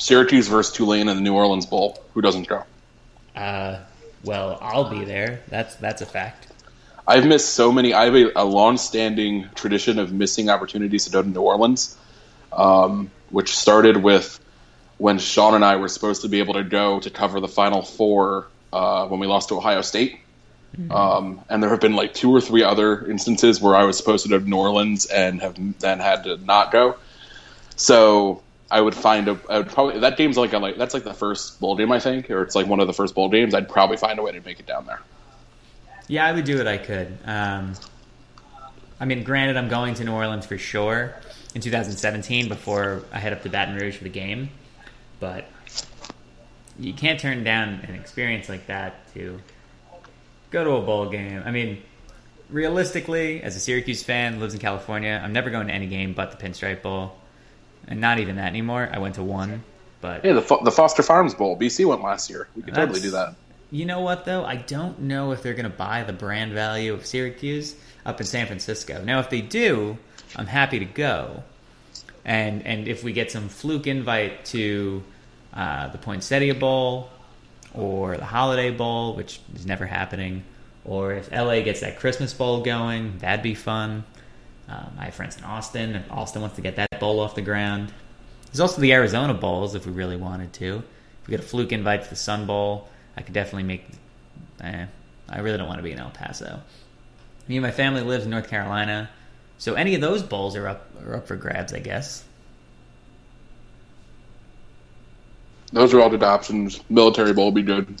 Syracuse 0.00 0.48
versus 0.48 0.74
Tulane 0.74 1.08
in 1.08 1.16
the 1.16 1.22
New 1.22 1.34
Orleans 1.34 1.66
Bowl. 1.66 2.02
Who 2.14 2.22
doesn't 2.22 2.48
go? 2.48 2.64
Uh, 3.36 3.80
well, 4.24 4.58
I'll 4.62 4.88
be 4.88 5.04
there. 5.04 5.42
That's 5.48 5.76
that's 5.76 6.00
a 6.00 6.06
fact. 6.06 6.48
I've 7.06 7.26
missed 7.26 7.50
so 7.50 7.70
many. 7.70 7.92
I 7.92 8.06
have 8.06 8.14
a, 8.14 8.32
a 8.36 8.44
long-standing 8.44 9.50
tradition 9.54 9.98
of 9.98 10.10
missing 10.12 10.48
opportunities 10.48 11.04
to 11.04 11.10
go 11.10 11.22
to 11.22 11.28
New 11.28 11.40
Orleans, 11.42 11.98
um, 12.52 13.10
which 13.28 13.54
started 13.54 13.98
with 13.98 14.40
when 14.96 15.18
Sean 15.18 15.54
and 15.54 15.64
I 15.64 15.76
were 15.76 15.88
supposed 15.88 16.22
to 16.22 16.28
be 16.28 16.38
able 16.38 16.54
to 16.54 16.64
go 16.64 17.00
to 17.00 17.10
cover 17.10 17.40
the 17.40 17.48
Final 17.48 17.82
Four 17.82 18.46
uh, 18.72 19.06
when 19.06 19.20
we 19.20 19.26
lost 19.26 19.50
to 19.50 19.56
Ohio 19.56 19.82
State. 19.82 20.20
Mm-hmm. 20.76 20.92
Um, 20.92 21.40
and 21.50 21.62
there 21.62 21.70
have 21.70 21.80
been 21.80 21.96
like 21.96 22.14
two 22.14 22.30
or 22.30 22.40
three 22.40 22.62
other 22.62 23.04
instances 23.10 23.60
where 23.60 23.74
I 23.74 23.84
was 23.84 23.98
supposed 23.98 24.22
to 24.22 24.30
go 24.30 24.38
to 24.38 24.48
New 24.48 24.56
Orleans 24.56 25.04
and 25.04 25.42
have 25.42 25.58
then 25.78 25.98
had 25.98 26.24
to 26.24 26.38
not 26.38 26.72
go. 26.72 26.96
So 27.76 28.42
I 28.70 28.80
would 28.80 28.94
find 28.94 29.28
a. 29.28 29.38
I 29.48 29.58
would 29.58 29.68
probably 29.68 29.98
that 30.00 30.16
game's 30.16 30.36
like 30.36 30.52
a, 30.52 30.58
like 30.58 30.76
that's 30.76 30.94
like 30.94 31.04
the 31.04 31.14
first 31.14 31.60
bowl 31.60 31.76
game 31.76 31.90
I 31.90 31.98
think, 31.98 32.30
or 32.30 32.42
it's 32.42 32.54
like 32.54 32.66
one 32.66 32.80
of 32.80 32.86
the 32.86 32.92
first 32.92 33.14
bowl 33.14 33.28
games. 33.28 33.54
I'd 33.54 33.68
probably 33.68 33.96
find 33.96 34.18
a 34.18 34.22
way 34.22 34.32
to 34.32 34.40
make 34.40 34.60
it 34.60 34.66
down 34.66 34.86
there. 34.86 35.00
Yeah, 36.06 36.26
I 36.26 36.32
would 36.32 36.44
do 36.44 36.58
what 36.58 36.68
I 36.68 36.78
could. 36.78 37.18
Um, 37.24 37.74
I 39.00 39.04
mean, 39.04 39.24
granted, 39.24 39.56
I'm 39.56 39.68
going 39.68 39.94
to 39.94 40.04
New 40.04 40.12
Orleans 40.12 40.46
for 40.46 40.58
sure 40.58 41.14
in 41.54 41.60
2017 41.60 42.48
before 42.48 43.02
I 43.12 43.18
head 43.18 43.32
up 43.32 43.42
to 43.42 43.48
Baton 43.48 43.76
Rouge 43.76 43.96
for 43.96 44.04
the 44.04 44.10
game, 44.10 44.50
but 45.18 45.46
you 46.78 46.92
can't 46.92 47.18
turn 47.18 47.44
down 47.44 47.80
an 47.88 47.94
experience 47.94 48.48
like 48.48 48.66
that 48.66 49.12
to 49.14 49.40
go 50.50 50.64
to 50.64 50.70
a 50.72 50.82
bowl 50.82 51.08
game. 51.08 51.42
I 51.44 51.50
mean, 51.50 51.82
realistically, 52.48 53.42
as 53.42 53.56
a 53.56 53.60
Syracuse 53.60 54.02
fan, 54.02 54.40
lives 54.40 54.54
in 54.54 54.60
California, 54.60 55.20
I'm 55.22 55.32
never 55.32 55.50
going 55.50 55.68
to 55.68 55.72
any 55.72 55.86
game 55.86 56.12
but 56.12 56.30
the 56.36 56.44
Pinstripe 56.44 56.82
Bowl 56.82 57.19
and 57.88 58.00
not 58.00 58.18
even 58.18 58.36
that 58.36 58.48
anymore. 58.48 58.88
I 58.92 58.98
went 58.98 59.16
to 59.16 59.22
one, 59.22 59.64
but 60.00 60.24
yeah, 60.24 60.32
the 60.34 60.58
the 60.62 60.72
Foster 60.72 61.02
Farms 61.02 61.34
Bowl. 61.34 61.58
BC 61.58 61.86
went 61.86 62.02
last 62.02 62.30
year. 62.30 62.48
We 62.56 62.62
could 62.62 62.74
totally 62.74 63.00
do 63.00 63.10
that. 63.12 63.34
You 63.70 63.84
know 63.84 64.00
what 64.00 64.24
though? 64.24 64.44
I 64.44 64.56
don't 64.56 65.00
know 65.02 65.32
if 65.32 65.42
they're 65.42 65.54
going 65.54 65.70
to 65.70 65.76
buy 65.76 66.02
the 66.02 66.12
brand 66.12 66.52
value 66.52 66.92
of 66.92 67.06
Syracuse 67.06 67.76
up 68.04 68.20
in 68.20 68.26
San 68.26 68.46
Francisco. 68.46 69.02
Now, 69.04 69.20
if 69.20 69.30
they 69.30 69.40
do, 69.40 69.96
I'm 70.36 70.46
happy 70.46 70.78
to 70.80 70.84
go. 70.84 71.44
And 72.24 72.66
and 72.66 72.88
if 72.88 73.04
we 73.04 73.12
get 73.12 73.30
some 73.30 73.48
fluke 73.48 73.86
invite 73.86 74.44
to 74.46 75.02
uh, 75.54 75.88
the 75.88 75.98
Poinsettia 75.98 76.54
Bowl 76.54 77.10
or 77.72 78.16
the 78.16 78.24
Holiday 78.24 78.70
Bowl, 78.70 79.14
which 79.14 79.40
is 79.54 79.66
never 79.66 79.86
happening, 79.86 80.44
or 80.84 81.12
if 81.12 81.30
LA 81.30 81.60
gets 81.60 81.80
that 81.80 81.98
Christmas 81.98 82.34
Bowl 82.34 82.62
going, 82.62 83.18
that'd 83.18 83.42
be 83.42 83.54
fun. 83.54 84.04
Um, 84.70 84.92
I 84.98 85.06
have 85.06 85.14
friends 85.14 85.36
in 85.36 85.44
Austin. 85.44 86.04
Austin 86.10 86.42
wants 86.42 86.56
to 86.56 86.62
get 86.62 86.76
that 86.76 87.00
bowl 87.00 87.18
off 87.18 87.34
the 87.34 87.42
ground. 87.42 87.92
There's 88.46 88.60
also 88.60 88.80
the 88.80 88.92
Arizona 88.92 89.34
Bowls 89.34 89.74
if 89.74 89.84
we 89.84 89.92
really 89.92 90.16
wanted 90.16 90.52
to. 90.54 90.82
If 91.22 91.28
we 91.28 91.32
get 91.32 91.40
a 91.40 91.42
fluke 91.42 91.72
invite 91.72 92.04
to 92.04 92.10
the 92.10 92.16
Sun 92.16 92.46
Bowl, 92.46 92.88
I 93.16 93.22
could 93.22 93.34
definitely 93.34 93.64
make. 93.64 93.84
Eh, 94.62 94.86
I 95.28 95.38
really 95.40 95.58
don't 95.58 95.66
want 95.66 95.78
to 95.78 95.82
be 95.82 95.92
in 95.92 95.98
El 95.98 96.10
Paso. 96.10 96.60
Me 97.48 97.56
and 97.56 97.62
my 97.62 97.70
family 97.72 98.02
lives 98.02 98.24
in 98.24 98.30
North 98.30 98.48
Carolina, 98.48 99.10
so 99.58 99.74
any 99.74 99.94
of 99.94 100.00
those 100.00 100.22
bowls 100.22 100.54
are 100.54 100.68
up 100.68 100.88
are 101.04 101.16
up 101.16 101.26
for 101.26 101.36
grabs, 101.36 101.72
I 101.72 101.80
guess. 101.80 102.24
Those 105.72 105.94
are 105.94 106.00
all 106.00 106.10
good 106.10 106.22
options. 106.22 106.80
Military 106.88 107.32
Bowl 107.32 107.46
would 107.46 107.54
be 107.54 107.62
good. 107.62 108.00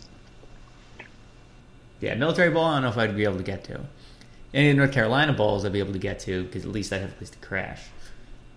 Yeah, 2.00 2.14
Military 2.14 2.50
Bowl. 2.50 2.64
I 2.64 2.74
don't 2.74 2.82
know 2.82 2.88
if 2.90 2.98
I'd 2.98 3.16
be 3.16 3.24
able 3.24 3.38
to 3.38 3.42
get 3.42 3.64
to 3.64 3.80
any 4.52 4.72
North 4.72 4.92
Carolina 4.92 5.32
bowls 5.32 5.64
I'd 5.64 5.72
be 5.72 5.78
able 5.78 5.92
to 5.92 5.98
get 5.98 6.20
to 6.20 6.44
because 6.44 6.64
at 6.64 6.70
least 6.70 6.92
I'd 6.92 7.00
have 7.00 7.10
a 7.10 7.14
place 7.14 7.30
to 7.30 7.38
crash. 7.38 7.82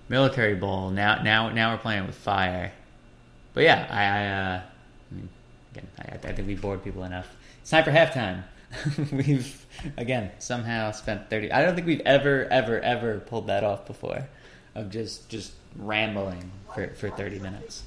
Military 0.10 0.56
bowl 0.56 0.90
now 0.90 1.22
now 1.24 1.50
now 1.50 1.74
we're 1.74 1.80
playing 1.80 2.06
with 2.08 2.16
fire, 2.16 2.72
but 3.54 3.64
yeah 3.64 3.88
I, 3.90 4.04
I, 4.04 4.28
uh, 4.28 4.62
I 5.12 5.16
mean, 5.16 5.30
again 5.72 5.88
I, 6.00 6.30
I 6.30 6.34
think 6.34 6.48
we 6.48 6.56
bored 6.56 6.84
people 6.84 7.04
enough. 7.04 7.36
It's 7.62 7.70
time 7.70 7.84
for 7.84 7.92
halftime. 7.92 8.44
we've 9.12 9.66
again 9.98 10.32
somehow 10.40 10.92
spent 10.92 11.30
thirty. 11.30 11.52
I 11.52 11.64
don't 11.64 11.76
think 11.76 11.88
we've 11.88 12.02
ever 12.02 12.46
ever 12.52 12.80
ever 12.82 13.20
pulled 13.20 13.48
that 13.48 13.64
off 13.64 13.86
before, 13.86 14.28
of 14.76 14.90
just 14.90 15.30
just 15.30 15.54
rambling 15.76 16.52
for 16.74 16.88
for 16.96 17.10
thirty 17.10 17.40
minutes. 17.40 17.84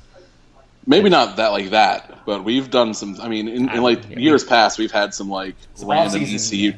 Maybe 0.88 1.08
not 1.08 1.36
that 1.36 1.48
like 1.48 1.70
that, 1.70 2.24
but 2.24 2.44
we've 2.44 2.70
done 2.70 2.94
some. 2.94 3.20
I 3.20 3.28
mean, 3.28 3.48
in, 3.48 3.68
in 3.68 3.82
like 3.82 4.08
yeah, 4.08 4.18
years 4.18 4.44
past, 4.44 4.78
we've 4.78 4.92
had 4.92 5.12
some 5.12 5.28
like 5.28 5.56
some 5.74 5.90
random 5.90 6.22
ECU. 6.22 6.74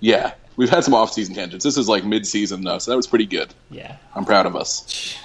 yeah, 0.00 0.34
we've 0.56 0.68
had 0.68 0.84
some 0.84 0.92
off-season 0.92 1.34
tangents. 1.34 1.64
This 1.64 1.78
is 1.78 1.88
like 1.88 2.04
mid-season 2.04 2.62
though, 2.64 2.78
so 2.78 2.90
that 2.90 2.96
was 2.96 3.06
pretty 3.06 3.26
good. 3.26 3.52
Yeah, 3.70 3.96
I'm 4.14 4.26
proud 4.26 4.44
of 4.44 4.56
us. 4.56 5.16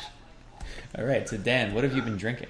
All 0.97 1.03
right, 1.03 1.27
so 1.27 1.37
Dan, 1.37 1.73
what 1.73 1.83
have 1.83 1.93
you 1.93 2.01
been 2.01 2.17
drinking? 2.17 2.47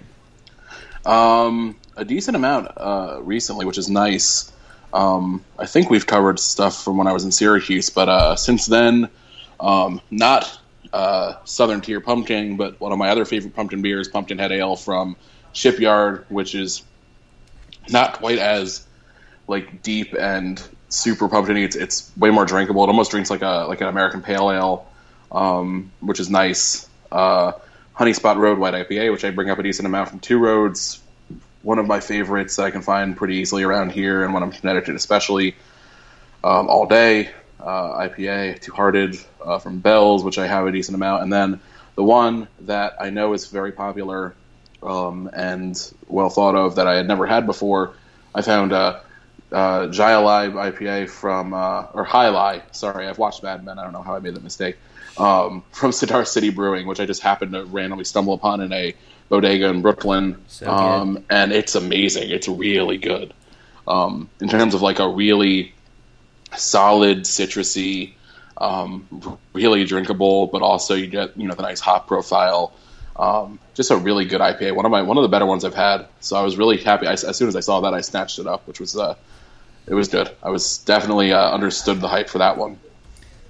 Um, 1.05 1.77
a 1.97 2.05
decent 2.05 2.35
amount 2.35 2.69
uh, 2.77 3.19
recently, 3.21 3.65
which 3.65 3.77
is 3.77 3.89
nice. 3.89 4.51
Um, 4.93 5.43
I 5.57 5.65
think 5.65 5.89
we've 5.89 6.05
covered 6.05 6.39
stuff 6.39 6.83
from 6.83 6.97
when 6.97 7.07
I 7.07 7.13
was 7.13 7.25
in 7.25 7.31
Syracuse, 7.31 7.89
but 7.89 8.07
uh, 8.07 8.35
since 8.35 8.67
then, 8.67 9.09
um, 9.59 10.01
not 10.09 10.59
uh, 10.93 11.35
Southern 11.43 11.81
Tier 11.81 12.01
Pumpkin, 12.01 12.57
but 12.57 12.79
one 12.79 12.91
of 12.91 12.97
my 12.97 13.09
other 13.09 13.25
favorite 13.25 13.55
pumpkin 13.55 13.81
beers, 13.81 14.07
Pumpkinhead 14.07 14.51
Ale 14.51 14.75
from 14.75 15.15
Shipyard, 15.53 16.25
which 16.29 16.55
is 16.55 16.83
not 17.89 18.13
quite 18.13 18.37
as 18.37 18.85
like 19.47 19.81
deep 19.81 20.13
and 20.13 20.61
super 20.89 21.27
pumpkin. 21.27 21.57
It's 21.57 21.75
it's 21.75 22.11
way 22.17 22.29
more 22.29 22.45
drinkable. 22.45 22.83
It 22.83 22.87
almost 22.87 23.11
drinks 23.11 23.29
like 23.29 23.41
a 23.41 23.65
like 23.67 23.81
an 23.81 23.87
American 23.87 24.21
Pale 24.21 24.51
Ale, 24.51 24.87
um, 25.31 25.91
which 25.99 26.19
is 26.19 26.29
nice. 26.29 26.87
Uh, 27.11 27.53
Honeyspot 27.97 28.37
Road 28.37 28.59
White 28.59 28.73
IPA, 28.73 29.11
which 29.11 29.25
I 29.25 29.31
bring 29.31 29.49
up 29.49 29.59
a 29.59 29.63
decent 29.63 29.85
amount 29.85 30.09
from 30.09 30.19
Two 30.19 30.39
Roads. 30.39 31.01
One 31.61 31.79
of 31.79 31.87
my 31.87 31.99
favorites 31.99 32.55
that 32.55 32.63
I 32.63 32.71
can 32.71 32.81
find 32.81 33.17
pretty 33.17 33.35
easily 33.35 33.63
around 33.63 33.91
here, 33.91 34.23
and 34.23 34.33
when 34.33 34.43
I'm 34.43 34.51
Connecticut, 34.51 34.95
especially 34.95 35.55
um, 36.43 36.67
all 36.67 36.85
day. 36.85 37.31
Uh, 37.59 38.07
IPA, 38.07 38.61
Two 38.61 38.71
Hearted 38.71 39.17
uh, 39.43 39.59
from 39.59 39.79
Bell's, 39.79 40.23
which 40.23 40.37
I 40.37 40.47
have 40.47 40.65
a 40.65 40.71
decent 40.71 40.95
amount, 40.95 41.23
and 41.23 41.33
then 41.33 41.59
the 41.95 42.03
one 42.03 42.47
that 42.61 42.93
I 43.01 43.09
know 43.09 43.33
is 43.33 43.47
very 43.47 43.73
popular 43.73 44.33
um, 44.83 45.29
and 45.33 45.93
well 46.07 46.29
thought 46.29 46.55
of 46.55 46.75
that 46.75 46.87
I 46.87 46.95
had 46.95 47.07
never 47.07 47.25
had 47.25 47.45
before. 47.45 47.93
I 48.33 48.41
found 48.41 48.73
uh, 48.73 48.99
uh, 49.51 49.87
Jai 49.87 50.11
IPA 50.11 51.09
from, 51.09 51.53
uh, 51.53 51.87
or 51.93 52.05
Jai 52.05 52.27
Alai, 52.27 52.61
sorry, 52.75 53.07
I've 53.07 53.17
watched 53.17 53.43
Mad 53.43 53.65
Men, 53.65 53.79
I 53.79 53.83
don't 53.83 53.93
know 53.93 54.03
how 54.03 54.15
I 54.15 54.19
made 54.19 54.35
that 54.35 54.43
mistake, 54.43 54.77
um, 55.17 55.63
from 55.71 55.91
Cigar 55.91 56.25
City 56.25 56.49
Brewing, 56.49 56.87
which 56.87 56.99
I 56.99 57.05
just 57.05 57.21
happened 57.21 57.53
to 57.53 57.65
randomly 57.65 58.05
stumble 58.05 58.33
upon 58.33 58.61
in 58.61 58.71
a 58.71 58.93
bodega 59.29 59.69
in 59.69 59.81
Brooklyn. 59.81 60.41
So 60.47 60.69
um, 60.69 61.23
and 61.29 61.51
it's 61.51 61.75
amazing. 61.75 62.29
It's 62.31 62.47
really 62.47 62.97
good. 62.97 63.33
Um, 63.87 64.29
in 64.39 64.49
terms 64.49 64.75
of 64.75 64.81
like 64.81 64.99
a 64.99 65.07
really 65.07 65.73
solid 66.55 67.21
citrusy, 67.21 68.13
um, 68.57 69.37
really 69.53 69.85
drinkable, 69.85 70.47
but 70.47 70.61
also 70.61 70.93
you 70.93 71.07
get, 71.07 71.37
you 71.37 71.47
know, 71.47 71.55
the 71.55 71.63
nice 71.63 71.79
hop 71.79 72.07
profile 72.07 72.73
Um, 73.19 73.59
just 73.73 73.91
a 73.91 73.97
really 73.97 74.23
good 74.23 74.39
IPA. 74.39 74.73
One 74.75 74.85
of 74.85 74.91
my 74.91 75.01
one 75.01 75.17
of 75.17 75.23
the 75.23 75.27
better 75.29 75.45
ones 75.45 75.65
I've 75.65 75.75
had. 75.75 76.07
So 76.21 76.37
I 76.37 76.41
was 76.41 76.57
really 76.57 76.77
happy. 76.77 77.05
I, 77.05 77.11
as 77.13 77.35
soon 77.35 77.49
as 77.49 77.55
I 77.57 77.59
saw 77.59 77.81
that, 77.81 77.93
I 77.93 77.99
snatched 77.99 78.39
it 78.39 78.47
up, 78.47 78.65
which 78.65 78.79
was 78.79 78.95
uh, 78.95 79.15
it 79.85 79.93
was 79.93 80.07
good. 80.07 80.31
I 80.41 80.49
was 80.49 80.77
definitely 80.79 81.33
uh, 81.33 81.51
understood 81.51 81.99
the 81.99 82.07
hype 82.07 82.29
for 82.29 82.37
that 82.37 82.57
one. 82.57 82.79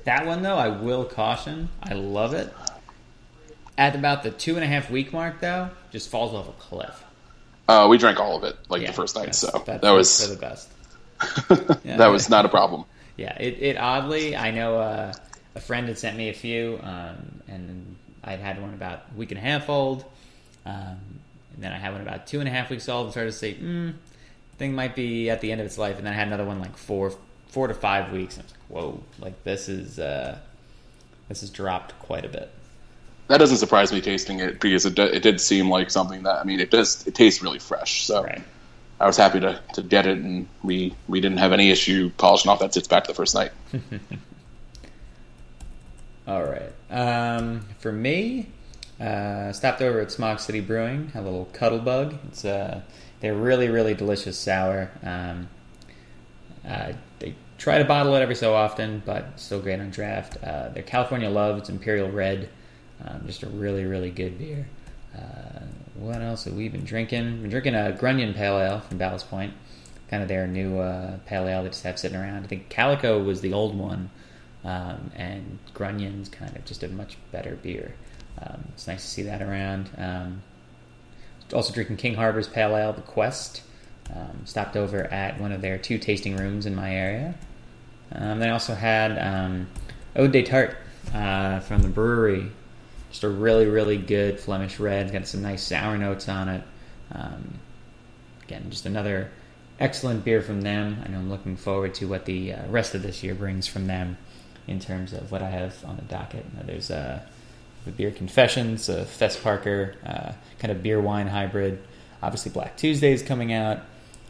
That 0.06 0.26
one 0.26 0.42
though, 0.42 0.58
I 0.58 0.70
will 0.70 1.06
caution. 1.06 1.70
I 1.84 1.94
love 1.94 2.34
it. 2.34 2.52
At 3.78 3.96
about 3.96 4.24
the 4.24 4.32
two 4.32 4.56
and 4.56 4.64
a 4.64 4.68
half 4.68 4.90
week 4.90 5.14
mark, 5.14 5.40
though, 5.40 5.70
just 5.92 6.10
falls 6.10 6.34
off 6.34 6.50
a 6.50 6.54
cliff. 6.54 7.04
Uh, 7.68 7.88
we 7.88 8.00
drank 8.00 8.20
all 8.20 8.36
of 8.36 8.44
it 8.44 8.58
like 8.68 8.82
Yeah, 8.82 8.88
the 8.88 8.94
first 8.94 9.16
night, 9.16 9.36
so 9.36 9.64
that 9.68 9.92
was 9.92 10.26
for 10.26 10.34
the 10.34 10.40
best. 10.40 10.70
Yeah. 11.86 11.98
that 11.98 12.08
was 12.08 12.30
not 12.30 12.46
a 12.46 12.50
problem. 12.50 12.86
Yeah, 13.18 13.38
it, 13.40 13.62
it 13.62 13.78
oddly, 13.78 14.36
I 14.36 14.52
know 14.52 14.80
uh, 14.80 15.14
a 15.54 15.60
friend 15.60 15.88
had 15.88 16.00
sent 16.00 16.18
me 16.18 16.30
a 16.30 16.34
few, 16.34 16.80
um, 16.82 17.42
and 17.48 17.96
I'd 18.24 18.40
had 18.40 18.62
one 18.62 18.74
about 18.74 19.04
a 19.14 19.18
week 19.18 19.32
and 19.32 19.38
a 19.38 19.42
half 19.42 19.70
old, 19.70 20.04
um, 20.66 20.98
and 21.54 21.64
then 21.64 21.72
I 21.72 21.78
had 21.78 21.94
one 21.94 22.02
about 22.02 22.28
two 22.28 22.40
and 22.40 22.48
a 22.48 22.52
half 22.52 22.70
weeks 22.70 22.88
old, 22.90 23.06
and 23.06 23.12
started 23.12 23.32
to 23.32 23.38
say, 23.38 23.54
hmm, 23.54 23.92
thing 24.58 24.74
might 24.74 24.96
be 24.96 25.30
at 25.30 25.42
the 25.42 25.52
end 25.52 25.62
of 25.62 25.68
its 25.68 25.78
life, 25.78 25.98
and 25.98 26.06
then 26.06 26.14
I 26.14 26.16
had 26.16 26.28
another 26.28 26.46
one 26.46 26.60
like 26.60 26.78
four, 26.78 27.14
four 27.48 27.68
to 27.68 27.74
five 27.74 28.12
weeks, 28.12 28.36
and 28.38 28.44
I 28.44 28.46
was 28.46 28.54
like, 28.54 28.62
whoa, 28.70 29.04
like 29.20 29.44
this 29.44 29.70
is 29.70 30.00
uh, 30.00 30.38
this 31.28 31.42
has 31.42 31.50
dropped 31.50 31.98
quite 32.00 32.26
a 32.26 32.30
bit. 32.30 32.52
That 33.28 33.38
doesn't 33.38 33.58
surprise 33.58 33.92
me 33.92 34.02
tasting 34.02 34.40
it 34.40 34.60
because 34.60 34.86
it, 34.88 34.96
do, 34.96 35.04
it 35.04 35.22
did 35.22 35.40
seem 35.40 35.70
like 35.70 35.92
something 35.92 36.24
that 36.24 36.40
I 36.40 36.44
mean 36.44 36.60
it 36.60 36.72
does 36.72 37.06
it 37.08 37.16
tastes 37.16 37.42
really 37.42 37.60
fresh. 37.60 38.06
So 38.06 38.24
Right. 38.24 38.42
I 39.00 39.08
was 39.08 39.16
happy 39.16 39.40
to, 39.40 39.62
to 39.74 39.82
get 39.82 40.06
it, 40.08 40.18
and 40.18 40.48
we 40.62 40.94
we 41.08 41.22
didn't 41.22 41.38
have 41.38 41.54
any 41.54 41.72
issue 41.72 42.12
polishing 42.18 42.52
off 42.52 42.60
that 42.60 42.74
six 42.74 42.88
back 42.88 43.08
the 43.08 43.14
first 43.14 43.34
night. 43.34 43.52
All 46.30 46.44
right. 46.44 46.72
Um, 46.92 47.66
for 47.80 47.92
me, 47.92 48.52
uh, 49.00 49.52
stopped 49.52 49.82
over 49.82 50.00
at 50.00 50.12
Smog 50.12 50.40
City 50.40 50.60
Brewing, 50.60 51.12
a 51.16 51.22
little 51.24 51.46
cuddle 51.54 51.80
bug. 51.80 52.20
It's 52.28 52.46
uh, 52.46 52.82
they're 53.20 53.34
really 53.34 53.68
really 53.68 53.96
delicious 53.96 54.38
sour. 54.38 54.92
Um, 55.02 55.50
uh, 56.68 56.94
they 57.18 57.34
try 57.58 57.80
to 57.80 57.84
bottle 57.84 58.14
it 58.14 58.22
every 58.22 58.36
so 58.36 58.54
often, 58.54 59.02
but 59.08 59.40
still 59.40 59.60
great 59.60 59.80
on 59.80 59.90
draft. 59.90 60.38
Uh, 60.44 60.70
their 60.70 60.84
California 60.84 61.32
Love, 61.32 61.58
it's 61.58 61.70
Imperial 61.70 62.12
Red, 62.12 62.48
um, 63.04 63.24
just 63.26 63.42
a 63.42 63.48
really 63.48 63.86
really 63.86 64.12
good 64.12 64.38
beer. 64.38 64.68
Uh, 65.18 65.62
what 65.96 66.22
else 66.22 66.44
have 66.44 66.54
we 66.54 66.70
been 66.70 66.86
drinking? 66.86 67.42
Been 67.42 67.50
drinking 67.50 67.74
a 67.74 67.92
Grunion 67.92 68.36
Pale 68.36 68.60
Ale 68.60 68.80
from 68.82 69.00
Ballast 69.00 69.32
Point, 69.32 69.56
kind 70.12 70.22
of 70.22 70.30
their 70.30 70.46
new 70.46 70.78
uh, 70.78 71.18
pale 71.26 71.48
ale 71.48 71.64
they 71.64 71.70
just 71.70 71.82
have 71.86 71.98
sitting 71.98 72.16
around. 72.16 72.44
I 72.44 72.48
think 72.48 72.70
Calico 72.70 73.18
was 73.18 73.42
the 73.42 73.52
old 73.52 73.76
one, 73.76 74.12
um, 74.64 75.12
and 75.16 75.60
Grunion's 75.74 76.30
kind 76.30 76.56
of 76.56 76.66
just 76.66 76.84
a 76.84 76.88
much 76.90 77.18
better 77.32 77.56
beer. 77.56 77.94
Um, 78.42 78.66
it's 78.74 78.88
nice 78.88 79.02
to 79.04 79.08
see 79.08 79.24
that 79.24 79.42
around. 79.42 79.90
Um, 79.98 80.42
also 81.54 81.74
drinking 81.74 81.98
King 81.98 82.16
Harbor's 82.16 82.48
Pale 82.48 82.76
Ale, 82.76 82.94
The 82.94 83.02
Quest. 83.02 83.64
Um, 84.14 84.42
stopped 84.46 84.76
over 84.76 85.04
at 85.06 85.40
one 85.40 85.52
of 85.52 85.62
their 85.62 85.78
two 85.78 86.00
tasting 86.00 86.36
rooms 86.36 86.66
in 86.66 86.74
my 86.74 86.96
area. 86.96 87.36
Um, 88.12 88.40
they 88.40 88.50
also 88.50 88.74
had 88.74 89.18
um, 89.20 89.68
Ode 90.16 90.32
des 90.32 90.44
Tart 90.44 90.78
uh, 91.14 91.60
from 91.60 91.84
the 91.84 91.90
Bruery. 91.90 92.50
Just 93.12 93.24
a 93.24 93.30
really, 93.30 93.68
really 93.68 93.98
good 93.98 94.40
Flemish 94.40 94.80
red. 94.80 95.12
Got 95.12 95.28
some 95.28 95.44
nice 95.44 95.64
sour 95.64 95.98
notes 95.98 96.28
on 96.28 96.50
it. 96.50 96.64
Um, 97.12 97.60
again, 98.44 98.66
just 98.70 98.88
another 98.88 99.30
excellent 99.80 100.26
beer 100.26 100.42
from 100.42 100.62
them. 100.62 101.02
I 101.06 101.10
know 101.10 101.20
I'm 101.20 101.30
looking 101.30 101.56
forward 101.56 101.94
to 101.96 102.08
what 102.08 102.26
the 102.26 102.54
uh, 102.54 102.68
rest 102.68 102.96
of 102.96 103.04
this 103.04 103.24
year 103.24 103.36
brings 103.36 103.68
from 103.68 103.86
them 103.88 104.18
in 104.70 104.80
terms 104.80 105.14
of 105.14 105.32
what 105.32 105.42
I 105.42 105.50
have 105.50 105.84
on 105.86 105.96
the 105.96 106.04
docket. 106.04 106.46
Uh, 106.58 106.64
there's 106.66 106.92
uh, 106.92 107.22
the 107.86 107.92
Beer 107.92 108.12
Confessions, 108.12 108.90
a 108.90 109.06
Fess 109.06 109.38
Parker 109.38 109.96
uh, 110.06 110.32
kind 110.60 110.72
of 110.72 110.84
beer 110.84 111.02
wine 111.02 111.28
hybrid. 111.28 111.82
Obviously, 112.22 112.52
Black 112.52 112.78
Tuesday 112.78 113.14
is 113.14 113.22
coming 113.22 113.54
out. 113.54 113.80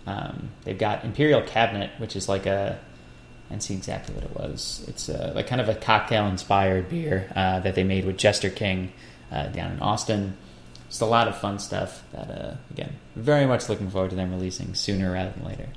Um, 0.08 0.50
they've 0.64 0.78
got 0.78 1.04
Imperial 1.04 1.42
Cabinet, 1.42 1.92
which 1.98 2.16
is 2.16 2.30
like 2.30 2.46
a 2.46 2.80
and 3.50 3.64
see 3.64 3.74
exactly 3.74 4.14
what 4.16 4.24
it 4.24 4.36
was. 4.36 4.86
It's 4.88 5.10
uh, 5.10 5.32
like 5.36 5.48
kind 5.48 5.60
of 5.60 5.70
a 5.70 5.76
cocktail 5.76 6.28
inspired 6.28 6.90
beer 6.90 7.32
uh, 7.36 7.60
that 7.62 7.76
they 7.76 7.84
made 7.84 8.06
with 8.06 8.18
Jester 8.18 8.50
King 8.50 8.94
uh, 9.32 9.48
down 9.48 9.72
in 9.72 9.80
Austin. 9.80 10.38
Just 10.88 11.02
a 11.02 11.06
lot 11.06 11.28
of 11.28 11.38
fun 11.38 11.60
stuff 11.60 12.04
that, 12.12 12.30
uh, 12.30 12.56
again, 12.72 12.96
very 13.16 13.46
much 13.46 13.70
looking 13.70 13.90
forward 13.90 14.12
to 14.12 14.16
them 14.16 14.32
releasing 14.32 14.74
sooner 14.74 15.12
rather 15.12 15.32
than 15.32 15.46
later. 15.46 15.68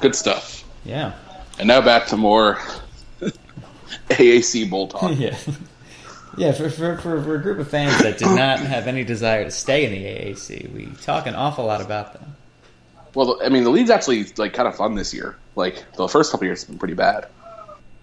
Good 0.00 0.14
stuff. 0.14 0.64
Yeah. 0.84 1.12
And 1.58 1.68
now 1.68 1.80
back 1.80 2.06
to 2.08 2.16
more 2.16 2.58
AAC 4.08 4.68
bull 4.70 4.88
talk. 4.88 5.16
yeah. 5.16 5.36
Yeah, 6.36 6.52
for, 6.52 6.68
for, 6.68 6.98
for, 6.98 7.22
for 7.22 7.34
a 7.36 7.40
group 7.40 7.58
of 7.58 7.70
fans 7.70 7.98
that 8.02 8.18
did 8.18 8.28
not 8.28 8.58
have 8.60 8.86
any 8.86 9.04
desire 9.04 9.44
to 9.44 9.50
stay 9.50 9.86
in 9.86 9.92
the 9.92 10.04
AAC, 10.04 10.70
we 10.72 10.86
talk 11.02 11.26
an 11.26 11.34
awful 11.34 11.64
lot 11.64 11.80
about 11.80 12.12
them. 12.12 12.36
Well, 13.14 13.40
I 13.42 13.48
mean, 13.48 13.64
the 13.64 13.70
league's 13.70 13.88
actually 13.88 14.24
like 14.36 14.52
kind 14.52 14.68
of 14.68 14.76
fun 14.76 14.94
this 14.94 15.14
year. 15.14 15.38
Like 15.54 15.82
the 15.96 16.06
first 16.06 16.30
couple 16.30 16.46
years 16.46 16.60
have 16.60 16.68
been 16.68 16.78
pretty 16.78 16.92
bad. 16.94 17.26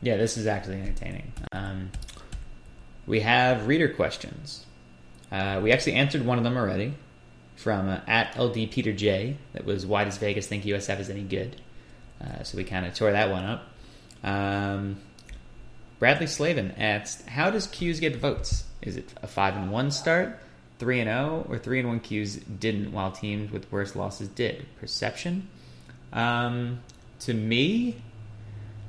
Yeah, 0.02 0.18
this 0.18 0.38
is 0.38 0.48
actually 0.48 0.82
entertaining. 0.82 1.32
Um, 1.52 1.92
we 3.06 3.20
have 3.20 3.68
reader 3.68 3.88
questions. 3.88 4.66
Uh, 5.32 5.60
we 5.62 5.72
actually 5.72 5.94
answered 5.94 6.26
one 6.26 6.40
of 6.40 6.44
them 6.44 6.58
already 6.58 6.94
from 7.56 7.88
uh, 7.88 8.00
at 8.08 8.38
LD 8.38 8.72
Peter 8.72 8.92
J. 8.92 9.38
That 9.54 9.66
was 9.66 9.86
why 9.86 10.04
does 10.04 10.18
Vegas 10.18 10.48
think 10.48 10.64
USF 10.64 11.00
is 11.00 11.10
any 11.12 11.22
good? 11.22 11.56
Uh, 12.22 12.44
so 12.44 12.58
we 12.58 12.64
kind 12.64 12.86
of 12.86 12.94
tore 12.94 13.12
that 13.12 13.30
one 13.30 13.44
up. 13.44 13.70
Um, 14.24 14.98
Bradley 16.00 16.28
Slavin 16.28 16.72
asked, 16.78 17.28
"How 17.28 17.50
does 17.50 17.68
Cuse 17.68 18.00
get 18.00 18.16
votes? 18.16 18.66
Is 18.82 18.98
it 18.98 19.14
a 19.22 19.28
five 19.28 19.56
and 19.56 19.72
one 19.72 19.92
start, 19.92 20.40
three 20.80 21.00
and 21.00 21.08
zero, 21.08 21.46
or 21.50 21.58
three 21.58 21.80
and 21.80 21.88
one 21.88 22.00
Cuse 22.00 22.36
didn't, 22.38 22.92
while 22.92 23.12
teams 23.12 23.52
with 23.52 23.72
worse 23.72 23.96
losses 23.96 24.28
did? 24.28 24.66
Perception? 24.80 25.48
Um, 26.12 26.80
to 27.22 27.34
me, 27.34 27.96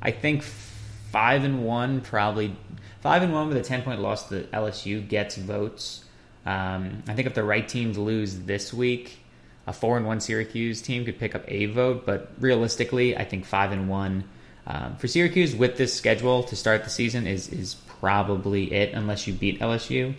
I 0.02 0.10
think 0.10 0.42
five 0.42 1.44
and 1.44 1.64
one 1.64 2.00
probably 2.00 2.56
five 3.00 3.22
and 3.22 3.32
one 3.32 3.48
with 3.48 3.56
a 3.56 3.62
ten 3.62 3.82
point 3.82 4.00
loss 4.00 4.28
to 4.28 4.44
LSU 4.52 5.06
gets 5.06 5.36
votes. 5.36 6.04
Um, 6.46 7.02
I 7.08 7.14
think 7.14 7.26
if 7.26 7.34
the 7.34 7.44
right 7.44 7.66
teams 7.66 7.96
lose 7.96 8.40
this 8.40 8.74
week, 8.74 9.18
a 9.66 9.72
four 9.72 9.96
and 9.96 10.06
one 10.06 10.20
Syracuse 10.20 10.82
team 10.82 11.04
could 11.04 11.18
pick 11.18 11.34
up 11.34 11.42
a 11.48 11.66
vote. 11.66 12.04
But 12.06 12.32
realistically, 12.38 13.16
I 13.16 13.24
think 13.24 13.44
five 13.44 13.72
and 13.72 13.88
one 13.88 14.24
um, 14.66 14.96
for 14.96 15.08
Syracuse 15.08 15.54
with 15.54 15.76
this 15.76 15.94
schedule 15.94 16.42
to 16.44 16.56
start 16.56 16.84
the 16.84 16.90
season 16.90 17.26
is 17.26 17.48
is 17.48 17.74
probably 17.74 18.72
it, 18.72 18.94
unless 18.94 19.26
you 19.26 19.32
beat 19.32 19.60
LSU 19.60 20.14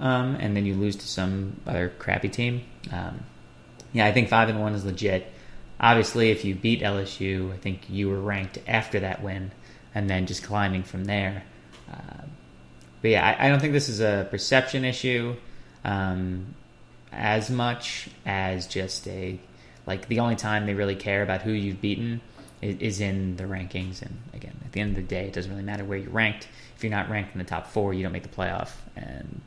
um, 0.00 0.36
and 0.36 0.56
then 0.56 0.66
you 0.66 0.74
lose 0.74 0.96
to 0.96 1.06
some 1.06 1.60
other 1.66 1.92
crappy 1.98 2.28
team. 2.28 2.62
Um, 2.90 3.22
yeah, 3.92 4.06
I 4.06 4.12
think 4.12 4.28
five 4.28 4.48
and 4.48 4.60
one 4.60 4.74
is 4.74 4.84
legit. 4.84 5.30
Obviously, 5.78 6.30
if 6.30 6.44
you 6.44 6.54
beat 6.54 6.82
LSU, 6.82 7.52
I 7.52 7.56
think 7.56 7.88
you 7.88 8.08
were 8.08 8.20
ranked 8.20 8.58
after 8.66 9.00
that 9.00 9.22
win, 9.22 9.52
and 9.94 10.08
then 10.08 10.26
just 10.26 10.42
climbing 10.42 10.82
from 10.82 11.04
there. 11.04 11.44
Uh, 11.90 12.24
but 13.02 13.10
yeah, 13.10 13.26
I, 13.26 13.46
I, 13.46 13.48
don't 13.48 13.60
think 13.60 13.72
this 13.72 13.88
is 13.88 14.00
a 14.00 14.28
perception 14.30 14.84
issue 14.84 15.34
um, 15.84 16.54
as 17.12 17.50
much 17.50 18.08
as 18.24 18.66
just 18.66 19.06
a 19.08 19.38
like 19.86 20.08
the 20.08 20.20
only 20.20 20.36
time 20.36 20.66
they 20.66 20.74
really 20.74 20.94
care 20.94 21.22
about 21.22 21.42
who 21.42 21.52
you've 21.52 21.80
beaten 21.80 22.20
is, 22.62 22.76
is 22.78 23.00
in 23.00 23.36
the 23.36 23.44
rankings. 23.44 24.02
And 24.02 24.18
again, 24.34 24.56
at 24.64 24.72
the 24.72 24.80
end 24.80 24.90
of 24.90 24.96
the 24.96 25.02
day, 25.02 25.26
it 25.26 25.32
doesn't 25.32 25.50
really 25.50 25.64
matter 25.64 25.84
where 25.84 25.98
you're 25.98 26.10
ranked. 26.10 26.48
If 26.76 26.84
you're 26.84 26.90
not 26.90 27.10
ranked 27.10 27.32
in 27.34 27.38
the 27.38 27.44
top 27.44 27.66
four, 27.66 27.92
you 27.92 28.02
don't 28.02 28.12
make 28.12 28.22
the 28.22 28.28
playoff, 28.28 28.70
and 28.96 29.40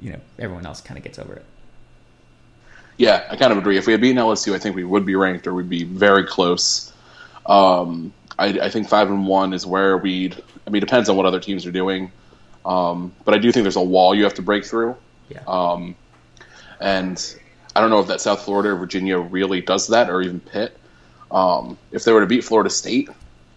you 0.00 0.12
know 0.12 0.20
everyone 0.38 0.66
else 0.66 0.80
kind 0.80 0.96
of 0.96 1.04
gets 1.04 1.18
over 1.18 1.34
it. 1.34 1.44
Yeah, 2.96 3.26
I 3.30 3.36
kind 3.36 3.52
of 3.52 3.58
agree. 3.58 3.76
If 3.76 3.86
we 3.86 3.92
had 3.92 4.00
beaten 4.00 4.16
LSU, 4.16 4.54
I 4.54 4.58
think 4.58 4.74
we 4.74 4.84
would 4.84 5.06
be 5.06 5.14
ranked 5.14 5.46
or 5.46 5.54
we'd 5.54 5.68
be 5.68 5.84
very 5.84 6.24
close. 6.24 6.92
Um, 7.46 8.12
I, 8.38 8.46
I, 8.46 8.70
think 8.70 8.88
five 8.88 9.08
and 9.08 9.26
one 9.26 9.52
is 9.52 9.64
where 9.64 9.96
we'd. 9.96 10.34
I 10.66 10.70
mean, 10.70 10.82
it 10.82 10.86
depends 10.86 11.08
on 11.08 11.16
what 11.16 11.24
other 11.24 11.40
teams 11.40 11.64
are 11.64 11.70
doing, 11.70 12.10
um, 12.66 13.12
but 13.24 13.34
I 13.34 13.38
do 13.38 13.52
think 13.52 13.64
there's 13.64 13.76
a 13.76 13.82
wall 13.82 14.14
you 14.14 14.24
have 14.24 14.34
to 14.34 14.42
break 14.42 14.64
through. 14.64 14.96
Yeah. 15.28 15.40
Um, 15.46 15.94
and 16.80 17.36
I 17.74 17.80
don't 17.80 17.90
know 17.90 18.00
if 18.00 18.08
that 18.08 18.20
South 18.20 18.42
Florida 18.42 18.70
or 18.70 18.76
Virginia 18.76 19.18
really 19.18 19.60
does 19.60 19.88
that, 19.88 20.10
or 20.10 20.22
even 20.22 20.40
Pitt. 20.40 20.76
Um, 21.30 21.78
if 21.92 22.04
they 22.04 22.12
were 22.12 22.20
to 22.20 22.26
beat 22.26 22.44
Florida 22.44 22.70
State, 22.70 23.08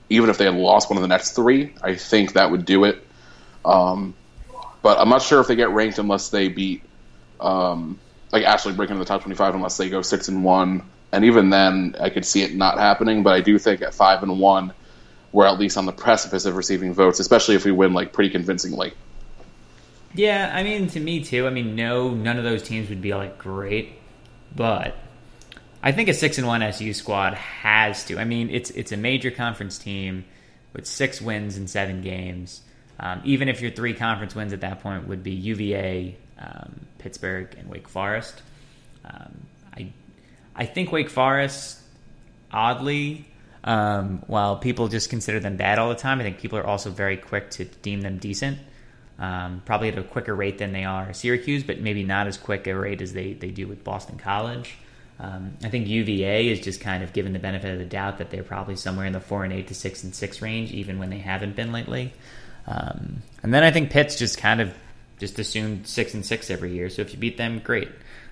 even 0.09 0.29
if 0.29 0.37
they 0.37 0.45
had 0.45 0.55
lost 0.55 0.89
one 0.89 0.97
of 0.97 1.01
the 1.01 1.07
next 1.07 1.31
three, 1.31 1.73
I 1.81 1.95
think 1.95 2.33
that 2.33 2.51
would 2.51 2.65
do 2.65 2.83
it. 2.83 3.05
Um, 3.63 4.13
but 4.81 4.99
I'm 4.99 5.09
not 5.09 5.21
sure 5.21 5.39
if 5.39 5.47
they 5.47 5.55
get 5.55 5.69
ranked 5.69 5.97
unless 5.99 6.29
they 6.29 6.49
beat, 6.49 6.83
um, 7.39 7.99
like 8.31 8.43
actually 8.43 8.75
break 8.75 8.89
into 8.89 8.99
the 8.99 9.05
top 9.05 9.21
25 9.21 9.55
unless 9.55 9.77
they 9.77 9.89
go 9.89 10.01
six 10.01 10.27
and 10.27 10.43
one. 10.43 10.83
And 11.11 11.25
even 11.25 11.49
then, 11.49 11.95
I 11.99 12.09
could 12.09 12.25
see 12.25 12.41
it 12.41 12.55
not 12.55 12.77
happening. 12.77 13.23
But 13.23 13.33
I 13.33 13.41
do 13.41 13.57
think 13.57 13.81
at 13.81 13.93
five 13.93 14.23
and 14.23 14.39
one, 14.39 14.73
we're 15.31 15.45
at 15.45 15.59
least 15.59 15.77
on 15.77 15.85
the 15.85 15.91
precipice 15.91 16.45
of 16.45 16.55
receiving 16.55 16.93
votes, 16.93 17.19
especially 17.19 17.55
if 17.55 17.65
we 17.65 17.71
win 17.71 17.93
like 17.93 18.13
pretty 18.13 18.29
convincingly. 18.29 18.93
Yeah, 20.13 20.51
I 20.53 20.63
mean, 20.63 20.87
to 20.87 20.99
me 20.99 21.23
too. 21.23 21.47
I 21.47 21.49
mean, 21.49 21.75
no, 21.75 22.11
none 22.11 22.37
of 22.37 22.43
those 22.43 22.63
teams 22.63 22.89
would 22.89 23.01
be 23.01 23.13
like 23.13 23.37
great, 23.37 23.93
but 24.55 24.95
I 25.81 25.91
think 25.91 26.09
a 26.09 26.13
six 26.13 26.37
and 26.37 26.45
one 26.45 26.61
SU 26.61 26.93
squad 26.93 27.33
has 27.35 28.05
to. 28.05 28.19
I 28.19 28.25
mean, 28.25 28.49
it's 28.49 28.69
it's 28.71 28.91
a 28.91 28.97
major 28.97 29.31
conference 29.31 29.77
team 29.77 30.25
with 30.73 30.85
six 30.85 31.21
wins 31.21 31.57
in 31.57 31.67
seven 31.67 32.01
games. 32.01 32.61
Um, 32.99 33.21
even 33.23 33.49
if 33.49 33.61
your 33.61 33.71
three 33.71 33.93
conference 33.93 34.35
wins 34.35 34.53
at 34.53 34.61
that 34.61 34.81
point 34.81 35.07
would 35.07 35.23
be 35.23 35.31
UVA, 35.31 36.17
um, 36.37 36.81
Pittsburgh, 36.99 37.53
and 37.57 37.67
Wake 37.69 37.87
Forest. 37.87 38.41
Um, 39.05 39.47
I 39.75 39.91
I 40.55 40.65
think 40.65 40.91
Wake 40.91 41.09
Forest, 41.09 41.79
oddly, 42.51 43.25
um, 43.63 44.23
while 44.27 44.57
people 44.57 44.87
just 44.87 45.09
consider 45.09 45.39
them 45.39 45.55
bad 45.55 45.79
all 45.79 45.89
the 45.89 45.95
time, 45.95 46.19
I 46.19 46.23
think 46.23 46.39
people 46.39 46.59
are 46.59 46.67
also 46.67 46.89
very 46.89 47.17
quick 47.17 47.49
to 47.51 47.65
deem 47.65 48.01
them 48.01 48.17
decent. 48.17 48.59
Um, 49.21 49.61
probably 49.65 49.89
at 49.89 49.99
a 49.99 50.03
quicker 50.03 50.33
rate 50.33 50.57
than 50.57 50.71
they 50.73 50.83
are 50.83 51.13
Syracuse, 51.13 51.61
but 51.63 51.79
maybe 51.79 52.03
not 52.03 52.25
as 52.25 52.37
quick 52.37 52.65
a 52.65 52.73
rate 52.73 53.03
as 53.03 53.13
they, 53.13 53.33
they 53.33 53.51
do 53.51 53.67
with 53.67 53.83
Boston 53.83 54.17
College. 54.17 54.75
Um, 55.19 55.53
I 55.63 55.69
think 55.69 55.87
UVA 55.87 56.47
is 56.47 56.59
just 56.59 56.81
kind 56.81 57.03
of 57.03 57.13
given 57.13 57.31
the 57.31 57.37
benefit 57.37 57.71
of 57.71 57.77
the 57.77 57.85
doubt 57.85 58.17
that 58.17 58.31
they're 58.31 58.41
probably 58.41 58.75
somewhere 58.75 59.05
in 59.05 59.13
the 59.13 59.19
four 59.19 59.43
and 59.43 59.53
eight 59.53 59.67
to 59.67 59.75
six 59.75 60.03
and 60.03 60.15
six 60.15 60.41
range, 60.41 60.71
even 60.71 60.97
when 60.97 61.11
they 61.11 61.19
haven't 61.19 61.55
been 61.55 61.71
lately. 61.71 62.13
Um, 62.65 63.21
and 63.43 63.53
then 63.53 63.63
I 63.63 63.69
think 63.69 63.91
Pitt's 63.91 64.15
just 64.15 64.39
kind 64.39 64.59
of 64.59 64.73
just 65.19 65.37
assumed 65.37 65.85
six 65.85 66.15
and 66.15 66.25
six 66.25 66.49
every 66.49 66.73
year. 66.73 66.89
So 66.89 67.03
if 67.03 67.13
you 67.13 67.19
beat 67.19 67.37
them, 67.37 67.59
great. 67.59 67.89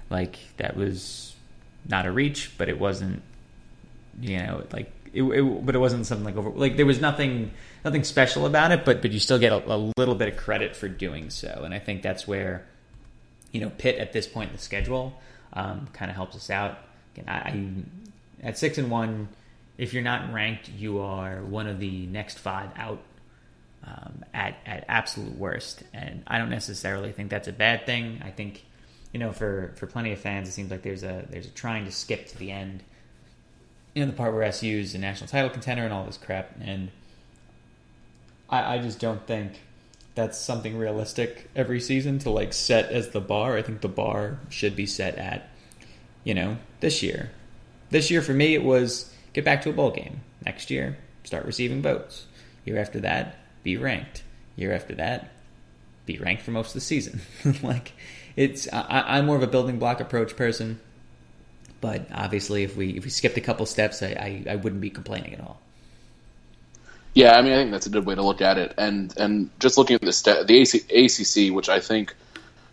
Like 0.10 0.40
that 0.58 0.76
was 0.76 1.36
not 1.88 2.08
a 2.08 2.12
reach, 2.12 2.58
but 2.58 2.68
it 2.68 2.80
wasn't, 2.80 3.22
you 4.20 4.40
know, 4.40 4.64
like 4.74 4.92
it, 5.14 5.22
it, 5.22 5.66
but 5.66 5.76
it 5.76 5.80
wasn't 5.80 6.08
something 6.08 6.26
like 6.26 6.36
over 6.36 6.50
like 6.50 6.78
there 6.78 6.88
was 6.88 7.00
nothing 7.00 7.52
nothing 7.84 8.04
special 8.04 8.46
about 8.46 8.72
it, 8.72 8.86
but 8.86 9.02
but 9.02 9.12
you 9.12 9.20
still 9.20 9.40
get 9.40 9.52
a, 9.52 9.74
a, 9.74 9.92
little 9.98 10.16
bit 10.16 10.28
of 10.28 10.38
credit 10.38 10.76
for 10.76 10.88
doing 10.88 11.30
so, 11.30 11.62
and 11.64 11.74
I 11.74 11.80
think 11.80 12.02
that's 12.02 12.28
where 12.28 12.66
you 13.52 13.62
know 13.62 13.70
Pitt 13.70 13.98
at 13.98 14.14
this 14.14 14.28
point 14.28 14.50
in 14.50 14.56
the 14.56 14.62
schedule 14.62 15.20
um, 15.54 15.88
kind 15.94 16.10
of 16.10 16.16
helps 16.16 16.36
us 16.36 16.50
out. 16.50 16.78
Again, 17.16 17.26
I, 17.28 17.34
I, 17.34 18.48
at 18.48 18.58
six 18.58 18.78
and 18.78 18.90
one, 18.90 19.30
if 19.78 19.94
you're 19.94 20.04
not 20.04 20.34
ranked, 20.34 20.70
you 20.70 21.00
are 21.00 21.42
one 21.44 21.68
of 21.68 21.80
the 21.80 22.06
next 22.08 22.40
five 22.40 22.70
out 22.76 23.02
um, 23.86 24.26
at 24.34 24.56
at 24.66 24.86
absolute 24.88 25.38
worst, 25.38 25.84
and 25.94 26.24
I 26.28 26.38
don't 26.38 26.50
necessarily 26.50 27.12
think 27.12 27.30
that's 27.30 27.48
a 27.48 27.54
bad 27.54 27.86
thing. 27.86 28.22
I 28.24 28.32
think 28.32 28.66
you 29.14 29.20
know 29.20 29.32
for 29.32 29.74
for 29.76 29.88
plenty 29.88 30.12
of 30.12 30.20
fans, 30.20 30.48
it 30.48 30.52
seems 30.52 30.72
like 30.72 30.82
there's 30.82 31.04
a 31.04 31.26
there's 31.30 31.48
a 31.48 31.52
trying 31.52 31.86
to 31.86 31.92
skip 31.92 32.28
to 32.28 32.38
the 32.38 32.52
end 32.52 32.84
you 33.94 34.06
know 34.06 34.12
the 34.12 34.18
part 34.18 34.34
where 34.34 34.44
SU 34.44 34.68
is 34.68 34.96
a 34.96 34.98
national 34.98 35.28
title 35.28 35.50
contender 35.50 35.84
and 35.84 35.94
all 35.94 36.06
this 36.06 36.18
crap, 36.18 36.52
and 36.62 36.90
I, 38.50 38.76
I 38.76 38.78
just 38.80 39.00
don't 39.00 39.26
think 39.26 39.60
that's 40.16 40.38
something 40.38 40.78
realistic 40.78 41.50
every 41.56 41.80
season 41.80 42.20
to 42.20 42.30
like 42.30 42.54
set 42.54 42.92
as 42.92 43.10
the 43.10 43.22
bar. 43.22 43.56
I 43.56 43.62
think 43.62 43.82
the 43.82 43.88
bar 43.88 44.40
should 44.50 44.76
be 44.76 44.86
set 44.86 45.16
at, 45.16 45.50
you 46.24 46.34
know, 46.34 46.58
this 46.80 47.02
year. 47.02 47.32
This 47.90 48.12
year 48.12 48.22
for 48.22 48.34
me 48.34 48.54
it 48.54 48.64
was 48.64 49.14
get 49.34 49.46
back 49.46 49.62
to 49.64 49.70
a 49.70 49.74
bowl 49.74 49.92
game. 49.92 50.22
Next 50.46 50.70
year, 50.70 50.98
start 51.24 51.46
receiving 51.46 51.82
votes. 51.82 52.26
Year 52.66 52.80
after 52.80 53.00
that, 53.02 53.38
be 53.64 53.78
ranked. 53.78 54.24
Year 54.56 54.74
after 54.74 54.96
that, 54.96 55.32
be 56.06 56.18
ranked 56.18 56.44
for 56.44 56.52
most 56.52 56.70
of 56.70 56.74
the 56.76 56.82
season. 56.82 57.22
like 57.64 57.94
it's 58.36 58.72
I, 58.72 59.04
I'm 59.08 59.26
more 59.26 59.36
of 59.36 59.44
a 59.44 59.48
building 59.48 59.80
block 59.80 60.00
approach 60.00 60.36
person. 60.36 60.80
But 61.82 62.08
obviously, 62.14 62.64
if 62.64 62.76
we 62.76 62.98
if 62.98 63.04
we 63.06 63.10
skipped 63.10 63.38
a 63.38 63.42
couple 63.42 63.66
steps, 63.66 64.04
I, 64.04 64.08
I, 64.08 64.52
I 64.52 64.56
wouldn't 64.56 64.82
be 64.82 64.90
complaining 64.90 65.34
at 65.34 65.40
all. 65.40 65.62
Yeah, 67.14 67.38
I 67.38 67.42
mean, 67.42 67.54
I 67.54 67.56
think 67.58 67.72
that's 67.72 67.88
a 67.88 67.90
good 67.90 68.06
way 68.06 68.16
to 68.16 68.22
look 68.22 68.42
at 68.42 68.58
it, 68.58 68.74
and 68.78 69.14
and 69.18 69.50
just 69.60 69.78
looking 69.78 69.96
at 69.96 70.02
the 70.02 70.14
stat, 70.14 70.48
the 70.48 70.58
AC, 70.58 70.84
ACC, 70.90 71.54
which 71.54 71.68
I 71.70 71.80
think 71.80 72.14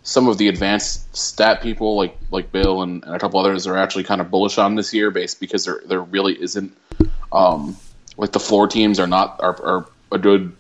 some 0.03 0.29
of 0.29 0.39
the 0.39 0.49
advanced 0.49 1.17
stat 1.17 1.63
people 1.63 1.97
like 1.97 2.17
like 2.31 2.53
Bill 2.53 2.83
and, 2.83 3.03
and, 3.05 3.15
a 3.15 3.19
couple 3.19 3.41
others 3.41 3.67
are 3.67 3.77
actually 3.77 4.05
kind 4.05 4.21
of 4.21 4.31
bullish 4.31 4.59
on 4.59 4.75
this 4.75 4.93
year, 4.93 5.11
based 5.11 5.41
because 5.41 5.65
there 5.65 5.81
there 5.87 6.01
really 6.01 6.41
isn't 6.41 6.77
um, 7.33 7.77
like 8.17 8.33
the 8.33 8.41
floor 8.41 8.69
teams 8.69 9.01
are 9.01 9.07
not 9.07 9.41
are, 9.41 9.63
are 9.65 9.87
a 10.13 10.19
good 10.19 10.53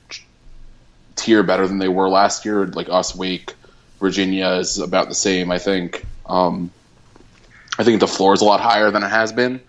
tier 1.14 1.42
better 1.42 1.66
than 1.66 1.78
they 1.78 1.88
were 1.88 2.08
last 2.08 2.44
year. 2.44 2.66
Like 2.66 2.88
us, 2.88 3.14
Wake, 3.14 3.54
Virginia 4.00 4.48
is 4.54 4.78
about 4.78 5.08
the 5.08 5.14
same, 5.14 5.50
I 5.50 5.58
think. 5.58 6.04
Um, 6.26 6.70
I 7.78 7.84
think 7.84 8.00
the 8.00 8.08
floor 8.08 8.34
is 8.34 8.40
a 8.40 8.44
lot 8.44 8.60
higher 8.60 8.90
than 8.90 9.02
it 9.02 9.10
has 9.10 9.32
been. 9.32 9.60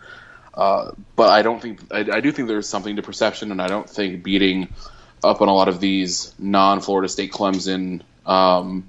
Uh, 0.58 0.92
but 1.16 1.30
I 1.30 1.44
don't 1.44 1.62
think 1.62 1.82
I, 1.94 2.00
I, 2.00 2.20
do 2.20 2.32
think 2.32 2.48
there's 2.48 2.68
something 2.68 2.96
to 2.96 3.04
perception, 3.04 3.52
and 3.52 3.62
I 3.62 3.68
don't 3.68 3.88
think 3.88 4.24
beating 4.24 4.74
up 5.24 5.40
on 5.42 5.50
a 5.50 5.54
lot 5.54 5.68
of 5.68 5.80
these 5.80 6.34
non-Florida 6.40 7.08
State 7.08 7.32
Clemson 7.32 8.02
um, 8.26 8.88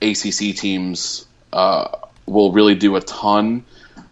ACC 0.00 0.56
teams 0.56 1.26
uh, 1.52 1.98
will 2.24 2.52
really 2.52 2.74
do 2.74 2.96
a 2.96 3.02
ton. 3.02 3.66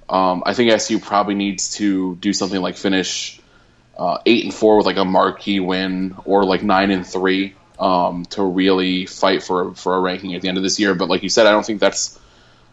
Um, 0.06 0.42
I 0.44 0.52
think 0.52 0.70
SU 0.70 0.98
probably 0.98 1.34
needs 1.34 1.76
to 1.76 2.14
do 2.16 2.34
something 2.34 2.60
like 2.60 2.76
finish 2.76 3.40
uh, 3.98 4.18
eight 4.26 4.44
and 4.44 4.52
four 4.52 4.76
with 4.76 4.84
like 4.84 4.98
a 4.98 5.04
marquee 5.06 5.60
win, 5.60 6.14
or 6.26 6.44
like 6.44 6.62
nine 6.62 6.90
and 6.90 7.06
three 7.06 7.54
um, 7.78 8.26
to 8.26 8.42
really 8.44 9.06
fight 9.06 9.42
for 9.42 9.74
for 9.74 9.96
a 9.96 10.00
ranking 10.00 10.34
at 10.34 10.42
the 10.42 10.48
end 10.48 10.58
of 10.58 10.62
this 10.62 10.78
year. 10.78 10.94
But 10.94 11.08
like 11.08 11.22
you 11.22 11.30
said, 11.30 11.46
I 11.46 11.52
don't 11.52 11.64
think 11.64 11.80
that's 11.80 12.18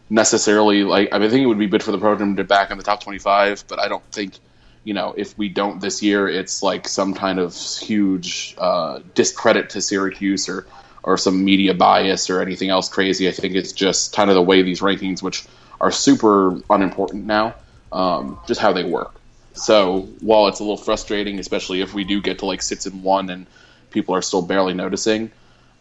necessarily 0.09 0.83
like 0.83 1.09
I, 1.11 1.19
mean, 1.19 1.27
I 1.27 1.31
think 1.31 1.43
it 1.43 1.47
would 1.47 1.59
be 1.59 1.67
good 1.67 1.83
for 1.83 1.91
the 1.91 1.97
program 1.97 2.35
to 2.35 2.43
back 2.43 2.71
in 2.71 2.77
the 2.77 2.83
top 2.83 3.01
25, 3.01 3.65
but 3.67 3.79
I 3.79 3.87
don't 3.87 4.03
think 4.11 4.37
you 4.83 4.93
know 4.93 5.13
if 5.17 5.37
we 5.37 5.49
don't 5.49 5.81
this 5.81 6.03
year, 6.03 6.27
it's 6.27 6.61
like 6.61 6.87
some 6.87 7.13
kind 7.13 7.39
of 7.39 7.55
huge 7.55 8.55
uh, 8.57 8.99
discredit 9.13 9.71
to 9.71 9.81
Syracuse 9.81 10.49
or 10.49 10.67
or 11.03 11.17
some 11.17 11.45
media 11.45 11.73
bias 11.73 12.29
or 12.29 12.41
anything 12.41 12.69
else 12.69 12.89
crazy. 12.89 13.27
I 13.27 13.31
think 13.31 13.55
it's 13.55 13.73
just 13.73 14.13
kind 14.13 14.29
of 14.29 14.35
the 14.35 14.41
way 14.41 14.63
these 14.63 14.81
rankings, 14.81 15.21
which 15.21 15.45
are 15.79 15.91
super 15.91 16.59
unimportant 16.69 17.25
now, 17.25 17.55
um, 17.91 18.39
just 18.47 18.59
how 18.59 18.73
they 18.73 18.83
work. 18.83 19.13
So 19.53 20.01
while 20.19 20.47
it's 20.47 20.59
a 20.59 20.63
little 20.63 20.77
frustrating, 20.77 21.39
especially 21.39 21.81
if 21.81 21.93
we 21.93 22.03
do 22.03 22.21
get 22.21 22.39
to 22.39 22.45
like 22.45 22.61
six 22.61 22.85
and 22.87 23.03
one 23.03 23.29
and 23.29 23.45
people 23.91 24.15
are 24.15 24.21
still 24.21 24.41
barely 24.41 24.73
noticing, 24.73 25.31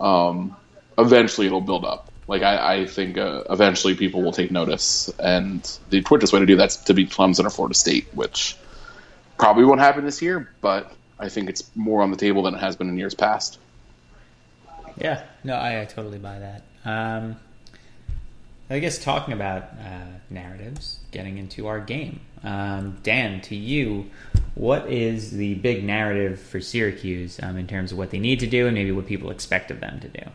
um, 0.01 0.57
eventually 0.99 1.47
it'll 1.47 1.61
build 1.61 1.85
up. 1.85 2.11
Like 2.27 2.43
I, 2.43 2.77
I 2.77 2.87
think 2.87 3.19
uh, 3.19 3.45
eventually 3.51 3.95
people 3.95 4.23
will 4.23 4.33
take 4.33 4.51
notice, 4.51 5.13
and 5.19 5.61
the 5.91 6.03
quickest 6.03 6.33
way 6.33 6.41
to 6.41 6.47
do 6.47 6.57
that's 6.57 6.77
to 6.77 6.95
beat 6.95 7.11
Clemson 7.11 7.45
or 7.45 7.51
Florida 7.51 7.75
State, 7.75 8.07
which 8.15 8.57
probably 9.39 9.65
won't 9.65 9.81
happen 9.81 10.05
this 10.05 10.23
year, 10.23 10.49
but 10.61 10.93
I 11.19 11.29
think 11.29 11.49
it's 11.49 11.71
more 11.75 12.03
on 12.03 12.11
the 12.11 12.17
table 12.17 12.43
than 12.43 12.55
it 12.55 12.61
has 12.61 12.77
been 12.77 12.89
in 12.89 12.97
years 12.97 13.15
past. 13.15 13.59
Yeah, 14.97 15.23
no, 15.43 15.55
I, 15.55 15.83
I 15.83 15.85
totally 15.85 16.19
buy 16.19 16.39
that. 16.39 16.63
Um, 16.85 17.37
I 18.71 18.79
guess 18.79 18.99
talking 18.99 19.35
about 19.35 19.63
uh, 19.63 20.07
narratives, 20.31 21.01
getting 21.11 21.37
into 21.39 21.67
our 21.67 21.81
game. 21.81 22.21
Um, 22.43 22.99
Dan, 23.03 23.41
to 23.43 23.57
you, 23.57 24.11
what 24.55 24.91
is 24.91 25.33
the 25.33 25.55
big 25.55 25.85
narrative 25.85 26.41
for 26.41 26.61
Syracuse 26.61 27.39
um, 27.43 27.57
in 27.57 27.67
terms 27.67 27.93
of 27.93 27.99
what 27.99 28.11
they 28.11 28.19
need 28.19 28.41
to 28.41 28.47
do 28.47 28.67
and 28.67 28.75
maybe 28.75 28.93
what 28.93 29.07
people 29.07 29.31
expect 29.31 29.71
of 29.71 29.81
them 29.81 30.01
to 30.01 30.09
do? 30.09 30.31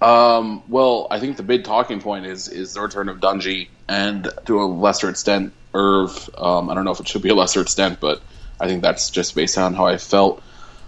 Um, 0.00 0.62
well, 0.68 1.06
I 1.10 1.20
think 1.20 1.36
the 1.36 1.42
big 1.42 1.64
talking 1.64 2.00
point 2.00 2.26
is 2.26 2.48
is 2.48 2.74
the 2.74 2.80
return 2.80 3.08
of 3.08 3.18
Dungey 3.18 3.68
and 3.88 4.28
to 4.46 4.62
a 4.62 4.64
lesser 4.64 5.10
extent 5.10 5.52
Irv. 5.74 6.30
Um, 6.36 6.70
I 6.70 6.74
don't 6.74 6.84
know 6.84 6.90
if 6.90 7.00
it 7.00 7.08
should 7.08 7.22
be 7.22 7.28
a 7.28 7.34
lesser 7.34 7.60
extent, 7.60 8.00
but 8.00 8.22
I 8.58 8.66
think 8.66 8.82
that's 8.82 9.10
just 9.10 9.34
based 9.34 9.58
on 9.58 9.74
how 9.74 9.86
I 9.86 9.98
felt. 9.98 10.42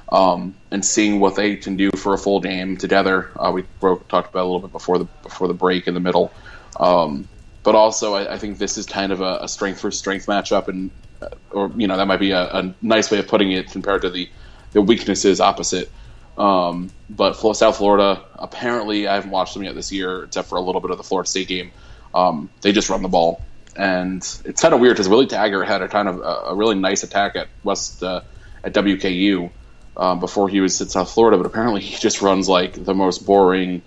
Um, 0.09 0.55
and 0.71 0.85
seeing 0.85 1.21
what 1.21 1.37
they 1.37 1.57
can 1.57 1.77
do 1.77 1.91
for 1.91 2.13
a 2.13 2.19
full 2.19 2.41
game 2.41 2.77
together. 2.77 3.31
Uh, 3.35 3.51
we 3.51 3.65
broke, 3.81 4.09
talked 4.09 4.29
about 4.29 4.43
a 4.43 4.45
little 4.45 4.61
bit 4.61 4.73
before 4.73 4.99
the 4.99 5.07
before 5.23 5.49
the 5.49 5.55
break 5.55 5.89
in 5.89 5.95
the 5.95 6.01
middle. 6.01 6.31
Um, 6.79 7.29
but 7.63 7.75
also, 7.75 8.15
I, 8.15 8.35
I, 8.35 8.39
think 8.39 8.59
this 8.59 8.77
is 8.77 8.87
kind 8.87 9.13
of 9.13 9.21
a, 9.21 9.39
a, 9.43 9.49
strength 9.49 9.81
for 9.81 9.91
strength 9.91 10.27
matchup, 10.27 10.69
and 10.69 10.91
uh, 11.23 11.29
or 11.51 11.71
you 11.77 11.87
know 11.87 11.97
that 11.97 12.07
might 12.07 12.21
be 12.21 12.33
a, 12.33 12.43
a, 12.43 12.75
nice 12.83 13.11
way 13.11 13.21
of 13.21 13.29
putting 13.29 13.53
it 13.53 13.71
compared 13.71 14.03
to 14.03 14.11
the 14.11 14.29
the 14.73 14.83
weaknesses 14.83 15.41
opposite. 15.41 15.91
Um, 16.37 16.91
but 17.11 17.35
South 17.35 17.77
Florida, 17.77 18.23
apparently, 18.35 19.07
I 19.07 19.15
haven't 19.15 19.31
watched 19.31 19.55
them 19.55 19.65
yet 19.65 19.75
this 19.75 19.93
year, 19.93 20.25
except 20.25 20.49
for 20.49 20.57
a 20.57 20.61
little 20.61 20.81
bit 20.81 20.91
of 20.91 20.97
the 20.97 21.05
Florida 21.05 21.29
State 21.29 21.49
game. 21.49 21.73
Um, 22.15 22.51
they 22.63 22.73
just 22.73 22.89
run 22.89 23.03
the 23.03 23.09
ball, 23.09 23.43
and 23.77 24.19
it's 24.45 24.63
kind 24.63 24.75
of 24.75 24.81
weird 24.81 24.95
because 24.95 25.09
Willie 25.09 25.27
Taggart 25.27 25.67
had 25.67 25.83
a 25.83 25.89
kind 25.89 26.09
of 26.09 26.21
a, 26.21 26.51
a 26.51 26.55
really 26.55 26.75
nice 26.75 27.03
attack 27.03 27.37
at 27.37 27.49
West 27.65 28.03
uh, 28.03 28.23
at 28.65 28.73
WKU 28.73 29.51
um, 29.97 30.21
before 30.21 30.49
he 30.49 30.61
was 30.61 30.81
at 30.81 30.91
South 30.91 31.13
Florida, 31.13 31.37
but 31.37 31.47
apparently 31.47 31.81
he 31.81 31.97
just 31.97 32.23
runs 32.23 32.49
like 32.49 32.83
the 32.85 32.95
most 32.95 33.27
boring, 33.27 33.83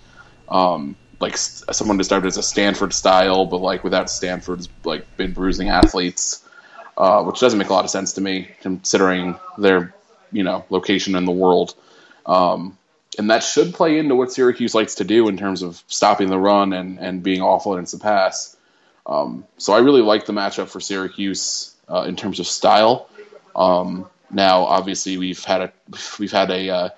um, 0.48 0.96
like 1.20 1.36
someone 1.36 1.96
described 1.96 2.26
as 2.26 2.36
a 2.36 2.42
Stanford 2.42 2.92
style, 2.92 3.46
but 3.46 3.60
like 3.60 3.82
without 3.82 4.10
Stanford's 4.10 4.68
like 4.84 5.16
been 5.16 5.32
bruising 5.32 5.68
athletes, 5.68 6.44
uh, 6.96 7.22
which 7.24 7.40
doesn't 7.40 7.58
make 7.58 7.68
a 7.68 7.72
lot 7.72 7.84
of 7.84 7.90
sense 7.90 8.14
to 8.14 8.20
me 8.20 8.48
considering 8.60 9.38
their 9.58 9.94
you 10.32 10.42
know 10.42 10.64
location 10.70 11.16
in 11.16 11.24
the 11.24 11.32
world. 11.32 11.74
Um, 12.26 12.76
and 13.18 13.30
that 13.30 13.42
should 13.42 13.72
play 13.72 13.98
into 13.98 14.14
what 14.14 14.32
Syracuse 14.32 14.74
likes 14.74 14.96
to 14.96 15.04
do 15.04 15.28
in 15.28 15.36
terms 15.36 15.62
of 15.62 15.82
stopping 15.86 16.28
the 16.28 16.38
run 16.38 16.72
and, 16.72 16.98
and 16.98 17.22
being 17.22 17.40
awful 17.40 17.74
against 17.74 17.92
the 17.92 17.98
pass. 17.98 18.56
Um, 19.06 19.44
so 19.56 19.72
I 19.72 19.78
really 19.78 20.02
like 20.02 20.26
the 20.26 20.32
matchup 20.32 20.68
for 20.68 20.80
Syracuse 20.80 21.74
uh, 21.88 22.02
in 22.02 22.16
terms 22.16 22.40
of 22.40 22.46
style. 22.46 23.08
Um, 23.54 24.06
now, 24.30 24.64
obviously, 24.64 25.16
we've 25.16 25.42
had 25.44 25.62
a 25.62 25.72
we've 26.18 26.32
had 26.32 26.50
a 26.50 26.68
uh, 26.68 26.88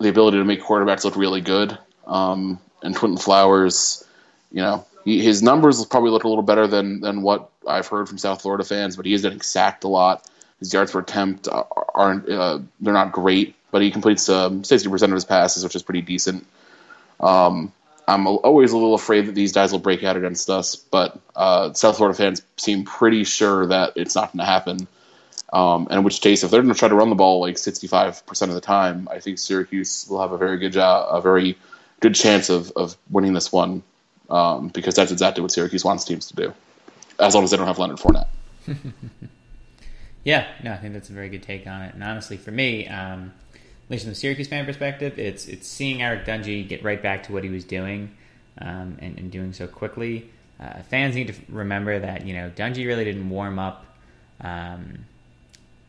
the 0.00 0.08
ability 0.08 0.38
to 0.38 0.44
make 0.44 0.62
quarterbacks 0.62 1.04
look 1.04 1.16
really 1.16 1.40
good. 1.40 1.78
Um, 2.06 2.58
and 2.82 2.94
Quinton 2.94 3.18
Flowers, 3.18 4.04
you 4.50 4.60
know, 4.60 4.84
he, 5.04 5.22
his 5.22 5.42
numbers 5.42 5.84
probably 5.86 6.10
look 6.10 6.24
a 6.24 6.28
little 6.28 6.42
better 6.42 6.66
than 6.66 7.00
than 7.00 7.22
what 7.22 7.50
I've 7.66 7.86
heard 7.86 8.08
from 8.08 8.18
South 8.18 8.42
Florida 8.42 8.64
fans, 8.64 8.96
but 8.96 9.06
he 9.06 9.14
is 9.14 9.22
getting 9.22 9.40
sacked 9.40 9.84
a 9.84 9.88
lot. 9.88 10.28
His 10.58 10.72
yards 10.72 10.92
per 10.92 10.98
attempt 10.98 11.48
aren't 11.94 12.28
uh, 12.28 12.58
they're 12.80 12.92
not 12.92 13.12
great. 13.12 13.54
But 13.72 13.82
he 13.82 13.90
completes 13.90 14.28
um, 14.28 14.62
sixty 14.62 14.88
percent 14.88 15.10
of 15.10 15.16
his 15.16 15.24
passes, 15.24 15.64
which 15.64 15.74
is 15.74 15.82
pretty 15.82 16.02
decent. 16.02 16.46
Um, 17.18 17.72
I'm 18.06 18.26
always 18.26 18.72
a 18.72 18.76
little 18.76 18.94
afraid 18.94 19.26
that 19.26 19.34
these 19.34 19.52
guys 19.52 19.72
will 19.72 19.78
break 19.78 20.04
out 20.04 20.16
against 20.16 20.50
us, 20.50 20.76
but 20.76 21.18
uh, 21.34 21.72
South 21.72 21.96
Florida 21.96 22.16
fans 22.16 22.42
seem 22.56 22.84
pretty 22.84 23.24
sure 23.24 23.66
that 23.66 23.92
it's 23.96 24.14
not 24.14 24.32
going 24.32 24.38
to 24.38 24.44
happen. 24.44 24.88
Um, 25.52 25.86
and 25.88 25.98
in 25.98 26.04
which 26.04 26.20
case, 26.20 26.42
if 26.42 26.50
they're 26.50 26.62
going 26.62 26.72
to 26.72 26.78
try 26.78 26.88
to 26.88 26.94
run 26.94 27.10
the 27.10 27.14
ball 27.14 27.40
like 27.40 27.56
65% 27.56 28.42
of 28.42 28.54
the 28.54 28.60
time, 28.60 29.06
I 29.10 29.20
think 29.20 29.38
Syracuse 29.38 30.06
will 30.08 30.20
have 30.20 30.32
a 30.32 30.38
very 30.38 30.58
good 30.58 30.72
job, 30.72 31.08
a 31.10 31.20
very 31.20 31.58
good 32.00 32.14
chance 32.14 32.48
of, 32.48 32.72
of 32.74 32.96
winning 33.10 33.34
this 33.34 33.52
one 33.52 33.82
um, 34.30 34.68
because 34.68 34.94
that's 34.94 35.12
exactly 35.12 35.42
what 35.42 35.52
Syracuse 35.52 35.84
wants 35.84 36.04
teams 36.04 36.28
to 36.28 36.34
do, 36.34 36.54
as 37.18 37.34
long 37.34 37.44
as 37.44 37.50
they 37.50 37.56
don't 37.56 37.66
have 37.66 37.78
Leonard 37.78 37.98
Fournette. 37.98 38.28
yeah, 40.24 40.48
no, 40.64 40.72
I 40.72 40.78
think 40.78 40.94
that's 40.94 41.10
a 41.10 41.12
very 41.12 41.28
good 41.28 41.42
take 41.42 41.66
on 41.66 41.82
it. 41.82 41.94
And 41.94 42.02
honestly, 42.02 42.38
for 42.38 42.50
me, 42.50 42.88
um, 42.88 43.32
least 43.90 44.04
from 44.04 44.12
the 44.12 44.16
Syracuse 44.16 44.48
fan 44.48 44.64
perspective, 44.64 45.18
it's 45.18 45.46
it's 45.46 45.66
seeing 45.66 46.02
Eric 46.02 46.24
Dungey 46.24 46.66
get 46.66 46.82
right 46.82 47.02
back 47.02 47.24
to 47.24 47.32
what 47.32 47.44
he 47.44 47.50
was 47.50 47.64
doing 47.64 48.14
um, 48.58 48.96
and, 49.00 49.18
and, 49.18 49.30
doing 49.30 49.52
so 49.52 49.66
quickly. 49.66 50.30
Uh, 50.60 50.82
fans 50.82 51.14
need 51.14 51.28
to 51.28 51.34
remember 51.48 51.98
that 51.98 52.26
you 52.26 52.34
know 52.34 52.50
Dungey 52.50 52.86
really 52.86 53.04
didn't 53.04 53.28
warm 53.28 53.58
up 53.58 53.84
um, 54.40 55.06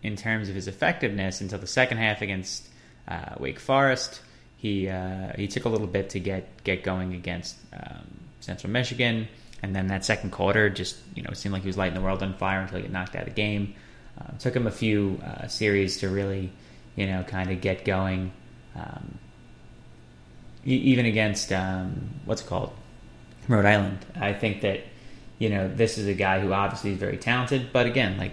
in 0.01 0.15
terms 0.15 0.49
of 0.49 0.55
his 0.55 0.67
effectiveness 0.67 1.41
until 1.41 1.59
the 1.59 1.67
second 1.67 1.97
half 1.97 2.21
against 2.21 2.67
uh, 3.07 3.35
Wake 3.39 3.59
Forest. 3.59 4.21
He 4.57 4.87
uh, 4.87 5.33
he 5.35 5.47
took 5.47 5.65
a 5.65 5.69
little 5.69 5.87
bit 5.87 6.09
to 6.11 6.19
get 6.19 6.63
get 6.63 6.83
going 6.83 7.13
against 7.13 7.57
um, 7.73 8.07
Central 8.39 8.71
Michigan, 8.71 9.27
and 9.61 9.75
then 9.75 9.87
that 9.87 10.05
second 10.05 10.31
quarter 10.31 10.69
just 10.69 10.97
you 11.15 11.23
know 11.23 11.33
seemed 11.33 11.53
like 11.53 11.63
he 11.63 11.67
was 11.67 11.77
lighting 11.77 11.95
the 11.95 12.01
world 12.01 12.23
on 12.23 12.33
fire 12.33 12.61
until 12.61 12.77
he 12.77 12.83
got 12.83 12.91
knocked 12.91 13.15
out 13.15 13.23
of 13.23 13.29
the 13.29 13.35
game. 13.35 13.75
Uh, 14.19 14.37
took 14.37 14.55
him 14.55 14.67
a 14.67 14.71
few 14.71 15.19
uh, 15.25 15.47
series 15.47 15.97
to 15.97 16.07
really 16.07 16.51
you 16.95 17.07
know, 17.07 17.23
kind 17.23 17.51
of 17.51 17.61
get 17.61 17.85
going. 17.85 18.31
Um, 18.75 19.19
even 20.65 21.05
against 21.05 21.51
um, 21.51 22.09
what's 22.25 22.41
it 22.41 22.47
called, 22.47 22.71
Rhode 23.47 23.65
Island. 23.65 24.05
I 24.15 24.33
think 24.33 24.61
that 24.61 24.81
you 25.39 25.49
know 25.49 25.67
this 25.67 25.97
is 25.97 26.07
a 26.07 26.13
guy 26.13 26.39
who 26.39 26.53
obviously 26.53 26.91
is 26.91 26.97
very 26.97 27.17
talented, 27.17 27.73
but 27.73 27.85
again, 27.85 28.17
like 28.17 28.31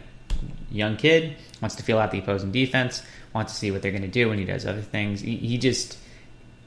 young 0.70 0.96
kid 0.96 1.36
wants 1.60 1.74
to 1.76 1.82
feel 1.82 1.98
out 1.98 2.10
the 2.10 2.18
opposing 2.18 2.52
defense, 2.52 3.02
wants 3.34 3.52
to 3.52 3.58
see 3.58 3.70
what 3.70 3.82
they're 3.82 3.90
going 3.90 4.02
to 4.02 4.08
do 4.08 4.28
when 4.28 4.38
he 4.38 4.44
does 4.44 4.64
other 4.64 4.82
things. 4.82 5.20
He, 5.20 5.36
he 5.36 5.58
just 5.58 5.98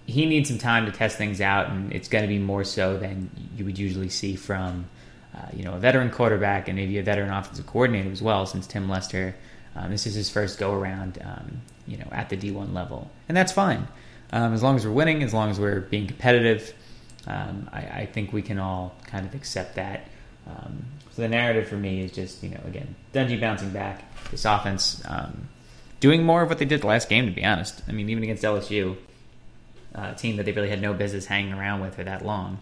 he 0.06 0.26
needs 0.26 0.50
some 0.50 0.58
time 0.58 0.86
to 0.86 0.92
test 0.92 1.18
things 1.18 1.40
out, 1.40 1.70
and 1.70 1.94
it's 1.94 2.10
going 2.10 2.24
to 2.24 2.28
be 2.28 2.40
more 2.40 2.64
so 2.64 2.98
than 2.98 3.30
you 3.56 3.66
would 3.66 3.78
usually 3.78 4.10
see 4.10 4.36
from 4.36 4.86
uh, 5.36 5.48
you 5.54 5.64
know 5.64 5.74
a 5.74 5.80
veteran 5.80 6.10
quarterback 6.10 6.68
and 6.68 6.76
maybe 6.78 6.98
a 6.98 7.04
veteran 7.04 7.32
offensive 7.32 7.66
coordinator 7.66 8.12
as 8.12 8.22
well, 8.22 8.46
since 8.46 8.68
Tim 8.68 8.90
Lester. 8.90 9.36
Um, 9.76 9.90
this 9.90 10.06
is 10.06 10.14
his 10.14 10.30
first 10.30 10.60
go 10.60 10.72
around 10.74 11.20
um, 11.24 11.62
you 11.88 11.98
know, 11.98 12.08
at 12.12 12.30
the 12.30 12.38
D1 12.38 12.74
level, 12.74 13.10
and 13.28 13.36
that's 13.36 13.52
fine. 13.52 13.88
Um, 14.32 14.54
as 14.54 14.64
long 14.64 14.76
as 14.76 14.86
we're 14.86 14.94
winning, 14.94 15.22
as 15.22 15.34
long 15.34 15.52
as 15.52 15.60
we're 15.60 15.82
being 15.82 16.08
competitive, 16.08 16.74
um, 17.28 17.70
I, 17.72 17.80
I, 17.80 18.06
think 18.12 18.34
we 18.34 18.42
can 18.42 18.58
all 18.58 18.96
kind 19.06 19.26
of 19.26 19.36
accept 19.36 19.76
that. 19.76 20.08
Um, 20.48 20.86
so 21.12 21.22
the 21.22 21.28
narrative 21.28 21.68
for 21.68 21.76
me 21.76 22.02
is 22.02 22.12
just, 22.12 22.44
you 22.44 22.50
know, 22.50 22.60
again, 22.66 22.96
Dungey 23.14 23.40
bouncing 23.40 23.70
back, 23.70 24.04
this 24.32 24.44
offense 24.46 25.04
um, 25.08 25.50
doing 26.00 26.24
more 26.24 26.42
of 26.42 26.50
what 26.50 26.58
they 26.58 26.66
did 26.66 26.82
the 26.82 26.88
last 26.88 27.10
game. 27.10 27.28
To 27.28 27.32
be 27.32 27.46
honest, 27.46 27.84
I 27.88 27.92
mean, 27.92 28.10
even 28.10 28.24
against 28.24 28.44
LSU, 28.44 28.98
uh, 29.96 30.14
a 30.14 30.16
team 30.16 30.38
that 30.38 30.46
they 30.46 30.52
really 30.52 30.70
had 30.70 30.82
no 30.82 30.94
business 30.94 31.28
hanging 31.28 31.54
around 31.54 31.82
with 31.82 31.96
for 31.96 32.04
that 32.04 32.26
long. 32.26 32.60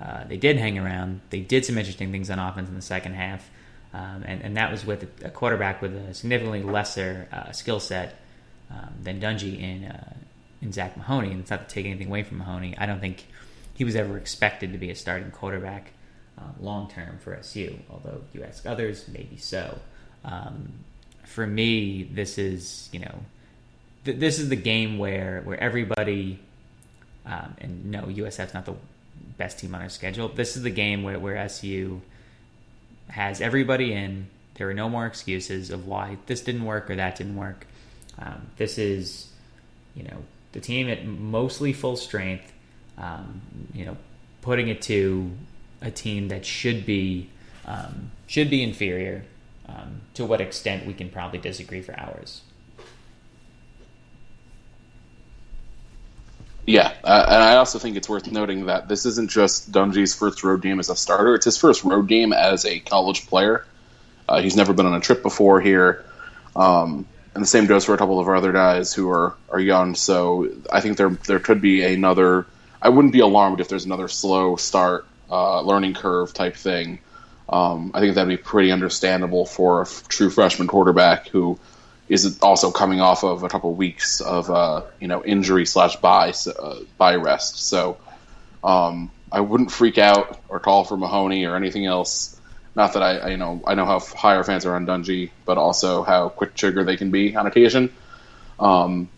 Uh, 0.00 0.24
they 0.24 0.36
did 0.36 0.56
hang 0.56 0.76
around. 0.76 1.20
They 1.30 1.40
did 1.40 1.64
some 1.64 1.78
interesting 1.78 2.10
things 2.10 2.28
on 2.28 2.40
offense 2.40 2.68
in 2.68 2.74
the 2.74 2.82
second 2.82 3.14
half, 3.14 3.48
um, 3.94 4.24
and, 4.26 4.42
and 4.42 4.56
that 4.56 4.72
was 4.72 4.84
with 4.84 5.06
a 5.24 5.30
quarterback 5.30 5.80
with 5.80 5.94
a 5.94 6.12
significantly 6.12 6.62
lesser 6.62 7.28
uh, 7.32 7.52
skill 7.52 7.78
set 7.78 8.18
um, 8.72 8.94
than 9.02 9.20
Dungey 9.20 9.60
in 9.60 9.84
uh, 9.84 10.14
Zach 10.70 10.96
Mahoney. 10.96 11.30
And 11.30 11.40
it's 11.40 11.50
not 11.50 11.68
to 11.68 11.74
take 11.74 11.86
anything 11.86 12.08
away 12.08 12.22
from 12.22 12.38
Mahoney. 12.38 12.74
I 12.78 12.86
don't 12.86 13.00
think 13.00 13.26
he 13.74 13.84
was 13.84 13.96
ever 13.96 14.16
expected 14.16 14.72
to 14.72 14.78
be 14.78 14.90
a 14.90 14.94
starting 14.94 15.30
quarterback 15.30 15.92
uh, 16.38 16.42
long 16.60 16.88
term 16.88 17.18
for 17.18 17.34
SU. 17.36 17.78
Although 17.90 18.22
you 18.32 18.42
ask 18.44 18.66
others, 18.66 19.06
maybe 19.08 19.36
so. 19.36 19.78
Um, 20.24 20.72
for 21.24 21.46
me, 21.46 22.04
this 22.04 22.38
is 22.38 22.88
you 22.92 23.00
know 23.00 23.18
th- 24.04 24.18
this 24.18 24.38
is 24.38 24.48
the 24.48 24.56
game 24.56 24.98
where 24.98 25.42
where 25.44 25.60
everybody 25.60 26.38
um, 27.26 27.54
and 27.58 27.86
no 27.86 28.02
USF's 28.02 28.54
not 28.54 28.66
the 28.66 28.74
best 29.38 29.58
team 29.58 29.74
on 29.74 29.82
our 29.82 29.88
schedule. 29.88 30.28
This 30.28 30.56
is 30.56 30.62
the 30.62 30.70
game 30.70 31.02
where, 31.02 31.18
where 31.18 31.36
SU 31.36 32.00
has 33.08 33.40
everybody 33.40 33.92
in. 33.92 34.28
There 34.54 34.68
are 34.68 34.74
no 34.74 34.88
more 34.88 35.06
excuses 35.06 35.70
of 35.70 35.86
why 35.86 36.18
this 36.26 36.42
didn't 36.42 36.64
work 36.64 36.90
or 36.90 36.96
that 36.96 37.16
didn't 37.16 37.36
work. 37.36 37.66
Um, 38.18 38.50
this 38.56 38.78
is, 38.78 39.28
you 39.94 40.04
know, 40.04 40.18
the 40.52 40.60
team 40.60 40.88
at 40.88 41.06
mostly 41.06 41.72
full 41.72 41.96
strength. 41.96 42.52
Um, 42.98 43.40
you 43.72 43.84
know, 43.84 43.96
putting 44.42 44.68
it 44.68 44.82
to 44.82 45.30
a 45.80 45.90
team 45.90 46.28
that 46.28 46.44
should 46.44 46.84
be 46.84 47.30
um, 47.66 48.10
should 48.26 48.50
be 48.50 48.62
inferior. 48.62 49.24
Um, 49.66 50.02
to 50.14 50.24
what 50.24 50.40
extent 50.40 50.86
we 50.86 50.92
can 50.92 51.08
probably 51.08 51.38
disagree 51.38 51.80
for 51.80 51.98
hours. 51.98 52.42
Yeah, 56.66 56.92
uh, 57.02 57.26
and 57.28 57.42
I 57.42 57.56
also 57.56 57.78
think 57.78 57.96
it's 57.96 58.08
worth 58.08 58.30
noting 58.30 58.66
that 58.66 58.88
this 58.88 59.04
isn't 59.06 59.30
just 59.30 59.72
Dungey's 59.72 60.14
first 60.14 60.44
road 60.44 60.62
game 60.62 60.78
as 60.78 60.90
a 60.90 60.96
starter; 60.96 61.34
it's 61.34 61.44
his 61.44 61.58
first 61.58 61.84
road 61.84 62.06
game 62.06 62.32
as 62.32 62.64
a 62.64 62.80
college 62.80 63.26
player. 63.26 63.66
Uh, 64.28 64.40
he's 64.40 64.56
never 64.56 64.72
been 64.72 64.86
on 64.86 64.94
a 64.94 65.00
trip 65.00 65.22
before 65.22 65.60
here. 65.60 66.04
Um, 66.54 67.06
and 67.34 67.42
the 67.42 67.48
same 67.48 67.66
goes 67.66 67.84
for 67.84 67.94
a 67.94 67.98
couple 67.98 68.20
of 68.20 68.28
our 68.28 68.36
other 68.36 68.52
guys 68.52 68.92
who 68.92 69.10
are 69.10 69.34
are 69.50 69.60
young. 69.60 69.94
So 69.94 70.50
I 70.70 70.80
think 70.80 70.96
there 70.96 71.10
there 71.10 71.38
could 71.38 71.60
be 71.60 71.82
another. 71.82 72.46
I 72.80 72.88
wouldn't 72.88 73.12
be 73.12 73.20
alarmed 73.20 73.60
if 73.60 73.68
there's 73.68 73.84
another 73.84 74.08
slow 74.08 74.56
start, 74.56 75.06
uh, 75.30 75.60
learning 75.62 75.94
curve 75.94 76.34
type 76.34 76.56
thing. 76.56 76.98
Um, 77.48 77.92
I 77.94 78.00
think 78.00 78.14
that'd 78.14 78.28
be 78.28 78.42
pretty 78.42 78.72
understandable 78.72 79.46
for 79.46 79.80
a 79.80 79.82
f- 79.82 80.08
true 80.08 80.30
freshman 80.30 80.68
quarterback 80.68 81.28
who 81.28 81.58
is 82.08 82.38
also 82.40 82.70
coming 82.70 83.00
off 83.00 83.24
of 83.24 83.42
a 83.42 83.48
couple 83.48 83.72
weeks 83.74 84.20
of 84.20 84.50
uh, 84.50 84.82
you 85.00 85.08
know 85.08 85.24
injury 85.24 85.66
slash 85.66 85.96
bye 85.96 86.32
uh, 86.58 86.76
bye 86.98 87.16
rest. 87.16 87.66
So 87.66 87.98
um, 88.62 89.10
I 89.30 89.40
wouldn't 89.40 89.72
freak 89.72 89.98
out 89.98 90.38
or 90.48 90.60
call 90.60 90.84
for 90.84 90.96
Mahoney 90.96 91.46
or 91.46 91.56
anything 91.56 91.86
else. 91.86 92.38
Not 92.74 92.94
that 92.94 93.02
I, 93.02 93.16
I, 93.18 93.28
you 93.28 93.36
know 93.36 93.62
I 93.66 93.74
know 93.74 93.84
how 93.84 94.00
high 94.00 94.36
our 94.36 94.44
fans 94.44 94.64
are 94.64 94.74
on 94.74 94.86
Dungey, 94.86 95.30
but 95.44 95.58
also 95.58 96.02
how 96.02 96.28
quick 96.30 96.54
trigger 96.54 96.84
they 96.84 96.96
can 96.96 97.10
be 97.10 97.36
on 97.36 97.46
occasion. 97.46 97.92
Um, 98.58 99.08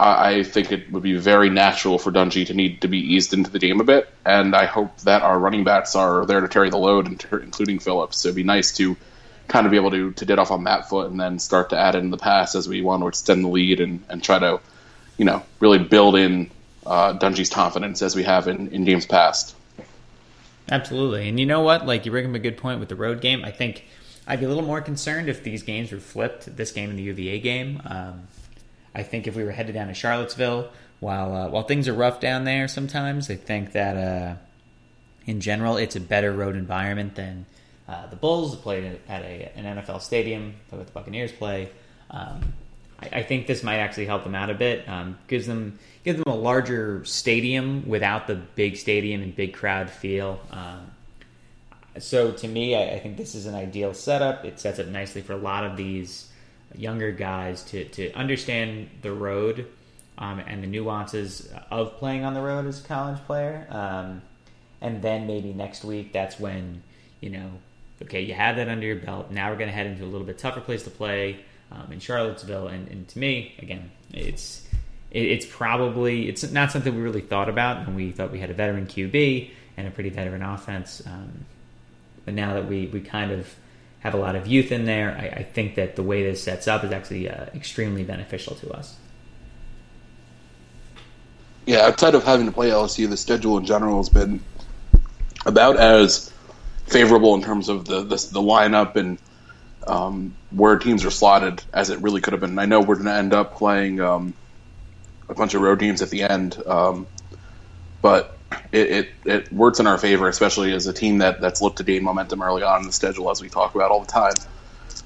I, 0.00 0.30
I, 0.30 0.42
think 0.42 0.72
it 0.72 0.90
would 0.92 1.02
be 1.02 1.16
very 1.16 1.50
natural 1.50 1.98
for 1.98 2.12
Dungey 2.12 2.46
to 2.46 2.54
need 2.54 2.82
to 2.82 2.88
be 2.88 3.14
eased 3.14 3.34
into 3.34 3.50
the 3.50 3.58
game 3.58 3.80
a 3.80 3.84
bit, 3.84 4.08
and 4.24 4.54
I 4.54 4.66
hope 4.66 4.96
that 5.00 5.22
our 5.22 5.38
running 5.38 5.64
backs 5.64 5.96
are 5.96 6.24
there 6.24 6.40
to 6.40 6.48
carry 6.48 6.70
the 6.70 6.78
load, 6.78 7.08
including 7.32 7.78
Phillips. 7.78 8.18
So 8.18 8.28
it'd 8.28 8.36
be 8.36 8.44
nice 8.44 8.72
to 8.76 8.96
kind 9.48 9.66
of 9.66 9.70
be 9.70 9.76
able 9.76 9.90
to 9.90 10.12
to 10.12 10.24
get 10.24 10.38
off 10.38 10.50
on 10.50 10.64
that 10.64 10.88
foot 10.88 11.10
and 11.10 11.18
then 11.18 11.38
start 11.38 11.70
to 11.70 11.78
add 11.78 11.94
in 11.94 12.10
the 12.10 12.18
pass 12.18 12.54
as 12.54 12.68
we 12.68 12.82
want 12.82 13.02
to 13.02 13.08
extend 13.08 13.44
the 13.44 13.48
lead 13.48 13.80
and, 13.80 14.04
and 14.08 14.22
try 14.22 14.38
to, 14.38 14.60
you 15.16 15.24
know, 15.24 15.42
really 15.58 15.78
build 15.78 16.16
in 16.16 16.50
uh, 16.86 17.12
Dungey's 17.18 17.50
confidence 17.50 18.02
as 18.02 18.14
we 18.14 18.22
have 18.22 18.48
in, 18.48 18.68
in 18.68 18.84
games 18.84 19.06
past. 19.06 19.54
Absolutely. 20.70 21.28
And 21.28 21.40
you 21.40 21.46
know 21.46 21.60
what? 21.60 21.86
Like, 21.86 22.04
you 22.04 22.12
bring 22.12 22.28
up 22.28 22.34
a 22.34 22.38
good 22.38 22.56
point 22.56 22.80
with 22.80 22.88
the 22.88 22.96
road 22.96 23.20
game. 23.20 23.44
I 23.44 23.50
think 23.50 23.84
I'd 24.26 24.40
be 24.40 24.44
a 24.44 24.48
little 24.48 24.64
more 24.64 24.80
concerned 24.80 25.28
if 25.28 25.42
these 25.42 25.62
games 25.62 25.90
were 25.90 26.00
flipped, 26.00 26.54
this 26.56 26.72
game 26.72 26.90
and 26.90 26.98
the 26.98 27.02
UVA 27.04 27.40
game. 27.40 27.80
Um, 27.86 28.28
I 28.94 29.02
think 29.02 29.26
if 29.26 29.34
we 29.34 29.44
were 29.44 29.52
headed 29.52 29.74
down 29.74 29.88
to 29.88 29.94
Charlottesville, 29.94 30.70
while 31.00 31.34
uh, 31.34 31.48
while 31.48 31.62
things 31.62 31.88
are 31.88 31.94
rough 31.94 32.20
down 32.20 32.44
there 32.44 32.68
sometimes, 32.68 33.30
I 33.30 33.36
think 33.36 33.72
that 33.72 33.96
uh, 33.96 34.34
in 35.26 35.40
general 35.40 35.76
it's 35.76 35.96
a 35.96 36.00
better 36.00 36.32
road 36.32 36.56
environment 36.56 37.14
than 37.14 37.46
uh, 37.88 38.06
the 38.08 38.16
Bulls 38.16 38.56
played 38.56 38.98
at 39.08 39.22
a, 39.22 39.52
an 39.54 39.64
NFL 39.78 40.02
stadium, 40.02 40.54
what 40.70 40.84
the 40.84 40.92
Buccaneers 40.92 41.32
play. 41.32 41.70
Um, 42.10 42.52
I, 43.00 43.20
I, 43.20 43.22
think 43.22 43.46
this 43.46 43.62
might 43.62 43.76
actually 43.76 44.06
help 44.06 44.24
them 44.24 44.34
out 44.34 44.50
a 44.50 44.54
bit. 44.54 44.88
Um, 44.88 45.18
gives 45.26 45.46
them 45.46 45.78
give 46.08 46.24
them 46.24 46.32
a 46.32 46.36
larger 46.36 47.04
stadium 47.04 47.86
without 47.86 48.26
the 48.26 48.34
big 48.34 48.78
stadium 48.78 49.20
and 49.20 49.36
big 49.36 49.52
crowd 49.52 49.90
feel. 49.90 50.40
Um, 50.50 50.90
so 51.98 52.32
to 52.32 52.48
me, 52.48 52.74
I, 52.74 52.94
I, 52.94 52.98
think 52.98 53.18
this 53.18 53.34
is 53.34 53.44
an 53.44 53.54
ideal 53.54 53.92
setup. 53.92 54.46
It 54.46 54.58
sets 54.58 54.78
up 54.78 54.86
nicely 54.86 55.20
for 55.20 55.34
a 55.34 55.38
lot 55.38 55.64
of 55.64 55.76
these 55.76 56.30
younger 56.74 57.12
guys 57.12 57.62
to, 57.64 57.84
to 57.90 58.10
understand 58.12 58.88
the 59.02 59.12
road 59.12 59.66
um, 60.16 60.38
and 60.38 60.62
the 60.62 60.66
nuances 60.66 61.46
of 61.70 61.98
playing 61.98 62.24
on 62.24 62.32
the 62.32 62.40
road 62.40 62.64
as 62.64 62.82
a 62.82 62.88
college 62.88 63.18
player. 63.26 63.66
Um, 63.68 64.22
and 64.80 65.02
then 65.02 65.26
maybe 65.26 65.52
next 65.52 65.84
week, 65.84 66.14
that's 66.14 66.40
when, 66.40 66.82
you 67.20 67.28
know, 67.28 67.50
okay, 68.00 68.22
you 68.22 68.32
have 68.32 68.56
that 68.56 68.70
under 68.70 68.86
your 68.86 68.96
belt. 68.96 69.30
Now 69.30 69.50
we're 69.50 69.58
going 69.58 69.68
to 69.68 69.74
head 69.74 69.86
into 69.86 70.04
a 70.04 70.06
little 70.06 70.26
bit 70.26 70.38
tougher 70.38 70.62
place 70.62 70.84
to 70.84 70.90
play 70.90 71.40
um, 71.70 71.92
in 71.92 72.00
Charlottesville. 72.00 72.68
And, 72.68 72.88
and 72.88 73.06
to 73.08 73.18
me, 73.18 73.54
again, 73.58 73.90
it's 74.14 74.67
it, 75.10 75.22
it's 75.22 75.46
probably 75.46 76.28
it's 76.28 76.50
not 76.50 76.72
something 76.72 76.94
we 76.94 77.00
really 77.00 77.20
thought 77.20 77.48
about 77.48 77.86
when 77.86 77.94
we 77.94 78.12
thought 78.12 78.30
we 78.30 78.40
had 78.40 78.50
a 78.50 78.54
veteran 78.54 78.86
QB 78.86 79.50
and 79.76 79.86
a 79.86 79.90
pretty 79.90 80.10
veteran 80.10 80.42
offense. 80.42 81.02
Um, 81.06 81.44
but 82.24 82.34
now 82.34 82.54
that 82.54 82.66
we 82.68 82.86
we 82.86 83.00
kind 83.00 83.32
of 83.32 83.54
have 84.00 84.14
a 84.14 84.18
lot 84.18 84.36
of 84.36 84.46
youth 84.46 84.70
in 84.70 84.84
there, 84.84 85.16
I, 85.18 85.40
I 85.40 85.42
think 85.42 85.74
that 85.74 85.96
the 85.96 86.02
way 86.02 86.22
this 86.22 86.42
sets 86.42 86.68
up 86.68 86.84
is 86.84 86.92
actually 86.92 87.28
uh, 87.28 87.46
extremely 87.54 88.04
beneficial 88.04 88.54
to 88.56 88.70
us. 88.70 88.96
Yeah, 91.66 91.80
outside 91.80 92.14
of 92.14 92.24
having 92.24 92.46
to 92.46 92.52
play 92.52 92.70
LSU, 92.70 93.08
the 93.10 93.16
schedule 93.16 93.58
in 93.58 93.66
general 93.66 93.98
has 93.98 94.08
been 94.08 94.40
about 95.44 95.76
as 95.76 96.32
favorable 96.86 97.34
in 97.34 97.42
terms 97.42 97.68
of 97.68 97.84
the 97.84 98.02
the, 98.02 98.16
the 98.16 98.40
lineup 98.40 98.96
and 98.96 99.18
um, 99.86 100.34
where 100.50 100.78
teams 100.78 101.04
are 101.04 101.10
slotted 101.10 101.62
as 101.72 101.90
it 101.90 102.00
really 102.00 102.20
could 102.20 102.32
have 102.32 102.40
been. 102.40 102.50
And 102.50 102.60
I 102.60 102.66
know 102.66 102.80
we're 102.80 102.94
going 102.94 103.06
to 103.06 103.14
end 103.14 103.32
up 103.32 103.56
playing 103.56 104.00
um, 104.00 104.34
a 105.28 105.34
bunch 105.34 105.54
of 105.54 105.62
road 105.62 105.78
games 105.78 106.02
at 106.02 106.10
the 106.10 106.22
end, 106.22 106.60
um, 106.66 107.06
but 108.02 108.36
it, 108.72 108.90
it, 108.90 109.08
it, 109.24 109.52
works 109.52 109.80
in 109.80 109.86
our 109.86 109.98
favor, 109.98 110.28
especially 110.28 110.72
as 110.72 110.86
a 110.86 110.92
team 110.92 111.18
that, 111.18 111.40
that's 111.40 111.60
looked 111.60 111.78
to 111.78 111.84
gain 111.84 112.02
momentum 112.02 112.42
early 112.42 112.62
on 112.62 112.80
in 112.80 112.86
the 112.86 112.92
schedule, 112.92 113.30
as 113.30 113.40
we 113.40 113.48
talk 113.48 113.74
about 113.74 113.90
all 113.90 114.00
the 114.00 114.10
time. 114.10 114.34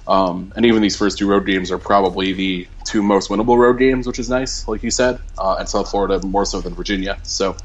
Um, 0.06 0.52
and 0.56 0.66
even 0.66 0.82
these 0.82 0.96
first 0.96 1.18
two 1.18 1.28
road 1.28 1.46
games 1.46 1.70
are 1.70 1.78
probably 1.78 2.32
the 2.32 2.68
two 2.84 3.02
most 3.02 3.30
winnable 3.30 3.56
road 3.56 3.78
games, 3.78 4.06
which 4.06 4.18
is 4.18 4.28
nice, 4.28 4.66
like 4.66 4.82
you 4.82 4.90
said, 4.90 5.20
uh, 5.38 5.56
and 5.58 5.68
South 5.68 5.90
Florida 5.90 6.24
more 6.26 6.44
so 6.44 6.60
than 6.60 6.74
Virginia. 6.74 7.18
So, 7.22 7.56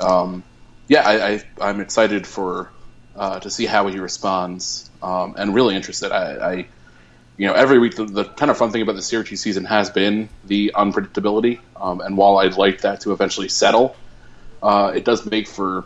um, 0.00 0.42
yeah, 0.88 1.02
I, 1.06 1.68
am 1.68 1.80
excited 1.80 2.26
for 2.26 2.70
uh, 3.14 3.40
to 3.40 3.50
see 3.50 3.66
how 3.66 3.88
he 3.88 3.98
responds, 3.98 4.90
um, 5.02 5.34
and 5.36 5.54
really 5.54 5.76
interested. 5.76 6.12
I, 6.12 6.52
I, 6.52 6.66
you 7.36 7.46
know, 7.46 7.52
every 7.52 7.78
week 7.78 7.96
the, 7.96 8.04
the, 8.04 8.24
kind 8.24 8.50
of 8.50 8.56
fun 8.56 8.70
thing 8.70 8.82
about 8.82 8.96
the 8.96 9.02
Syracuse 9.02 9.40
season 9.40 9.64
has 9.64 9.90
been 9.90 10.28
the 10.44 10.72
unpredictability, 10.74 11.60
um, 11.76 12.00
and 12.00 12.16
while 12.16 12.38
I'd 12.38 12.56
like 12.56 12.80
that 12.82 13.02
to 13.02 13.12
eventually 13.12 13.48
settle, 13.48 13.96
uh, 14.62 14.92
it 14.94 15.04
does 15.04 15.26
make 15.26 15.46
for 15.46 15.84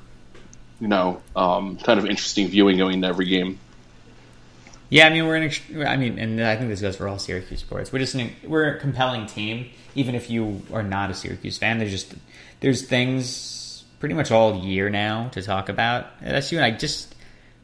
you 0.81 0.89
know 0.89 1.23
um, 1.35 1.77
kind 1.79 1.99
of 1.99 2.07
interesting 2.07 2.49
viewing 2.49 2.79
going 2.79 2.95
into 2.95 3.09
every 3.09 3.27
game. 3.27 3.59
Yeah, 4.91 5.07
I 5.07 5.11
mean 5.11 5.27
we're 5.27 5.37
an. 5.37 5.51
I 5.87 5.97
mean, 5.97 6.19
and 6.19 6.41
I 6.45 6.57
think 6.57 6.69
this 6.69 6.81
goes 6.81 6.97
for 6.97 7.09
all 7.09 7.19
Syracuse 7.19 7.61
sports. 7.61 7.93
We're 7.93 8.01
just 8.01 8.15
an, 8.15 8.33
we're 8.45 8.77
a 8.77 8.81
compelling 8.81 9.27
team, 9.27 9.71
even 9.95 10.15
if 10.15 10.31
you 10.31 10.63
are 10.73 10.83
not 10.83 11.11
a 11.11 11.15
Syracuse 11.15 11.59
fan. 11.59 11.79
There's 11.79 11.91
just 11.91 12.15
there's 12.61 12.83
things 12.83 13.85
pretty 13.99 14.15
much 14.15 14.31
all 14.31 14.65
year 14.65 14.89
now 14.89 15.29
to 15.29 15.43
talk 15.43 15.69
about 15.69 16.07
That's 16.23 16.51
you 16.51 16.59
and 16.59 16.65
I 16.65 16.71
just 16.77 17.15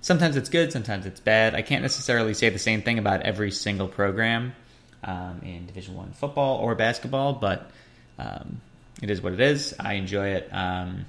sometimes 0.07 0.37
it's 0.37 0.49
good, 0.49 0.71
sometimes 0.71 1.05
it's 1.05 1.19
bad. 1.19 1.57
I 1.57 1.63
can't 1.63 1.83
necessarily 1.83 2.33
say 2.33 2.49
the 2.49 2.61
same 2.61 2.81
thing 2.81 3.01
about 3.01 3.23
every 3.23 3.51
single 3.51 3.89
program 3.89 4.55
um, 5.03 5.41
in 5.43 5.67
Division 5.67 5.97
One 5.97 6.13
football 6.13 6.59
or 6.59 6.77
basketball, 6.77 7.33
but 7.33 7.69
um, 8.17 8.61
it 9.03 9.11
is 9.11 9.21
what 9.21 9.33
it 9.33 9.41
is. 9.41 9.75
I 9.81 9.95
enjoy 9.95 10.29
it. 10.29 10.49
Um, 10.53 11.07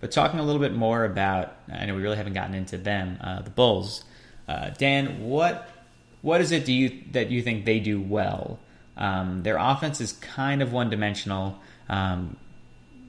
but 0.00 0.10
talking 0.10 0.38
a 0.38 0.42
little 0.42 0.60
bit 0.60 0.74
more 0.74 1.06
about, 1.06 1.54
I 1.72 1.86
know 1.86 1.94
we 1.94 2.02
really 2.02 2.18
haven't 2.18 2.34
gotten 2.34 2.54
into 2.54 2.76
them, 2.76 3.16
uh, 3.22 3.40
the 3.40 3.48
Bulls. 3.48 4.04
Uh, 4.46 4.68
Dan, 4.68 5.22
what 5.24 5.70
what 6.20 6.42
is 6.42 6.52
it 6.52 6.66
do 6.66 6.74
you 6.74 7.02
that 7.12 7.30
you 7.30 7.40
think 7.40 7.64
they 7.64 7.80
do 7.80 8.02
well? 8.02 8.58
Um, 8.98 9.42
their 9.44 9.56
offense 9.56 9.98
is 10.02 10.12
kind 10.12 10.60
of 10.60 10.74
one 10.74 10.90
dimensional. 10.90 11.58
Um, 11.88 12.36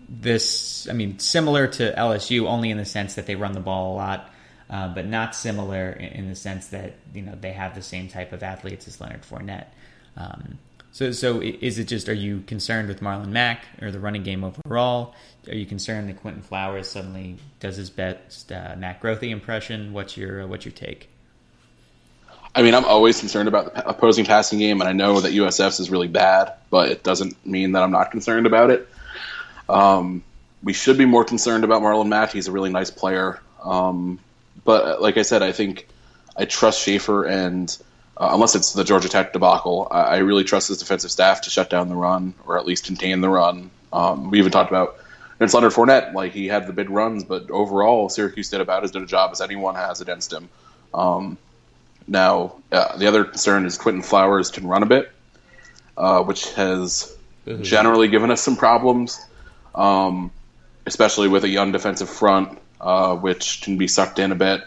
this, 0.07 0.87
I 0.89 0.93
mean, 0.93 1.19
similar 1.19 1.67
to 1.67 1.93
LSU, 1.97 2.45
only 2.45 2.69
in 2.69 2.77
the 2.77 2.85
sense 2.85 3.15
that 3.15 3.25
they 3.25 3.35
run 3.35 3.51
the 3.51 3.59
ball 3.59 3.93
a 3.93 3.95
lot, 3.95 4.29
uh, 4.71 4.87
but 4.87 5.05
not 5.05 5.35
similar 5.35 5.91
in, 5.91 6.05
in, 6.13 6.29
the 6.29 6.35
sense 6.35 6.67
that 6.67 6.95
you 7.13 7.21
know 7.21 7.37
they 7.39 7.51
have 7.51 7.75
the 7.75 7.81
same 7.81 8.07
type 8.07 8.31
of 8.31 8.41
athletes 8.41 8.87
as 8.87 8.99
Leonard 9.01 9.21
Fournette. 9.21 9.67
Um, 10.15 10.57
so, 10.93 11.11
so 11.11 11.41
is 11.41 11.77
it 11.77 11.85
just? 11.85 12.09
Are 12.09 12.13
you 12.13 12.41
concerned 12.47 12.87
with 12.87 13.01
Marlon 13.01 13.29
Mack 13.29 13.65
or 13.81 13.91
the 13.91 13.99
running 13.99 14.23
game 14.23 14.43
overall? 14.43 15.13
Are 15.47 15.55
you 15.55 15.65
concerned 15.65 16.09
that 16.09 16.21
Quinton 16.21 16.41
Flowers 16.41 16.87
suddenly 16.87 17.37
does 17.59 17.75
his 17.75 17.89
best 17.89 18.51
uh, 18.51 18.75
Matt 18.77 19.01
Grothe 19.01 19.29
impression? 19.29 19.93
What's 19.93 20.15
your 20.15 20.47
what's 20.47 20.65
your 20.65 20.73
take? 20.73 21.09
I 22.53 22.61
mean, 22.61 22.73
I'm 22.75 22.85
always 22.85 23.19
concerned 23.19 23.47
about 23.47 23.73
the 23.73 23.87
opposing 23.87 24.25
passing 24.25 24.59
game, 24.59 24.81
and 24.81 24.89
I 24.89 24.93
know 24.93 25.21
that 25.21 25.31
USF's 25.31 25.79
is 25.79 25.89
really 25.89 26.09
bad, 26.09 26.53
but 26.69 26.89
it 26.89 27.03
doesn't 27.03 27.45
mean 27.45 27.73
that 27.73 27.83
I'm 27.83 27.91
not 27.91 28.11
concerned 28.11 28.45
about 28.45 28.71
it. 28.71 28.89
Um, 29.69 30.23
we 30.61 30.73
should 30.73 30.97
be 30.97 31.05
more 31.05 31.23
concerned 31.23 31.63
about 31.63 31.81
Marlon 31.81 32.07
Mack. 32.07 32.33
He's 32.33 32.49
a 32.49 32.51
really 32.51 32.69
nice 32.69 32.91
player. 32.91 33.39
Um, 33.63 34.19
but 34.63 34.85
uh, 34.85 35.01
like 35.01 35.17
I 35.17 35.21
said, 35.23 35.41
I 35.41 35.51
think 35.51 35.87
I 36.35 36.45
trust 36.45 36.81
Shafer, 36.81 37.25
and 37.25 37.75
uh, 38.17 38.29
unless 38.33 38.55
it's 38.55 38.73
the 38.73 38.83
Georgia 38.83 39.09
Tech 39.09 39.33
debacle, 39.33 39.87
I, 39.89 40.01
I, 40.01 40.17
really 40.17 40.43
trust 40.43 40.67
his 40.67 40.77
defensive 40.77 41.11
staff 41.11 41.41
to 41.41 41.49
shut 41.49 41.69
down 41.69 41.89
the 41.89 41.95
run 41.95 42.33
or 42.45 42.57
at 42.57 42.65
least 42.65 42.85
contain 42.85 43.21
the 43.21 43.29
run. 43.29 43.71
Um, 43.91 44.29
we 44.29 44.39
even 44.39 44.51
talked 44.51 44.69
about 44.69 44.97
it's 45.41 45.55
Leonard 45.55 45.73
Fournette, 45.73 46.13
like 46.13 46.33
he 46.33 46.47
had 46.47 46.67
the 46.67 46.73
big 46.73 46.89
runs, 46.89 47.23
but 47.23 47.49
overall, 47.49 48.09
Syracuse 48.09 48.49
did 48.49 48.61
about 48.61 48.83
as 48.83 48.91
good 48.91 49.01
a 49.01 49.07
job 49.07 49.31
as 49.31 49.41
anyone 49.41 49.73
has 49.73 49.99
against 49.99 50.31
him. 50.31 50.49
Um, 50.93 51.37
now, 52.07 52.57
uh, 52.71 52.95
the 52.97 53.07
other 53.07 53.23
concern 53.23 53.65
is 53.65 53.77
Quinton 53.77 54.03
Flowers 54.03 54.51
can 54.51 54.67
run 54.67 54.83
a 54.83 54.85
bit, 54.85 55.11
uh, 55.97 56.23
which 56.23 56.53
has 56.53 57.15
mm-hmm. 57.47 57.63
generally 57.63 58.07
given 58.07 58.29
us 58.29 58.41
some 58.41 58.55
problems, 58.55 59.19
um, 59.73 60.29
especially 60.85 61.27
with 61.27 61.43
a 61.43 61.49
young 61.49 61.71
defensive 61.71 62.09
front, 62.09 62.59
uh, 62.81 63.15
which 63.15 63.61
can 63.61 63.77
be 63.77 63.87
sucked 63.87 64.19
in 64.19 64.31
a 64.31 64.35
bit. 64.35 64.61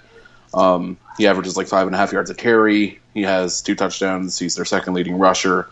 Um, 0.54 0.96
he 1.18 1.26
averages 1.26 1.56
like 1.56 1.66
five 1.66 1.86
and 1.86 1.94
a 1.94 1.98
half 1.98 2.12
yards 2.12 2.30
a 2.30 2.34
carry. 2.34 3.00
He 3.12 3.22
has 3.22 3.60
two 3.60 3.74
touchdowns. 3.74 4.38
He's 4.38 4.54
their 4.54 4.64
second 4.64 4.94
leading 4.94 5.18
rusher. 5.18 5.68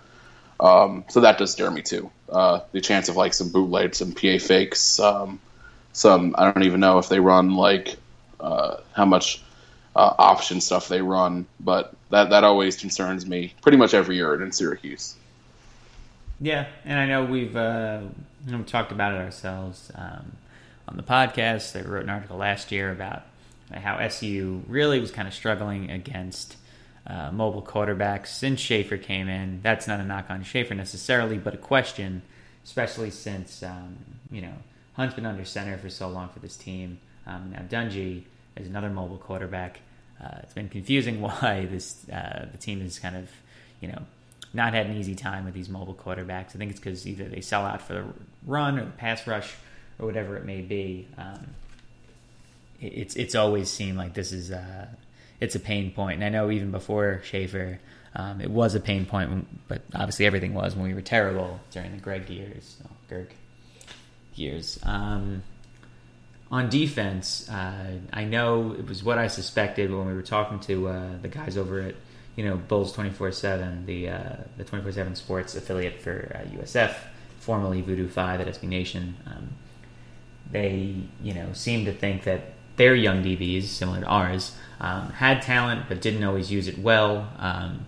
Um, 0.60 1.04
so 1.08 1.20
that 1.20 1.38
does 1.38 1.52
scare 1.52 1.70
me 1.70 1.82
too. 1.82 2.10
Uh, 2.28 2.60
the 2.72 2.80
chance 2.80 3.08
of 3.08 3.16
like 3.16 3.34
some 3.34 3.50
bootlegs, 3.50 3.98
some 3.98 4.12
PA 4.12 4.38
fakes, 4.38 5.00
um, 5.00 5.40
some 5.92 6.34
I 6.38 6.50
don't 6.50 6.64
even 6.64 6.80
know 6.80 6.98
if 6.98 7.08
they 7.08 7.20
run 7.20 7.54
like 7.54 7.96
uh, 8.40 8.76
how 8.92 9.04
much 9.04 9.42
uh, 9.94 10.14
option 10.18 10.60
stuff 10.60 10.88
they 10.88 11.02
run, 11.02 11.46
but 11.60 11.94
that 12.10 12.30
that 12.30 12.44
always 12.44 12.76
concerns 12.76 13.26
me 13.26 13.54
pretty 13.60 13.76
much 13.76 13.92
every 13.92 14.16
year 14.16 14.40
in 14.40 14.52
Syracuse. 14.52 15.16
Yeah, 16.40 16.66
and 16.84 16.98
I 16.98 17.06
know 17.06 17.24
we've 17.24 17.54
uh, 17.54 18.00
you 18.46 18.52
know, 18.52 18.62
talked 18.62 18.92
about 18.92 19.14
it 19.14 19.20
ourselves 19.20 19.92
um, 19.94 20.32
on 20.88 20.96
the 20.96 21.02
podcast. 21.02 21.72
They 21.72 21.82
wrote 21.82 22.02
an 22.02 22.10
article 22.10 22.36
last 22.36 22.72
year 22.72 22.90
about 22.90 23.22
how 23.72 23.96
SU 23.98 24.62
really 24.66 25.00
was 25.00 25.10
kind 25.10 25.26
of 25.26 25.34
struggling 25.34 25.90
against 25.90 26.56
uh, 27.06 27.30
mobile 27.32 27.62
quarterbacks 27.62 28.28
since 28.28 28.60
Shafer 28.60 28.96
came 28.96 29.28
in. 29.28 29.60
That's 29.62 29.86
not 29.88 30.00
a 30.00 30.04
knock 30.04 30.26
on 30.28 30.42
Shafer 30.42 30.74
necessarily, 30.74 31.38
but 31.38 31.54
a 31.54 31.58
question, 31.58 32.22
especially 32.64 33.10
since 33.10 33.62
um, 33.62 33.96
you 34.30 34.42
know 34.42 34.54
Hunt's 34.94 35.14
been 35.14 35.26
under 35.26 35.44
center 35.44 35.78
for 35.78 35.88
so 35.88 36.08
long 36.08 36.28
for 36.28 36.38
this 36.38 36.56
team. 36.56 36.98
Um, 37.26 37.52
now 37.52 37.62
Dungey 37.68 38.24
is 38.56 38.66
another 38.66 38.90
mobile 38.90 39.18
quarterback. 39.18 39.80
Uh, 40.22 40.38
it's 40.42 40.54
been 40.54 40.68
confusing 40.68 41.20
why 41.20 41.66
this 41.70 42.08
uh, 42.08 42.46
the 42.50 42.58
team 42.58 42.80
has 42.80 42.98
kind 42.98 43.16
of 43.16 43.30
you 43.80 43.88
know 43.88 44.02
not 44.54 44.74
had 44.74 44.86
an 44.86 44.96
easy 44.96 45.14
time 45.14 45.44
with 45.44 45.54
these 45.54 45.68
mobile 45.68 45.94
quarterbacks. 45.94 46.54
I 46.54 46.58
think 46.58 46.70
it's 46.70 46.80
because 46.80 47.06
either 47.06 47.24
they 47.24 47.40
sell 47.40 47.64
out 47.64 47.80
for 47.80 47.94
the 47.94 48.04
run 48.46 48.78
or 48.78 48.84
the 48.84 48.90
pass 48.92 49.26
rush 49.26 49.54
or 50.02 50.06
whatever 50.06 50.36
it 50.36 50.44
may 50.44 50.60
be. 50.60 51.06
Um, 51.16 51.46
it, 52.80 52.92
it's 52.94 53.16
it's 53.16 53.34
always 53.34 53.70
seemed 53.70 53.96
like 53.96 54.14
this 54.14 54.32
is 54.32 54.50
uh, 54.50 54.88
it's 55.40 55.54
a 55.54 55.60
pain 55.60 55.92
point, 55.92 56.16
and 56.16 56.24
I 56.24 56.28
know 56.28 56.50
even 56.50 56.70
before 56.70 57.22
Shafer. 57.24 57.78
Um, 58.14 58.42
it 58.42 58.50
was 58.50 58.74
a 58.74 58.80
pain 58.80 59.06
point, 59.06 59.68
but 59.68 59.80
obviously 59.94 60.26
everything 60.26 60.52
was 60.52 60.76
when 60.76 60.86
we 60.86 60.92
were 60.92 61.00
terrible 61.00 61.58
during 61.70 61.92
the 61.92 61.96
Greg 61.96 62.28
years, 62.28 62.76
Gerg 63.10 63.28
years. 64.34 64.78
Um, 64.82 65.42
on 66.50 66.68
defense, 66.68 67.48
uh, 67.48 67.92
I 68.12 68.24
know 68.24 68.76
it 68.78 68.86
was 68.86 69.02
what 69.02 69.16
I 69.16 69.28
suspected 69.28 69.90
when 69.90 70.06
we 70.06 70.12
were 70.12 70.20
talking 70.20 70.60
to 70.60 70.88
uh, 70.88 71.08
the 71.22 71.28
guys 71.28 71.56
over 71.56 71.80
at 71.80 71.94
you 72.36 72.44
know 72.44 72.56
Bulls 72.56 72.92
twenty 72.92 73.08
four 73.08 73.32
seven, 73.32 73.86
the 73.86 74.10
uh, 74.10 74.36
the 74.58 74.64
twenty 74.64 74.82
four 74.82 74.92
seven 74.92 75.14
Sports 75.14 75.54
affiliate 75.54 76.02
for 76.02 76.30
USF, 76.52 76.90
uh, 76.90 76.94
formerly 77.40 77.80
Voodoo 77.80 78.08
Five 78.08 78.42
at 78.42 78.46
SB 78.46 78.64
Nation. 78.64 79.16
Um, 79.26 79.48
they 80.52 80.94
you 81.22 81.34
know 81.34 81.48
seem 81.52 81.84
to 81.86 81.92
think 81.92 82.24
that 82.24 82.52
their 82.76 82.94
young 82.94 83.22
DBs, 83.22 83.64
similar 83.64 84.00
to 84.00 84.06
ours, 84.06 84.56
um, 84.80 85.10
had 85.10 85.42
talent 85.42 85.86
but 85.88 86.00
didn't 86.00 86.24
always 86.24 86.50
use 86.50 86.68
it 86.68 86.78
well. 86.78 87.30
Um, 87.38 87.86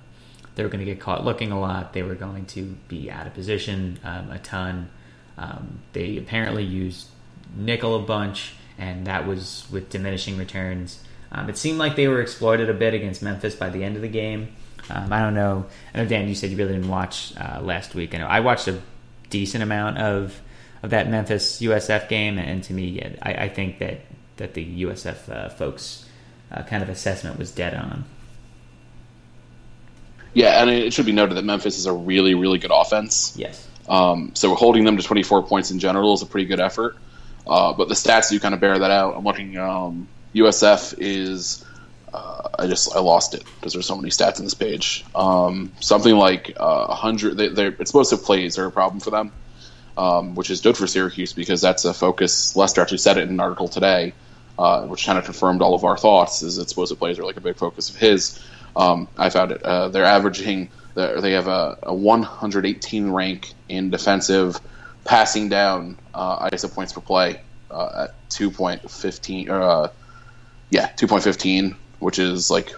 they 0.54 0.62
were 0.62 0.68
going 0.68 0.84
to 0.84 0.90
get 0.90 1.00
caught 1.00 1.24
looking 1.24 1.52
a 1.52 1.60
lot. 1.60 1.92
They 1.92 2.02
were 2.02 2.14
going 2.14 2.46
to 2.46 2.76
be 2.88 3.10
out 3.10 3.26
of 3.26 3.34
position 3.34 3.98
um, 4.04 4.30
a 4.30 4.38
ton. 4.38 4.90
Um, 5.36 5.80
they 5.92 6.16
apparently 6.16 6.62
used 6.62 7.08
nickel 7.56 7.96
a 7.96 8.00
bunch, 8.00 8.54
and 8.78 9.06
that 9.06 9.26
was 9.26 9.66
with 9.70 9.90
diminishing 9.90 10.38
returns. 10.38 11.02
Um, 11.32 11.48
it 11.48 11.58
seemed 11.58 11.78
like 11.78 11.96
they 11.96 12.06
were 12.06 12.20
exploited 12.20 12.70
a 12.70 12.74
bit 12.74 12.94
against 12.94 13.22
Memphis 13.22 13.56
by 13.56 13.68
the 13.68 13.82
end 13.82 13.96
of 13.96 14.02
the 14.02 14.08
game. 14.08 14.54
Um, 14.90 15.12
I 15.12 15.20
don't 15.20 15.34
know. 15.34 15.66
I 15.92 15.98
know 15.98 16.06
Dan, 16.06 16.28
you 16.28 16.34
said 16.34 16.50
you 16.50 16.56
really 16.56 16.74
didn't 16.74 16.88
watch 16.88 17.32
uh, 17.36 17.60
last 17.60 17.94
week. 17.94 18.14
I 18.14 18.18
know 18.18 18.26
I 18.26 18.40
watched 18.40 18.68
a 18.68 18.80
decent 19.30 19.62
amount 19.62 19.98
of 19.98 20.40
of 20.84 20.90
that 20.90 21.08
Memphis 21.08 21.62
USF 21.62 22.10
game, 22.10 22.38
and 22.38 22.62
to 22.64 22.74
me, 22.74 23.02
I, 23.22 23.34
I 23.44 23.48
think 23.48 23.78
that 23.78 24.00
that 24.36 24.52
the 24.52 24.82
USF 24.82 25.30
uh, 25.30 25.48
folks 25.48 26.04
uh, 26.52 26.62
kind 26.64 26.82
of 26.82 26.90
assessment 26.90 27.38
was 27.38 27.50
dead 27.50 27.74
on. 27.74 28.04
Yeah, 30.34 30.60
and 30.60 30.68
it 30.68 30.92
should 30.92 31.06
be 31.06 31.12
noted 31.12 31.36
that 31.36 31.44
Memphis 31.44 31.78
is 31.78 31.86
a 31.86 31.92
really, 31.92 32.34
really 32.34 32.58
good 32.58 32.72
offense. 32.74 33.34
Yes. 33.36 33.66
Um, 33.88 34.32
so 34.34 34.54
holding 34.54 34.84
them 34.84 34.96
to 34.96 35.02
24 35.02 35.44
points 35.44 35.70
in 35.70 35.78
general 35.78 36.12
is 36.12 36.22
a 36.22 36.26
pretty 36.26 36.46
good 36.46 36.60
effort. 36.60 36.96
Uh, 37.46 37.72
but 37.72 37.88
the 37.88 37.94
stats 37.94 38.28
do 38.28 38.38
kind 38.38 38.52
of 38.52 38.60
bear 38.60 38.78
that 38.78 38.90
out. 38.90 39.16
I'm 39.16 39.24
looking. 39.24 39.56
Um, 39.56 40.06
USF 40.34 40.96
is. 40.98 41.64
Uh, 42.12 42.48
I 42.58 42.66
just 42.66 42.94
I 42.94 43.00
lost 43.00 43.34
it 43.34 43.42
because 43.56 43.72
there's 43.72 43.86
so 43.86 43.96
many 43.96 44.10
stats 44.10 44.38
in 44.38 44.44
this 44.44 44.54
page. 44.54 45.04
Um, 45.14 45.72
something 45.80 46.14
like 46.14 46.54
uh, 46.58 46.94
hundred. 46.94 47.38
They're 47.38 47.68
explosive 47.68 48.22
plays 48.22 48.58
are 48.58 48.66
a 48.66 48.70
problem 48.70 49.00
for 49.00 49.10
them. 49.10 49.32
Um, 49.96 50.34
which 50.34 50.50
is 50.50 50.60
good 50.60 50.76
for 50.76 50.86
Syracuse 50.86 51.32
because 51.32 51.60
that's 51.60 51.84
a 51.84 51.94
focus. 51.94 52.56
Lester 52.56 52.80
actually 52.80 52.98
said 52.98 53.18
it 53.18 53.22
in 53.22 53.30
an 53.30 53.40
article 53.40 53.68
today, 53.68 54.12
uh, 54.58 54.86
which 54.86 55.06
kind 55.06 55.18
of 55.18 55.24
confirmed 55.24 55.62
all 55.62 55.74
of 55.74 55.84
our 55.84 55.96
thoughts. 55.96 56.42
Is 56.42 56.56
that 56.56 56.62
explosive 56.62 56.98
plays 56.98 57.18
are 57.18 57.24
like 57.24 57.36
a 57.36 57.40
big 57.40 57.56
focus 57.56 57.90
of 57.90 57.96
his. 57.96 58.42
Um, 58.76 59.08
I 59.16 59.30
found 59.30 59.52
it. 59.52 59.62
Uh, 59.62 59.88
they're 59.88 60.04
averaging. 60.04 60.70
They 60.94 61.32
have 61.32 61.48
a, 61.48 61.78
a 61.82 61.94
118 61.94 63.10
rank 63.10 63.52
in 63.68 63.90
defensive 63.90 64.60
passing 65.04 65.48
down 65.48 65.98
uh, 66.14 66.48
ISO 66.50 66.72
points 66.72 66.92
per 66.92 67.00
play 67.00 67.40
uh, 67.70 68.06
at 68.08 68.28
2.15. 68.30 69.48
Uh, 69.50 69.88
yeah, 70.70 70.88
2.15, 70.96 71.74
which 71.98 72.18
is 72.18 72.50
like 72.50 72.74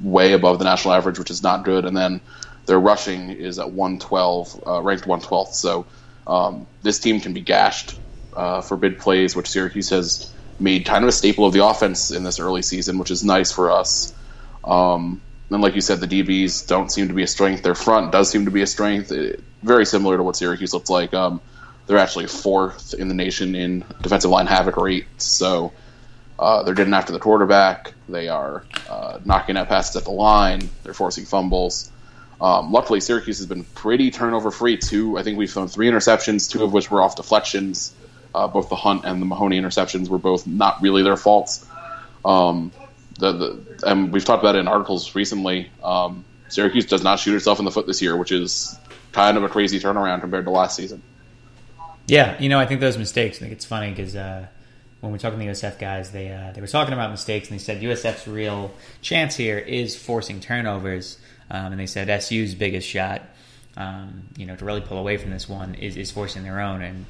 way 0.00 0.32
above 0.32 0.58
the 0.58 0.64
national 0.64 0.94
average, 0.94 1.18
which 1.18 1.30
is 1.30 1.42
not 1.42 1.64
good. 1.64 1.84
And 1.84 1.96
then 1.96 2.20
their 2.66 2.78
rushing 2.78 3.30
is 3.30 3.58
at 3.58 3.70
112, 3.70 4.64
uh, 4.66 4.82
ranked 4.82 5.04
112th. 5.04 5.54
So 5.54 5.86
um, 6.28 6.66
this 6.82 6.98
team 6.98 7.20
can 7.20 7.32
be 7.32 7.40
gashed 7.40 7.98
uh, 8.36 8.60
for 8.60 8.76
big 8.76 8.98
plays, 8.98 9.34
which 9.34 9.48
Syracuse 9.48 9.90
has 9.90 10.32
made 10.60 10.84
kind 10.84 11.04
of 11.04 11.08
a 11.08 11.12
staple 11.12 11.46
of 11.46 11.52
the 11.52 11.64
offense 11.64 12.10
in 12.10 12.24
this 12.24 12.38
early 12.38 12.62
season, 12.62 12.98
which 12.98 13.10
is 13.10 13.24
nice 13.24 13.50
for 13.50 13.70
us. 13.70 14.14
Um, 14.64 15.20
and 15.50 15.62
like 15.62 15.74
you 15.74 15.80
said, 15.80 16.00
the 16.00 16.06
DBs 16.06 16.66
don't 16.66 16.92
seem 16.92 17.08
to 17.08 17.14
be 17.14 17.22
a 17.22 17.26
strength. 17.26 17.62
Their 17.62 17.74
front 17.74 18.12
does 18.12 18.30
seem 18.30 18.44
to 18.44 18.50
be 18.50 18.62
a 18.62 18.66
strength. 18.66 19.10
It, 19.12 19.42
very 19.62 19.86
similar 19.86 20.16
to 20.16 20.22
what 20.22 20.36
Syracuse 20.36 20.74
looks 20.74 20.90
like. 20.90 21.14
Um, 21.14 21.40
they're 21.86 21.98
actually 21.98 22.26
fourth 22.26 22.94
in 22.94 23.08
the 23.08 23.14
nation 23.14 23.54
in 23.54 23.84
defensive 24.02 24.30
line 24.30 24.46
havoc 24.46 24.76
rate. 24.76 25.06
So 25.16 25.72
uh, 26.38 26.62
they're 26.62 26.74
getting 26.74 26.94
after 26.94 27.12
the 27.12 27.18
quarterback. 27.18 27.94
They 28.08 28.28
are 28.28 28.64
uh, 28.88 29.20
knocking 29.24 29.56
out 29.56 29.68
passes 29.68 29.96
at 29.96 30.04
the 30.04 30.10
line. 30.10 30.68
They're 30.82 30.94
forcing 30.94 31.24
fumbles. 31.24 31.90
Um, 32.40 32.72
luckily, 32.72 33.00
Syracuse 33.00 33.38
has 33.38 33.46
been 33.46 33.64
pretty 33.64 34.10
turnover 34.10 34.50
free. 34.50 34.76
Two, 34.76 35.18
I 35.18 35.22
think 35.22 35.38
we've 35.38 35.50
thrown 35.50 35.68
three 35.68 35.88
interceptions, 35.88 36.50
two 36.50 36.62
of 36.62 36.72
which 36.72 36.90
were 36.90 37.02
off 37.02 37.16
deflections. 37.16 37.92
Uh, 38.34 38.46
both 38.46 38.68
the 38.68 38.76
Hunt 38.76 39.04
and 39.04 39.20
the 39.20 39.26
Mahoney 39.26 39.60
interceptions 39.60 40.08
were 40.08 40.18
both 40.18 40.46
not 40.46 40.80
really 40.80 41.02
their 41.02 41.16
faults. 41.16 41.66
Um, 42.24 42.72
the, 43.18 43.32
the, 43.32 43.80
and 43.84 44.12
we've 44.12 44.24
talked 44.24 44.42
about 44.42 44.54
it 44.54 44.60
in 44.60 44.68
articles 44.68 45.14
recently. 45.14 45.70
Um, 45.82 46.24
Syracuse 46.48 46.86
does 46.86 47.02
not 47.02 47.18
shoot 47.18 47.34
itself 47.34 47.58
in 47.58 47.64
the 47.64 47.70
foot 47.70 47.86
this 47.86 48.00
year, 48.00 48.16
which 48.16 48.32
is 48.32 48.78
kind 49.12 49.36
of 49.36 49.44
a 49.44 49.48
crazy 49.48 49.80
turnaround 49.80 50.20
compared 50.20 50.44
to 50.44 50.50
last 50.50 50.76
season. 50.76 51.02
Yeah, 52.06 52.40
you 52.40 52.48
know, 52.48 52.58
I 52.58 52.66
think 52.66 52.80
those 52.80 52.96
mistakes. 52.96 53.38
I 53.38 53.40
think 53.40 53.52
it's 53.52 53.64
funny 53.64 53.90
because 53.90 54.16
uh, 54.16 54.46
when 55.00 55.12
we're 55.12 55.18
talking 55.18 55.38
to 55.38 55.44
the 55.44 55.50
USF 55.50 55.78
guys, 55.78 56.10
they 56.10 56.32
uh, 56.32 56.52
they 56.52 56.60
were 56.60 56.66
talking 56.66 56.94
about 56.94 57.10
mistakes, 57.10 57.50
and 57.50 57.58
they 57.58 57.62
said 57.62 57.82
USF's 57.82 58.26
real 58.26 58.72
chance 59.02 59.36
here 59.36 59.58
is 59.58 59.96
forcing 59.96 60.40
turnovers, 60.40 61.18
um, 61.50 61.72
and 61.72 61.80
they 61.80 61.86
said 61.86 62.22
SU's 62.22 62.54
biggest 62.54 62.86
shot, 62.86 63.22
um, 63.76 64.28
you 64.36 64.46
know, 64.46 64.56
to 64.56 64.64
really 64.64 64.80
pull 64.80 64.98
away 64.98 65.16
from 65.16 65.30
this 65.30 65.48
one 65.48 65.74
is 65.74 65.96
is 65.96 66.10
forcing 66.10 66.42
their 66.42 66.60
own, 66.60 66.82
and 66.82 67.06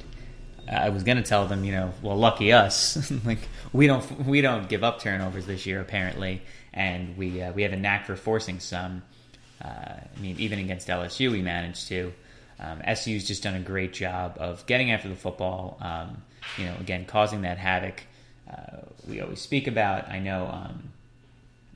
I 0.71 0.89
was 0.89 1.03
going 1.03 1.17
to 1.17 1.23
tell 1.23 1.47
them, 1.47 1.63
you 1.63 1.71
know, 1.71 1.93
well, 2.01 2.17
lucky 2.17 2.53
us, 2.53 3.11
like 3.25 3.39
we 3.73 3.87
don't 3.87 4.25
we 4.25 4.41
don't 4.41 4.69
give 4.69 4.83
up 4.83 4.99
turnovers 4.99 5.45
this 5.45 5.65
year 5.65 5.81
apparently, 5.81 6.41
and 6.73 7.17
we 7.17 7.41
uh, 7.41 7.51
we 7.53 7.63
have 7.63 7.73
a 7.73 7.77
knack 7.77 8.05
for 8.05 8.15
forcing 8.15 8.59
some. 8.59 9.03
Uh, 9.63 9.67
I 9.67 10.19
mean, 10.21 10.39
even 10.39 10.59
against 10.59 10.87
LSU, 10.87 11.31
we 11.31 11.41
managed 11.41 11.87
to. 11.89 12.13
Um, 12.61 12.81
SU's 12.93 13.25
just 13.25 13.43
done 13.43 13.55
a 13.55 13.61
great 13.61 13.93
job 13.93 14.35
of 14.37 14.65
getting 14.65 14.91
after 14.91 15.07
the 15.07 15.15
football. 15.15 15.77
Um, 15.81 16.21
you 16.57 16.65
know, 16.65 16.75
again, 16.79 17.05
causing 17.05 17.41
that 17.41 17.57
havoc. 17.57 18.03
Uh, 18.49 18.81
we 19.07 19.21
always 19.21 19.41
speak 19.41 19.67
about. 19.67 20.09
I 20.09 20.19
know, 20.19 20.47
um, 20.47 20.89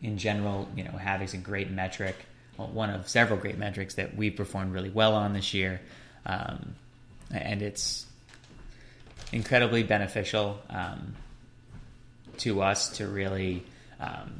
in 0.01 0.17
general, 0.17 0.67
you 0.75 0.83
know, 0.83 0.91
havoc's 0.91 1.33
a 1.33 1.37
great 1.37 1.71
metric, 1.71 2.15
one 2.57 2.89
of 2.89 3.09
several 3.09 3.39
great 3.39 3.57
metrics 3.57 3.95
that 3.95 4.15
we 4.15 4.29
performed 4.29 4.73
really 4.73 4.89
well 4.89 5.15
on 5.15 5.33
this 5.33 5.53
year, 5.53 5.81
um, 6.25 6.75
and 7.31 7.61
it's 7.61 8.05
incredibly 9.31 9.83
beneficial 9.83 10.61
um, 10.69 11.15
to 12.37 12.61
us 12.61 12.97
to 12.97 13.07
really 13.07 13.63
um, 13.99 14.31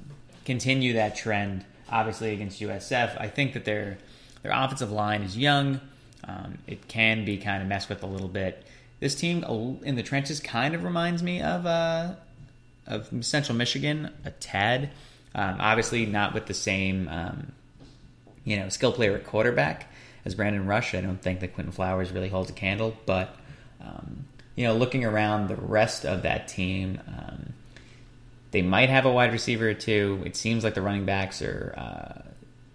continue 0.45 0.93
that 0.93 1.15
trend. 1.15 1.65
Obviously, 1.89 2.33
against 2.33 2.61
USF, 2.61 3.19
I 3.19 3.27
think 3.27 3.53
that 3.53 3.65
their 3.65 3.97
their 4.41 4.51
offensive 4.51 4.91
line 4.91 5.23
is 5.23 5.37
young. 5.37 5.79
Um, 6.25 6.57
it 6.67 6.87
can 6.87 7.25
be 7.25 7.37
kind 7.37 7.61
of 7.61 7.67
messed 7.67 7.89
with 7.89 8.03
a 8.03 8.07
little 8.07 8.27
bit. 8.27 8.63
This 8.99 9.15
team 9.15 9.43
in 9.83 9.95
the 9.95 10.03
trenches 10.03 10.39
kind 10.39 10.75
of 10.75 10.83
reminds 10.83 11.21
me 11.21 11.41
of 11.41 11.65
uh, 11.65 12.13
of 12.87 13.09
Central 13.25 13.57
Michigan 13.57 14.11
a 14.23 14.31
tad. 14.31 14.91
Um, 15.35 15.57
obviously, 15.59 16.05
not 16.05 16.33
with 16.33 16.45
the 16.45 16.53
same 16.53 17.09
um, 17.09 17.51
you 18.43 18.57
know 18.57 18.69
skill 18.69 18.91
player 18.91 19.15
at 19.15 19.25
quarterback 19.25 19.91
as 20.25 20.35
Brandon 20.35 20.65
Rush. 20.65 20.95
I 20.95 21.01
don't 21.01 21.21
think 21.21 21.39
that 21.41 21.53
Quinton 21.53 21.73
Flowers 21.73 22.11
really 22.11 22.29
holds 22.29 22.49
a 22.49 22.53
candle, 22.53 22.95
but 23.05 23.35
um, 23.81 24.25
you 24.55 24.65
know, 24.65 24.75
looking 24.75 25.03
around 25.03 25.47
the 25.47 25.55
rest 25.55 26.05
of 26.05 26.23
that 26.23 26.47
team, 26.47 26.99
um, 27.07 27.53
they 28.51 28.61
might 28.61 28.89
have 28.89 29.05
a 29.05 29.11
wide 29.11 29.31
receiver 29.31 29.69
or 29.69 29.73
two. 29.73 30.21
It 30.25 30.35
seems 30.35 30.63
like 30.63 30.75
the 30.75 30.81
running 30.81 31.05
backs 31.05 31.41
are, 31.41 31.73
uh, 31.75 32.21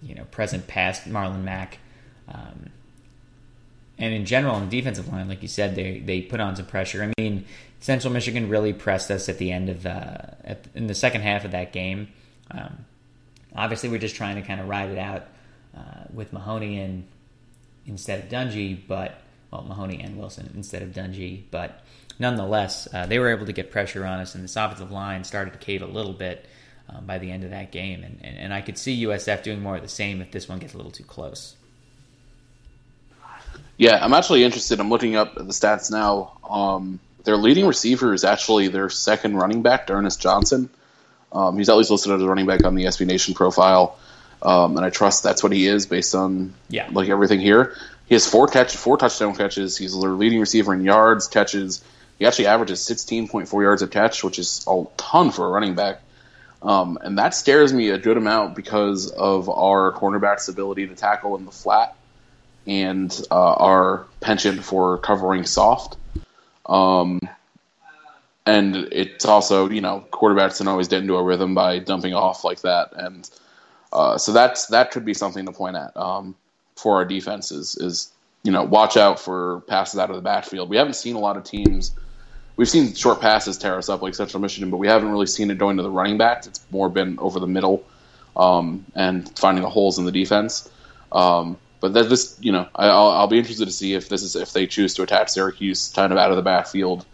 you 0.02 0.14
know, 0.14 0.24
present 0.24 0.66
past 0.66 1.08
Marlon 1.08 1.44
Mack. 1.44 1.78
Um, 2.28 2.70
and 3.96 4.12
in 4.12 4.26
general, 4.26 4.56
on 4.56 4.68
the 4.68 4.76
defensive 4.76 5.10
line, 5.12 5.28
like 5.28 5.42
you 5.42 5.48
said, 5.48 5.74
they 5.74 6.00
they 6.00 6.20
put 6.20 6.40
on 6.40 6.56
some 6.56 6.66
pressure. 6.66 7.02
I 7.02 7.12
mean, 7.20 7.44
Central 7.80 8.12
Michigan 8.12 8.48
really 8.48 8.72
pressed 8.72 9.10
us 9.10 9.28
at 9.28 9.38
the 9.38 9.50
end 9.50 9.68
of 9.68 9.82
the 9.82 9.90
at, 10.46 10.66
in 10.74 10.86
the 10.88 10.94
second 10.94 11.22
half 11.22 11.44
of 11.44 11.52
that 11.52 11.72
game. 11.72 12.08
Um, 12.50 12.84
obviously, 13.54 13.88
we're 13.88 13.98
just 13.98 14.14
trying 14.16 14.36
to 14.36 14.42
kind 14.42 14.60
of 14.60 14.68
ride 14.68 14.90
it 14.90 14.98
out 14.98 15.26
uh, 15.79 16.05
with 16.12 16.33
Mahoney 16.33 16.81
and 16.81 17.05
instead 17.87 18.24
of 18.24 18.31
Dungey, 18.31 18.79
but 18.87 19.20
well, 19.51 19.62
Mahoney 19.62 20.01
and 20.01 20.18
Wilson 20.18 20.51
instead 20.55 20.83
of 20.83 20.91
Dungey. 20.91 21.43
But 21.51 21.83
nonetheless, 22.18 22.89
uh, 22.93 23.07
they 23.07 23.18
were 23.18 23.31
able 23.31 23.47
to 23.47 23.53
get 23.53 23.70
pressure 23.70 24.05
on 24.05 24.20
us, 24.20 24.35
and 24.35 24.45
this 24.45 24.57
offensive 24.57 24.91
line 24.91 25.24
started 25.24 25.53
to 25.53 25.59
cave 25.59 25.83
a 25.83 25.87
little 25.87 26.12
bit 26.12 26.47
um, 26.89 27.07
by 27.07 27.18
the 27.18 27.31
end 27.31 27.45
of 27.45 27.51
that 27.51 27.70
game. 27.72 28.03
And, 28.03 28.18
and, 28.22 28.39
and 28.39 28.55
I 28.55 28.61
could 28.61 28.79
see 28.79 29.05
USF 29.05 29.43
doing 29.43 29.62
more 29.62 29.76
of 29.76 29.83
the 29.83 29.89
same 29.89 30.20
if 30.20 30.31
this 30.31 30.49
one 30.49 30.59
gets 30.59 30.74
a 30.74 30.76
little 30.76 30.93
too 30.93 31.05
close. 31.05 31.55
Yeah, 33.76 34.05
I'm 34.05 34.12
actually 34.12 34.43
interested. 34.43 34.81
I'm 34.81 34.91
looking 34.91 35.14
up 35.14 35.37
the 35.37 35.45
stats 35.45 35.91
now. 35.91 36.39
Um, 36.49 36.99
their 37.24 37.37
leading 37.37 37.66
receiver 37.66 38.12
is 38.12 38.24
actually 38.24 38.68
their 38.68 38.91
second 38.91 39.37
running 39.37 39.62
back, 39.62 39.87
D'Ernest 39.87 40.20
Johnson. 40.20 40.68
Um, 41.33 41.59
he's 41.59 41.68
at 41.68 41.76
least 41.76 41.91
listed 41.91 42.12
as 42.12 42.22
a 42.22 42.26
running 42.26 42.47
back 42.47 42.64
on 42.64 42.74
the 42.74 42.85
SB 42.85 43.07
Nation 43.07 43.35
profile, 43.35 43.99
um, 44.43 44.76
and 44.76 44.84
I 44.84 44.91
trust 44.91 45.22
that's 45.22 45.43
what 45.43 45.53
he 45.53 45.66
is 45.66 45.86
based 45.86 46.14
on 46.14 46.55
yeah. 46.68 46.89
like 46.93 47.09
everything 47.09 47.41
here. 47.41 47.76
He 48.07 48.14
has 48.14 48.28
four 48.28 48.47
catch, 48.47 48.76
four 48.76 48.97
touchdown 48.97 49.34
catches. 49.34 49.76
He's 49.76 49.99
their 49.99 50.11
leading 50.11 50.41
receiver 50.41 50.72
in 50.72 50.82
yards, 50.82 51.28
catches. 51.28 51.82
He 52.18 52.26
actually 52.26 52.47
averages 52.47 52.80
16.4 52.80 53.62
yards 53.62 53.82
a 53.82 53.89
catch, 53.89 54.24
which 54.24 54.39
is 54.39 54.64
a 54.66 54.84
ton 54.97 55.30
for 55.30 55.47
a 55.47 55.51
running 55.51 55.74
back. 55.74 56.01
Um, 56.62 56.99
and 57.01 57.18
that 57.18 57.34
scares 57.34 57.72
me 57.72 57.91
a 57.91 57.99
good 57.99 58.16
amount 58.16 58.57
because 58.57 59.11
of 59.11 59.49
our 59.49 59.93
cornerback's 59.93 60.49
ability 60.49 60.89
to 60.89 60.95
tackle 60.95 61.36
in 61.36 61.45
the 61.45 61.53
flat 61.53 61.97
and 62.66 63.11
uh, 63.30 63.53
our 63.55 64.07
penchant 64.20 64.64
for 64.64 64.99
covering 64.99 65.45
soft. 65.45 65.97
Um, 66.66 67.20
and 68.45 68.76
it's 68.93 69.24
also, 69.26 69.68
you 69.68 69.80
know, 69.80 70.05
quarterbacks 70.11 70.59
can 70.59 70.68
always 70.68 70.89
get 70.89 71.03
into 71.03 71.16
a 71.16 71.22
rhythm 71.22 71.55
by 71.55 71.78
dumping 71.78 72.14
off 72.14 72.45
like 72.45 72.62
that, 72.62 72.93
and 72.97 73.28
uh, 73.93 74.18
so 74.18 74.32
that's 74.32 74.66
that 74.66 74.91
could 74.91 75.05
be 75.05 75.14
something 75.14 75.47
to 75.47 75.53
point 75.53 75.76
at 75.76 75.97
um, 75.97 76.34
for 76.76 76.97
our 76.97 77.05
defense 77.05 77.51
is, 77.51 77.76
is 77.76 78.12
you 78.43 78.53
know 78.53 78.62
watch 78.62 78.97
out 78.97 79.18
for 79.18 79.61
passes 79.62 79.99
out 79.99 80.11
of 80.11 80.16
the 80.16 80.22
backfield. 80.22 80.68
We 80.68 80.76
haven't 80.76 80.95
seen 80.95 81.16
a 81.16 81.20
lot 81.20 81.36
of 81.36 81.45
teams. 81.45 81.95
We've 82.57 82.68
seen 82.68 82.95
short 82.95 83.20
passes 83.20 83.57
tear 83.57 83.78
us 83.78 83.89
up 83.89 84.03
like 84.03 84.14
Central 84.14 84.41
Michigan, 84.41 84.70
but 84.70 84.78
we 84.78 84.89
haven't 84.89 85.11
really 85.11 85.26
seen 85.26 85.51
it 85.51 85.59
going 85.59 85.76
to 85.76 85.82
the 85.82 85.91
running 85.91 86.18
backs. 86.18 86.47
It's 86.47 86.61
more 86.70 86.89
been 86.89 87.18
over 87.20 87.39
the 87.39 87.47
middle 87.47 87.84
um, 88.36 88.84
and 88.95 89.30
finding 89.39 89.62
the 89.62 89.70
holes 89.70 89.99
in 89.99 90.05
the 90.05 90.12
defense. 90.12 90.68
Um, 91.12 91.57
but 91.80 91.95
that 91.95 92.09
this, 92.09 92.36
you 92.41 92.51
know, 92.51 92.68
I, 92.74 92.86
will 92.86 93.11
I'll 93.11 93.26
be 93.28 93.39
interested 93.39 93.66
to 93.66 93.72
see 93.72 93.95
if 93.95 94.09
this 94.09 94.22
is 94.22 94.34
if 94.34 94.53
they 94.53 94.66
choose 94.66 94.95
to 94.95 95.03
attack 95.03 95.28
Syracuse 95.28 95.93
kind 95.95 96.12
of 96.12 96.18
out 96.18 96.30
of 96.30 96.36
the 96.36 96.43
backfield, 96.43 97.07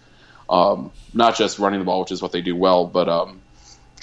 um, 0.48 0.90
not 1.12 1.36
just 1.36 1.58
running 1.58 1.80
the 1.80 1.84
ball, 1.84 2.00
which 2.00 2.12
is 2.12 2.22
what 2.22 2.32
they 2.32 2.40
do 2.40 2.56
well, 2.56 2.86
but 2.86 3.08
um, 3.08 3.40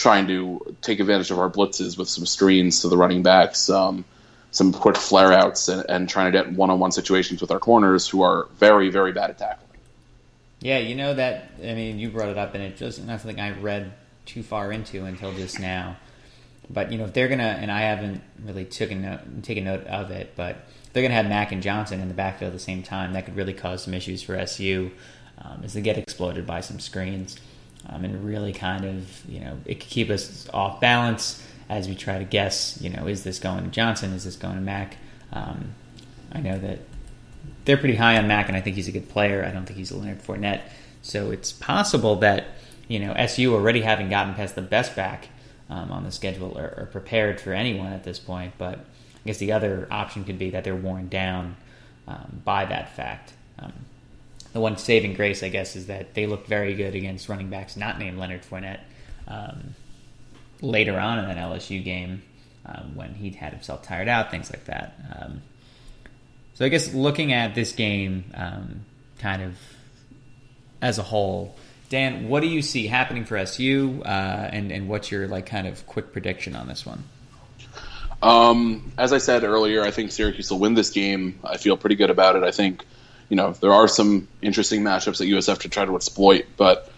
trying 0.01 0.27
to 0.27 0.75
take 0.81 0.99
advantage 0.99 1.31
of 1.31 1.39
our 1.39 1.49
blitzes 1.49 1.97
with 1.97 2.09
some 2.09 2.25
screens 2.25 2.81
to 2.81 2.89
the 2.89 2.97
running 2.97 3.21
backs, 3.21 3.69
um, 3.69 4.03
some 4.49 4.73
quick 4.73 4.97
flare 4.97 5.31
outs, 5.31 5.67
and, 5.67 5.85
and 5.89 6.09
trying 6.09 6.31
to 6.31 6.37
get 6.37 6.51
one 6.51 6.69
on 6.69 6.79
one 6.79 6.91
situations 6.91 7.39
with 7.39 7.51
our 7.51 7.59
corners 7.59 8.07
who 8.07 8.23
are 8.23 8.47
very 8.57 8.89
very 8.89 9.11
bad 9.11 9.29
at 9.29 9.37
tackling. 9.37 9.67
Yeah, 10.59 10.79
you 10.79 10.95
know 10.95 11.13
that. 11.13 11.51
I 11.59 11.73
mean, 11.73 11.99
you 11.99 12.09
brought 12.09 12.29
it 12.29 12.37
up, 12.37 12.53
and 12.55 12.63
it 12.63 12.77
just 12.77 13.03
not 13.03 13.21
something 13.21 13.39
I 13.39 13.51
read 13.59 13.93
too 14.25 14.43
far 14.43 14.71
into 14.71 15.05
until 15.05 15.33
just 15.33 15.59
now. 15.59 15.97
But 16.69 16.91
you 16.91 16.97
know, 16.97 17.05
if 17.05 17.13
they're 17.13 17.27
gonna, 17.27 17.57
and 17.61 17.71
I 17.71 17.81
haven't 17.81 18.21
really 18.43 18.65
taken 18.65 19.01
note, 19.01 19.43
taken 19.43 19.65
note 19.65 19.85
of 19.87 20.11
it, 20.11 20.33
but 20.35 20.57
they're 20.93 21.03
gonna 21.03 21.15
have 21.15 21.27
Mack 21.27 21.51
and 21.51 21.61
Johnson 21.61 21.99
in 21.99 22.07
the 22.07 22.13
backfield 22.13 22.49
at 22.49 22.53
the 22.53 22.59
same 22.59 22.83
time. 22.83 23.13
That 23.13 23.25
could 23.25 23.35
really 23.35 23.53
cause 23.53 23.83
some 23.83 23.93
issues 23.93 24.23
for 24.23 24.35
SU 24.35 24.91
um, 25.37 25.61
as 25.63 25.73
they 25.73 25.81
get 25.81 25.97
exploded 25.97 26.45
by 26.45 26.61
some 26.61 26.79
screens, 26.79 27.37
um, 27.87 28.05
and 28.05 28.25
really 28.25 28.53
kind 28.53 28.85
of, 28.85 29.25
you 29.29 29.39
know, 29.39 29.57
it 29.65 29.79
could 29.79 29.89
keep 29.89 30.09
us 30.09 30.47
off 30.53 30.79
balance 30.79 31.45
as 31.69 31.87
we 31.87 31.95
try 31.95 32.17
to 32.17 32.23
guess. 32.23 32.79
You 32.81 32.89
know, 32.89 33.07
is 33.07 33.23
this 33.23 33.39
going 33.39 33.63
to 33.63 33.69
Johnson? 33.69 34.13
Is 34.13 34.23
this 34.23 34.35
going 34.35 34.55
to 34.55 34.61
Mack? 34.61 34.97
Um, 35.31 35.73
I 36.31 36.39
know 36.39 36.57
that 36.59 36.79
they're 37.65 37.77
pretty 37.77 37.95
high 37.95 38.17
on 38.17 38.27
Mack, 38.27 38.47
and 38.47 38.57
I 38.57 38.61
think 38.61 38.75
he's 38.75 38.87
a 38.87 38.91
good 38.91 39.09
player. 39.09 39.45
I 39.45 39.51
don't 39.51 39.65
think 39.65 39.77
he's 39.77 39.91
a 39.91 39.97
Leonard 39.97 40.21
Fournette. 40.21 40.61
So 41.01 41.31
it's 41.31 41.51
possible 41.51 42.17
that 42.17 42.47
you 42.87 42.99
know 42.99 43.13
SU 43.13 43.53
already 43.53 43.81
having 43.81 44.09
gotten 44.09 44.33
past 44.33 44.55
the 44.55 44.61
best 44.61 44.95
back 44.95 45.29
um, 45.69 45.91
on 45.91 46.03
the 46.03 46.11
schedule 46.11 46.57
are, 46.57 46.73
are, 46.77 46.89
prepared 46.91 47.39
for 47.39 47.53
anyone 47.53 47.93
at 47.93 48.03
this 48.03 48.19
point. 48.19 48.53
But 48.57 48.79
I 48.79 49.27
guess 49.27 49.37
the 49.37 49.51
other 49.53 49.87
option 49.89 50.23
could 50.23 50.37
be 50.37 50.49
that 50.51 50.63
they're 50.63 50.75
worn 50.75 51.07
down 51.07 51.55
um, 52.07 52.41
by 52.43 52.65
that 52.65 52.95
fact. 52.95 53.33
The 54.53 54.59
one 54.59 54.77
saving 54.77 55.13
grace, 55.13 55.43
I 55.43 55.49
guess, 55.49 55.75
is 55.75 55.87
that 55.87 56.13
they 56.13 56.25
looked 56.25 56.47
very 56.47 56.75
good 56.75 56.95
against 56.95 57.29
running 57.29 57.49
backs 57.49 57.77
not 57.77 57.99
named 57.99 58.17
Leonard 58.17 58.43
Fournette 58.43 58.81
um, 59.27 59.75
later 60.61 60.99
on 60.99 61.19
in 61.19 61.25
that 61.25 61.37
LSU 61.37 61.83
game 61.83 62.21
um, 62.65 62.95
when 62.95 63.13
he'd 63.13 63.35
had 63.35 63.53
himself 63.53 63.83
tired 63.83 64.07
out, 64.07 64.31
things 64.31 64.49
like 64.51 64.65
that. 64.65 64.93
Um, 65.15 65.41
so 66.53 66.65
I 66.65 66.69
guess 66.69 66.93
looking 66.93 67.33
at 67.33 67.55
this 67.55 67.71
game, 67.71 68.25
um, 68.33 68.81
kind 69.19 69.41
of 69.41 69.57
as 70.81 70.99
a 70.99 71.03
whole, 71.03 71.55
Dan, 71.89 72.29
what 72.29 72.41
do 72.41 72.47
you 72.47 72.61
see 72.61 72.87
happening 72.87 73.25
for 73.25 73.35
SU, 73.37 74.01
uh, 74.05 74.07
and 74.07 74.71
and 74.71 74.87
what's 74.87 75.11
your 75.11 75.27
like 75.27 75.45
kind 75.45 75.67
of 75.67 75.85
quick 75.87 76.13
prediction 76.13 76.55
on 76.55 76.67
this 76.67 76.85
one? 76.85 77.03
Um, 78.21 78.91
as 78.97 79.11
I 79.11 79.17
said 79.17 79.43
earlier, 79.43 79.81
I 79.81 79.91
think 79.91 80.11
Syracuse 80.11 80.51
will 80.51 80.59
win 80.59 80.73
this 80.73 80.91
game. 80.91 81.39
I 81.43 81.57
feel 81.57 81.75
pretty 81.75 81.95
good 81.95 82.09
about 82.09 82.35
it. 82.35 82.43
I 82.43 82.51
think, 82.51 82.85
you 83.31 83.37
know, 83.37 83.53
there 83.53 83.71
are 83.71 83.87
some 83.87 84.27
interesting 84.41 84.81
matchups 84.81 85.19
that 85.19 85.23
USF 85.23 85.59
to 85.59 85.69
try 85.69 85.85
to 85.85 85.95
exploit, 85.95 86.47
but 86.57 86.91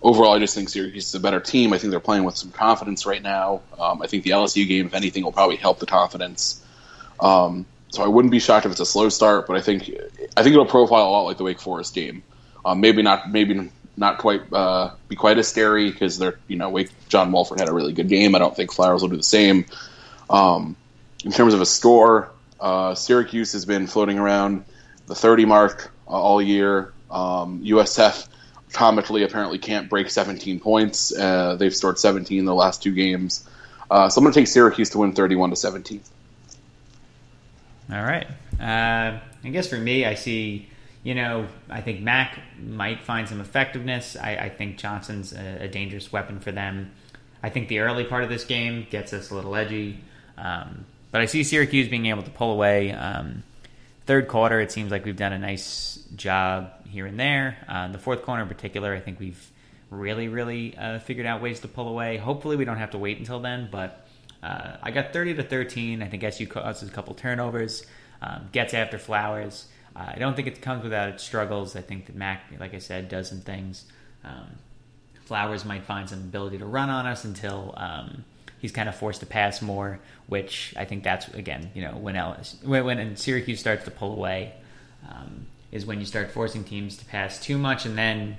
overall, 0.00 0.32
I 0.32 0.38
just 0.38 0.54
think 0.54 0.68
Syracuse 0.68 1.08
is 1.08 1.14
a 1.16 1.20
better 1.20 1.40
team. 1.40 1.72
I 1.72 1.78
think 1.78 1.90
they're 1.90 1.98
playing 1.98 2.22
with 2.22 2.36
some 2.36 2.52
confidence 2.52 3.06
right 3.06 3.20
now. 3.20 3.62
Um, 3.76 4.00
I 4.00 4.06
think 4.06 4.22
the 4.22 4.30
LSU 4.30 4.68
game, 4.68 4.86
if 4.86 4.94
anything, 4.94 5.24
will 5.24 5.32
probably 5.32 5.56
help 5.56 5.80
the 5.80 5.86
confidence. 5.86 6.64
Um, 7.18 7.66
so 7.88 8.04
I 8.04 8.06
wouldn't 8.06 8.30
be 8.30 8.38
shocked 8.38 8.66
if 8.66 8.70
it's 8.70 8.80
a 8.80 8.86
slow 8.86 9.08
start, 9.08 9.48
but 9.48 9.56
I 9.56 9.62
think 9.62 9.90
I 10.36 10.44
think 10.44 10.52
it'll 10.52 10.64
profile 10.64 11.08
a 11.08 11.10
lot 11.10 11.22
like 11.22 11.38
the 11.38 11.42
Wake 11.42 11.58
Forest 11.58 11.92
game. 11.92 12.22
Um, 12.64 12.80
maybe 12.80 13.02
not, 13.02 13.28
maybe 13.28 13.68
not 13.96 14.18
quite 14.18 14.42
uh, 14.52 14.92
be 15.08 15.16
quite 15.16 15.38
as 15.38 15.48
scary 15.48 15.90
because 15.90 16.18
they're 16.18 16.38
you 16.46 16.54
know 16.54 16.70
Wake 16.70 16.90
John 17.08 17.32
Wolford 17.32 17.58
had 17.58 17.68
a 17.68 17.72
really 17.72 17.94
good 17.94 18.08
game. 18.08 18.36
I 18.36 18.38
don't 18.38 18.54
think 18.54 18.72
Flowers 18.72 19.02
will 19.02 19.08
do 19.08 19.16
the 19.16 19.24
same. 19.24 19.66
Um, 20.30 20.76
in 21.24 21.32
terms 21.32 21.52
of 21.52 21.60
a 21.60 21.66
score, 21.66 22.30
uh, 22.60 22.94
Syracuse 22.94 23.54
has 23.54 23.64
been 23.64 23.88
floating 23.88 24.20
around 24.20 24.64
the 25.10 25.16
30 25.16 25.44
mark 25.44 25.90
uh, 26.06 26.12
all 26.12 26.40
year. 26.40 26.92
Um, 27.10 27.64
USF 27.64 28.28
comically 28.72 29.24
apparently 29.24 29.58
can't 29.58 29.90
break 29.90 30.08
17 30.08 30.60
points. 30.60 31.12
Uh, 31.12 31.56
they've 31.56 31.74
scored 31.74 31.98
17 31.98 32.38
in 32.38 32.44
the 32.44 32.54
last 32.54 32.80
two 32.80 32.94
games. 32.94 33.46
Uh, 33.90 34.08
so 34.08 34.20
I'm 34.20 34.24
going 34.24 34.32
to 34.32 34.40
take 34.40 34.46
Syracuse 34.46 34.90
to 34.90 34.98
win 34.98 35.12
31 35.12 35.50
to 35.50 35.56
17. 35.56 36.00
All 37.92 38.02
right. 38.02 38.28
Uh, 38.60 39.18
I 39.42 39.48
guess 39.50 39.66
for 39.66 39.78
me, 39.78 40.06
I 40.06 40.14
see. 40.14 40.68
You 41.02 41.14
know, 41.14 41.48
I 41.68 41.80
think 41.80 42.02
Mack 42.02 42.38
might 42.62 43.02
find 43.02 43.28
some 43.28 43.40
effectiveness. 43.40 44.16
I, 44.16 44.36
I 44.36 44.48
think 44.48 44.76
Johnson's 44.76 45.32
a, 45.32 45.62
a, 45.62 45.68
dangerous 45.68 46.12
weapon 46.12 46.38
for 46.40 46.52
them. 46.52 46.92
I 47.42 47.48
think 47.48 47.68
the 47.68 47.78
early 47.78 48.04
part 48.04 48.22
of 48.22 48.28
this 48.28 48.44
game 48.44 48.86
gets 48.90 49.14
us 49.14 49.30
a 49.30 49.34
little 49.34 49.56
edgy. 49.56 49.98
Um, 50.36 50.84
but 51.10 51.22
I 51.22 51.24
see 51.24 51.42
Syracuse 51.42 51.88
being 51.88 52.06
able 52.06 52.22
to 52.22 52.30
pull 52.30 52.52
away. 52.52 52.92
Um, 52.92 53.42
third 54.10 54.26
quarter, 54.26 54.58
it 54.58 54.72
seems 54.72 54.90
like 54.90 55.04
we've 55.04 55.14
done 55.14 55.32
a 55.32 55.38
nice 55.38 56.02
job 56.16 56.72
here 56.88 57.06
and 57.06 57.20
there. 57.20 57.56
Uh, 57.68 57.86
the 57.86 57.98
fourth 57.98 58.22
quarter 58.22 58.42
in 58.42 58.48
particular, 58.48 58.92
I 58.92 58.98
think 58.98 59.20
we've 59.20 59.52
really, 59.88 60.26
really 60.26 60.76
uh, 60.76 60.98
figured 60.98 61.26
out 61.26 61.40
ways 61.40 61.60
to 61.60 61.68
pull 61.68 61.86
away. 61.86 62.16
Hopefully, 62.16 62.56
we 62.56 62.64
don't 62.64 62.78
have 62.78 62.90
to 62.90 62.98
wait 62.98 63.18
until 63.18 63.38
then. 63.38 63.68
But 63.70 64.04
uh, 64.42 64.78
I 64.82 64.90
got 64.90 65.12
30 65.12 65.34
to 65.34 65.44
13. 65.44 66.02
I 66.02 66.08
think 66.08 66.24
SU 66.24 66.48
causes 66.48 66.88
a 66.88 66.92
couple 66.92 67.14
turnovers, 67.14 67.86
um, 68.20 68.48
gets 68.50 68.74
after 68.74 68.98
Flowers. 68.98 69.68
I 69.94 70.18
don't 70.18 70.34
think 70.34 70.48
it 70.48 70.60
comes 70.60 70.82
without 70.82 71.10
its 71.10 71.22
struggles. 71.22 71.76
I 71.76 71.80
think 71.80 72.06
that 72.06 72.16
Mack, 72.16 72.52
like 72.58 72.74
I 72.74 72.78
said, 72.78 73.08
does 73.08 73.28
some 73.28 73.42
things. 73.42 73.84
Um, 74.24 74.58
Flowers 75.20 75.64
might 75.64 75.84
find 75.84 76.08
some 76.08 76.18
ability 76.18 76.58
to 76.58 76.66
run 76.66 76.90
on 76.90 77.06
us 77.06 77.24
until 77.24 77.74
um, 77.76 78.24
he's 78.60 78.72
kind 78.72 78.88
of 78.88 78.94
forced 78.94 79.20
to 79.20 79.26
pass 79.26 79.62
more, 79.62 79.98
which 80.26 80.74
I 80.76 80.84
think 80.84 81.02
that's 81.02 81.28
again, 81.28 81.70
you 81.74 81.82
know, 81.82 81.96
when 81.96 82.16
Ellis, 82.16 82.56
when, 82.62 82.84
when 82.84 83.16
Syracuse 83.16 83.58
starts 83.58 83.84
to 83.86 83.90
pull 83.90 84.12
away, 84.12 84.52
um, 85.08 85.46
is 85.72 85.86
when 85.86 85.98
you 85.98 86.06
start 86.06 86.30
forcing 86.30 86.64
teams 86.64 86.96
to 86.98 87.04
pass 87.06 87.40
too 87.40 87.58
much, 87.58 87.86
and 87.86 87.96
then 87.96 88.36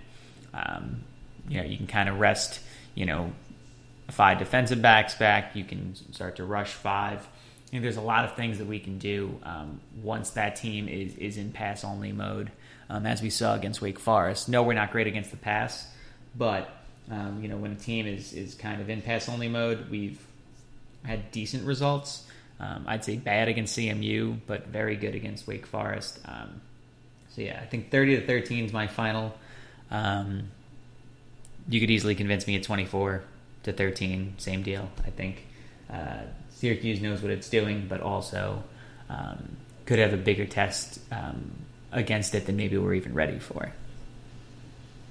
um, 0.53 1.03
you 1.47 1.57
know 1.57 1.63
you 1.63 1.77
can 1.77 1.87
kind 1.87 2.07
of 2.07 2.19
rest, 2.19 2.59
you 2.95 3.05
know, 3.05 3.31
five 4.09 4.37
defensive 4.39 4.81
backs 4.81 5.15
back. 5.15 5.55
You 5.55 5.63
can 5.63 5.95
start 6.13 6.37
to 6.37 6.45
rush 6.45 6.71
five. 6.71 7.27
You 7.71 7.79
know, 7.79 7.83
there's 7.83 7.97
a 7.97 8.01
lot 8.01 8.25
of 8.25 8.35
things 8.35 8.57
that 8.57 8.67
we 8.67 8.79
can 8.79 8.99
do 8.99 9.39
um, 9.43 9.79
once 10.03 10.31
that 10.31 10.55
team 10.55 10.87
is 10.87 11.15
is 11.15 11.37
in 11.37 11.51
pass 11.51 11.83
only 11.83 12.11
mode, 12.11 12.51
um, 12.89 13.05
as 13.05 13.21
we 13.21 13.29
saw 13.29 13.55
against 13.55 13.81
Wake 13.81 13.99
Forest. 13.99 14.49
No, 14.49 14.61
we're 14.63 14.73
not 14.73 14.91
great 14.91 15.07
against 15.07 15.31
the 15.31 15.37
pass, 15.37 15.87
but 16.35 16.69
um, 17.09 17.39
you 17.41 17.47
know, 17.47 17.57
when 17.57 17.71
a 17.71 17.75
team 17.75 18.05
is, 18.05 18.33
is 18.33 18.53
kind 18.53 18.81
of 18.81 18.89
in 18.89 19.01
pass 19.01 19.27
only 19.27 19.47
mode, 19.47 19.89
we've 19.89 20.23
had 21.03 21.31
decent 21.31 21.65
results. 21.65 22.25
Um, 22.59 22.85
I'd 22.87 23.03
say 23.03 23.17
bad 23.17 23.47
against 23.47 23.77
CMU, 23.77 24.39
but 24.45 24.67
very 24.67 24.95
good 24.95 25.15
against 25.15 25.47
Wake 25.47 25.65
Forest. 25.65 26.19
Um, 26.25 26.61
so 27.29 27.41
yeah, 27.41 27.59
I 27.61 27.65
think 27.65 27.89
30 27.89 28.17
to 28.17 28.27
13 28.27 28.65
is 28.65 28.73
my 28.73 28.87
final. 28.87 29.33
Um, 29.89 30.49
you 31.67 31.79
could 31.79 31.89
easily 31.89 32.15
convince 32.15 32.45
me 32.45 32.55
at 32.55 32.63
24 32.63 33.23
to 33.63 33.73
13, 33.73 34.35
same 34.37 34.63
deal. 34.63 34.89
I 35.05 35.09
think 35.09 35.45
uh, 35.91 36.21
Syracuse 36.51 37.01
knows 37.01 37.21
what 37.21 37.31
it's 37.31 37.49
doing, 37.49 37.87
but 37.87 38.01
also 38.01 38.63
um, 39.09 39.57
could 39.85 39.99
have 39.99 40.13
a 40.13 40.17
bigger 40.17 40.45
test 40.45 40.99
um, 41.11 41.51
against 41.91 42.35
it 42.35 42.45
than 42.45 42.57
maybe 42.57 42.77
we're 42.77 42.93
even 42.93 43.13
ready 43.13 43.39
for 43.39 43.71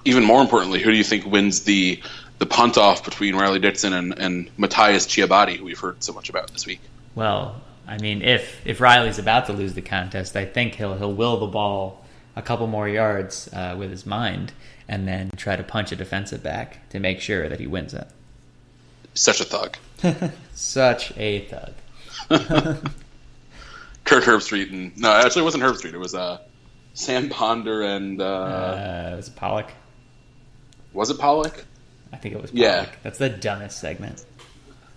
even 0.05 0.25
more 0.25 0.41
importantly, 0.41 0.81
who 0.81 0.91
do 0.91 0.97
you 0.97 1.05
think 1.05 1.27
wins 1.27 1.63
the 1.63 2.01
the 2.39 2.47
punt 2.47 2.79
off 2.79 3.05
between 3.05 3.37
Riley 3.37 3.59
Dixon 3.59 3.93
and, 3.93 4.19
and 4.19 4.57
Mattias 4.57 5.07
Ciabatti, 5.07 5.57
who 5.57 5.65
we've 5.65 5.79
heard 5.79 6.03
so 6.03 6.15
much 6.15 6.31
about 6.31 6.51
this 6.51 6.67
week? 6.67 6.81
Well, 7.15 7.61
I 7.87 7.99
mean, 7.99 8.23
if 8.23 8.67
if 8.67 8.81
Riley's 8.81 9.19
about 9.19 9.47
to 9.47 9.53
lose 9.53 9.75
the 9.75 9.83
contest, 9.83 10.37
I 10.37 10.45
think 10.45 10.75
he'll 10.75 10.97
he'll 10.97 11.13
will 11.13 11.39
the 11.39 11.47
ball 11.47 12.05
a 12.37 12.43
couple 12.43 12.67
more 12.67 12.89
yards 12.89 13.49
uh, 13.53 13.77
with 13.79 13.91
his 13.91 14.07
mind, 14.07 14.53
and 14.89 15.07
then 15.07 15.31
try 15.37 15.57
to 15.57 15.63
punch 15.63 15.93
a 15.93 15.97
defensive 15.97 16.43
back 16.43 16.89
to 16.91 16.99
make 16.99 17.21
sure 17.21 17.49
that 17.49 17.61
he 17.61 17.67
wins 17.67 17.93
it. 17.93 18.07
Such 19.15 19.41
a 19.41 19.45
thug. 19.45 19.77
Such 20.55 21.13
a 21.17 21.41
thug. 21.47 21.75
Kirk 24.05 24.25
Herbstreit 24.25 24.73
and 24.73 24.97
no, 24.97 25.13
actually, 25.13 25.43
it 25.43 25.45
wasn't 25.45 25.65
Herbstreit. 25.65 25.93
It 25.93 25.99
was 25.99 26.15
uh, 26.15 26.39
Sam 26.95 27.29
Ponder 27.29 27.83
and 27.83 28.21
uh, 28.21 28.25
uh, 28.25 29.13
was 29.17 29.29
it 29.29 29.37
Pollack? 29.37 29.73
Was 30.93 31.11
it 31.11 31.19
Pollack? 31.19 31.65
I 32.13 32.17
think 32.17 32.35
it 32.35 32.41
was 32.41 32.51
Pollack. 32.51 32.89
Yeah. 32.89 32.97
That's 33.03 33.19
the 33.19 33.29
dumbest 33.29 33.81
segment. 33.81 34.25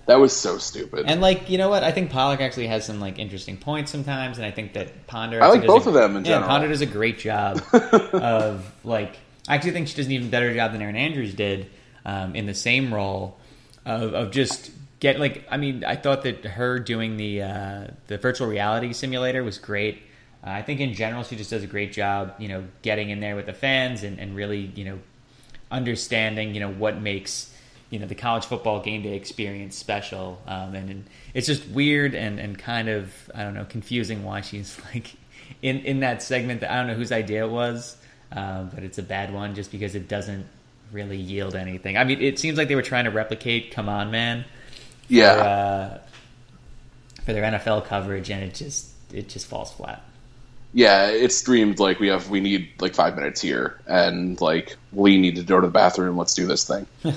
That 0.05 0.19
was 0.19 0.35
so 0.35 0.57
stupid. 0.57 1.05
And 1.07 1.21
like, 1.21 1.49
you 1.49 1.57
know 1.57 1.69
what? 1.69 1.83
I 1.83 1.91
think 1.91 2.11
Pollack 2.11 2.41
actually 2.41 2.67
has 2.67 2.85
some 2.85 2.99
like 2.99 3.19
interesting 3.19 3.57
points 3.57 3.91
sometimes, 3.91 4.37
and 4.37 4.45
I 4.45 4.51
think 4.51 4.73
that 4.73 5.07
Ponder. 5.07 5.41
I 5.41 5.47
like 5.47 5.65
both 5.65 5.85
a, 5.85 5.89
of 5.89 5.95
them 5.95 6.17
in 6.17 6.25
general. 6.25 6.25
yeah, 6.25 6.35
general. 6.35 6.49
Ponder 6.49 6.67
does 6.67 6.81
a 6.81 6.85
great 6.85 7.19
job 7.19 7.61
of 7.73 8.69
like. 8.83 9.17
I 9.47 9.55
actually 9.55 9.71
think 9.71 9.87
she 9.87 9.95
does 9.95 10.05
an 10.05 10.11
even 10.13 10.29
better 10.29 10.53
job 10.53 10.73
than 10.73 10.81
Erin 10.81 10.95
Andrews 10.95 11.33
did 11.33 11.69
um, 12.05 12.35
in 12.35 12.45
the 12.45 12.53
same 12.53 12.93
role 12.93 13.37
of, 13.85 14.13
of 14.13 14.31
just 14.31 14.71
get 14.99 15.19
like. 15.19 15.45
I 15.49 15.55
mean, 15.55 15.85
I 15.85 15.95
thought 15.95 16.23
that 16.23 16.43
her 16.43 16.79
doing 16.79 17.15
the 17.15 17.43
uh, 17.43 17.87
the 18.07 18.17
virtual 18.17 18.47
reality 18.47 18.91
simulator 18.91 19.41
was 19.41 19.57
great. 19.57 20.01
Uh, 20.45 20.49
I 20.49 20.63
think 20.63 20.81
in 20.81 20.93
general 20.93 21.23
she 21.23 21.37
just 21.37 21.49
does 21.49 21.63
a 21.63 21.67
great 21.67 21.93
job, 21.93 22.35
you 22.39 22.49
know, 22.49 22.65
getting 22.81 23.09
in 23.09 23.21
there 23.21 23.37
with 23.37 23.45
the 23.45 23.53
fans 23.53 24.03
and, 24.03 24.19
and 24.19 24.35
really, 24.35 24.71
you 24.75 24.83
know, 24.83 24.99
understanding, 25.73 26.53
you 26.53 26.61
know, 26.61 26.71
what 26.71 27.01
makes 27.01 27.49
you 27.89 27.99
know 27.99 28.05
the 28.07 28.15
college 28.15 28.45
football 28.45 28.79
game 28.79 29.03
day 29.03 29.15
experience 29.15 29.75
special. 29.75 30.41
Um, 30.47 30.75
and, 30.75 30.89
and, 30.89 31.05
it's 31.33 31.47
just 31.47 31.67
weird 31.67 32.15
and, 32.15 32.39
and 32.39 32.57
kind 32.57 32.89
of 32.89 33.13
I 33.35 33.43
don't 33.43 33.53
know 33.53 33.65
confusing 33.65 34.23
why 34.23 34.41
she's 34.41 34.79
like 34.93 35.11
in 35.61 35.79
in 35.81 35.99
that 35.99 36.23
segment. 36.23 36.61
That 36.61 36.71
I 36.71 36.75
don't 36.77 36.87
know 36.87 36.95
whose 36.95 37.11
idea 37.11 37.45
it 37.45 37.51
was, 37.51 37.97
uh, 38.31 38.63
but 38.63 38.83
it's 38.83 38.97
a 38.97 39.03
bad 39.03 39.33
one 39.33 39.55
just 39.55 39.71
because 39.71 39.95
it 39.95 40.07
doesn't 40.07 40.45
really 40.91 41.17
yield 41.17 41.55
anything. 41.55 41.97
I 41.97 42.03
mean, 42.03 42.21
it 42.21 42.39
seems 42.39 42.57
like 42.57 42.67
they 42.67 42.75
were 42.75 42.81
trying 42.81 43.05
to 43.05 43.11
replicate 43.11 43.71
"Come 43.71 43.89
On 43.89 44.11
Man," 44.11 44.45
yeah, 45.07 45.35
for, 45.35 45.41
uh, 45.41 45.99
for 47.25 47.33
their 47.33 47.43
NFL 47.43 47.85
coverage, 47.85 48.29
and 48.29 48.43
it 48.43 48.53
just 48.53 48.89
it 49.11 49.29
just 49.29 49.47
falls 49.47 49.71
flat 49.71 50.03
yeah, 50.73 51.07
it's 51.07 51.37
streamed 51.37 51.79
like 51.79 51.99
we 51.99 52.07
have 52.07 52.29
we 52.29 52.39
need 52.39 52.69
like 52.79 52.95
five 52.95 53.15
minutes 53.15 53.39
here, 53.39 53.79
and 53.85 54.39
like 54.41 54.75
we 54.91 55.17
need 55.19 55.35
to 55.35 55.43
go 55.43 55.61
to 55.61 55.67
the 55.67 55.71
bathroom. 55.71 56.17
Let's 56.17 56.33
do 56.33 56.47
this 56.47 56.67
thing. 56.67 56.87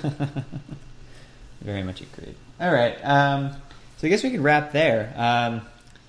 Very 1.63 1.83
much 1.83 2.03
agreed. 2.03 2.37
All 2.61 2.73
right, 2.73 2.99
um, 3.03 3.53
so 3.97 4.07
I 4.07 4.11
guess 4.11 4.23
we 4.23 4.31
could 4.31 4.41
wrap 4.41 4.73
there. 4.73 5.13
Um, 5.17 5.63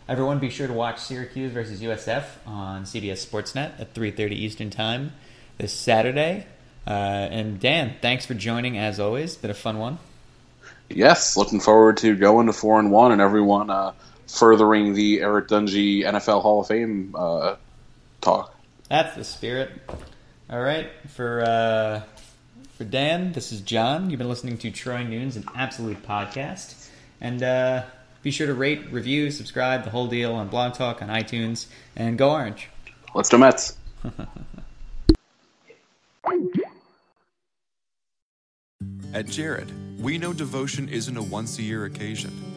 everyone, 0.10 0.40
be 0.40 0.50
sure 0.50 0.68
to 0.68 0.74
watch 0.74 1.00
Syracuse 1.00 1.54
versus 1.54 1.82
USF 1.82 2.26
on 2.46 2.84
CBS 2.84 3.26
Sportsnet 3.26 3.80
at 3.80 3.94
three 3.94 4.12
thirty 4.12 4.36
Eastern 4.36 4.70
Time 4.70 5.14
this 5.58 5.72
Saturday. 5.72 6.46
Uh, 6.86 7.28
and 7.32 7.60
Dan, 7.60 7.96
thanks 8.02 8.26
for 8.26 8.34
joining 8.34 8.78
as 8.78 9.00
always. 9.00 9.36
Been 9.36 9.52
a 9.52 9.54
fun 9.54 9.78
one. 9.78 10.00
Yes, 10.90 11.36
looking 11.36 11.60
forward 11.60 11.98
to 11.98 12.16
going 12.16 12.48
to 12.48 12.54
four 12.54 12.80
and 12.80 12.92
one, 12.92 13.14
and 13.14 13.22
everyone. 13.22 13.70
Uh, 13.70 13.94
furthering 14.28 14.94
the 14.94 15.22
Eric 15.22 15.48
Dungey 15.48 16.04
NFL 16.04 16.42
Hall 16.42 16.62
of 16.62 16.68
Fame 16.68 17.16
uh, 17.18 17.56
talk. 18.22 18.54
That's 18.90 19.16
the 19.16 19.24
spirit. 19.24 19.72
All 20.50 20.62
right, 20.62 20.90
for 21.10 21.42
uh, 21.42 22.02
for 22.78 22.84
Dan, 22.84 23.34
this 23.34 23.52
is 23.52 23.62
John. 23.62 24.10
You've 24.10 24.20
been 24.20 24.30
listening 24.30 24.58
to 24.60 24.72
Troy 24.72 25.04
Nunes, 25.04 25.36
an 25.36 25.46
absolute 25.56 26.04
podcast, 26.04 26.88
and 27.20 27.44
uh, 27.44 27.84
be 28.22 28.32
sure 28.32 28.48
to 28.48 28.54
rate, 28.54 28.92
review, 28.92 29.32
subscribe, 29.32 29.84
the 29.84 29.90
whole 29.90 30.08
deal 30.08 30.34
on 30.34 30.48
Blog 30.48 30.74
Talk, 30.74 31.02
on 31.02 31.10
iTunes, 31.10 31.66
and 31.96 32.18
go 32.18 32.32
Orange. 32.32 32.70
Let's 33.14 33.30
go 33.30 33.38
Mets. 33.38 33.78
At 39.14 39.26
Jared, 39.28 39.72
we 40.00 40.18
know 40.18 40.34
devotion 40.34 40.90
isn't 40.90 41.18
a 41.18 41.24
once 41.24 41.58
a 41.58 41.64
year 41.64 41.86
occasion. 41.86 42.57